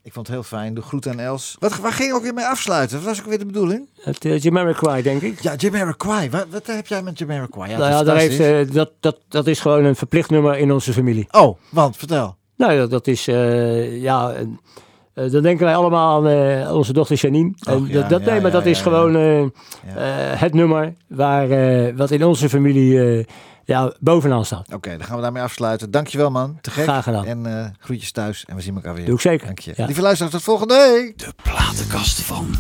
Ik 0.05 0.13
vond 0.13 0.27
het 0.27 0.37
heel 0.37 0.45
fijn. 0.45 0.75
Doe 0.75 0.85
groeten 0.85 1.11
aan 1.11 1.19
Els. 1.19 1.57
Wat, 1.59 1.79
waar 1.79 1.93
ging 1.93 2.09
je 2.09 2.15
ook 2.15 2.23
weer 2.23 2.35
mee 2.35 2.45
afsluiten? 2.45 2.97
Wat 2.97 3.07
was 3.07 3.21
ook 3.21 3.27
weer 3.27 3.39
de 3.39 3.47
bedoeling? 3.47 3.89
Het 4.01 4.25
uh, 4.25 4.39
Jamiroquai, 4.39 5.03
denk 5.03 5.23
ik. 5.23 5.41
Ja, 5.41 5.55
Jamiroquai. 5.57 6.31
Wat, 6.31 6.47
wat 6.51 6.67
heb 6.67 6.87
jij 6.87 7.03
met 7.03 7.19
Jamiroquai? 7.19 7.71
Ja, 7.71 7.79
nou 7.79 7.91
ja, 7.91 8.03
daar 8.03 8.17
heeft, 8.17 8.41
eh, 8.41 8.75
dat, 8.75 8.91
dat, 9.01 9.19
dat 9.29 9.47
is 9.47 9.61
gewoon 9.61 9.85
een 9.85 9.97
verplicht 9.97 10.31
nummer 10.31 10.59
in 10.59 10.73
onze 10.73 10.93
familie. 10.93 11.27
Oh, 11.31 11.59
want 11.71 11.97
vertel. 11.97 12.37
Nou, 12.57 12.77
dat, 12.77 12.91
dat 12.91 13.07
is, 13.07 13.29
eh, 13.29 14.03
ja, 14.03 14.35
eh, 15.15 15.31
dan 15.31 15.43
denken 15.43 15.65
wij 15.65 15.77
allemaal 15.77 16.29
aan 16.29 16.75
onze 16.75 16.93
dochter 16.93 17.17
Janine. 17.17 17.55
En 17.61 17.87
ja, 17.87 18.09
dat, 18.09 18.25
ja, 18.25 18.31
nee, 18.31 18.41
maar 18.41 18.51
dat 18.51 18.67
is 18.67 18.81
gewoon 18.81 19.15
het 20.37 20.55
nummer 20.55 20.95
waar, 21.07 21.49
wat 21.97 22.11
in 22.11 22.25
onze 22.25 22.49
familie 22.49 23.27
ja, 23.65 23.93
bovenaan 24.01 24.45
staat. 24.45 24.73
Oké, 24.73 24.97
dan 24.97 25.07
gaan 25.07 25.17
we 25.17 25.23
daarmee 25.23 25.43
afsluiten. 25.43 25.91
Dankjewel 25.91 26.31
man. 26.31 26.59
Te 26.61 26.71
gek. 26.71 26.83
Graag 26.83 27.05
gedaan. 27.05 27.25
En 27.25 27.47
eh, 27.47 27.67
groetjes 27.79 28.13
thuis. 28.13 28.45
En 28.45 28.57
we 28.57 28.63
zien 28.63 28.75
elkaar 28.75 28.95
weer. 28.95 29.05
Doe 29.05 29.15
ik 29.15 29.21
zeker. 29.21 29.47
Dank 29.47 29.59
je. 29.59 29.73
Ja. 29.77 29.87
Lieve 29.87 30.03
luisteraars, 30.03 30.35
tot 30.35 30.43
volgende 30.43 30.75
week. 30.75 31.19
De 31.19 31.33
platenkast 31.43 32.21
van. 32.21 32.55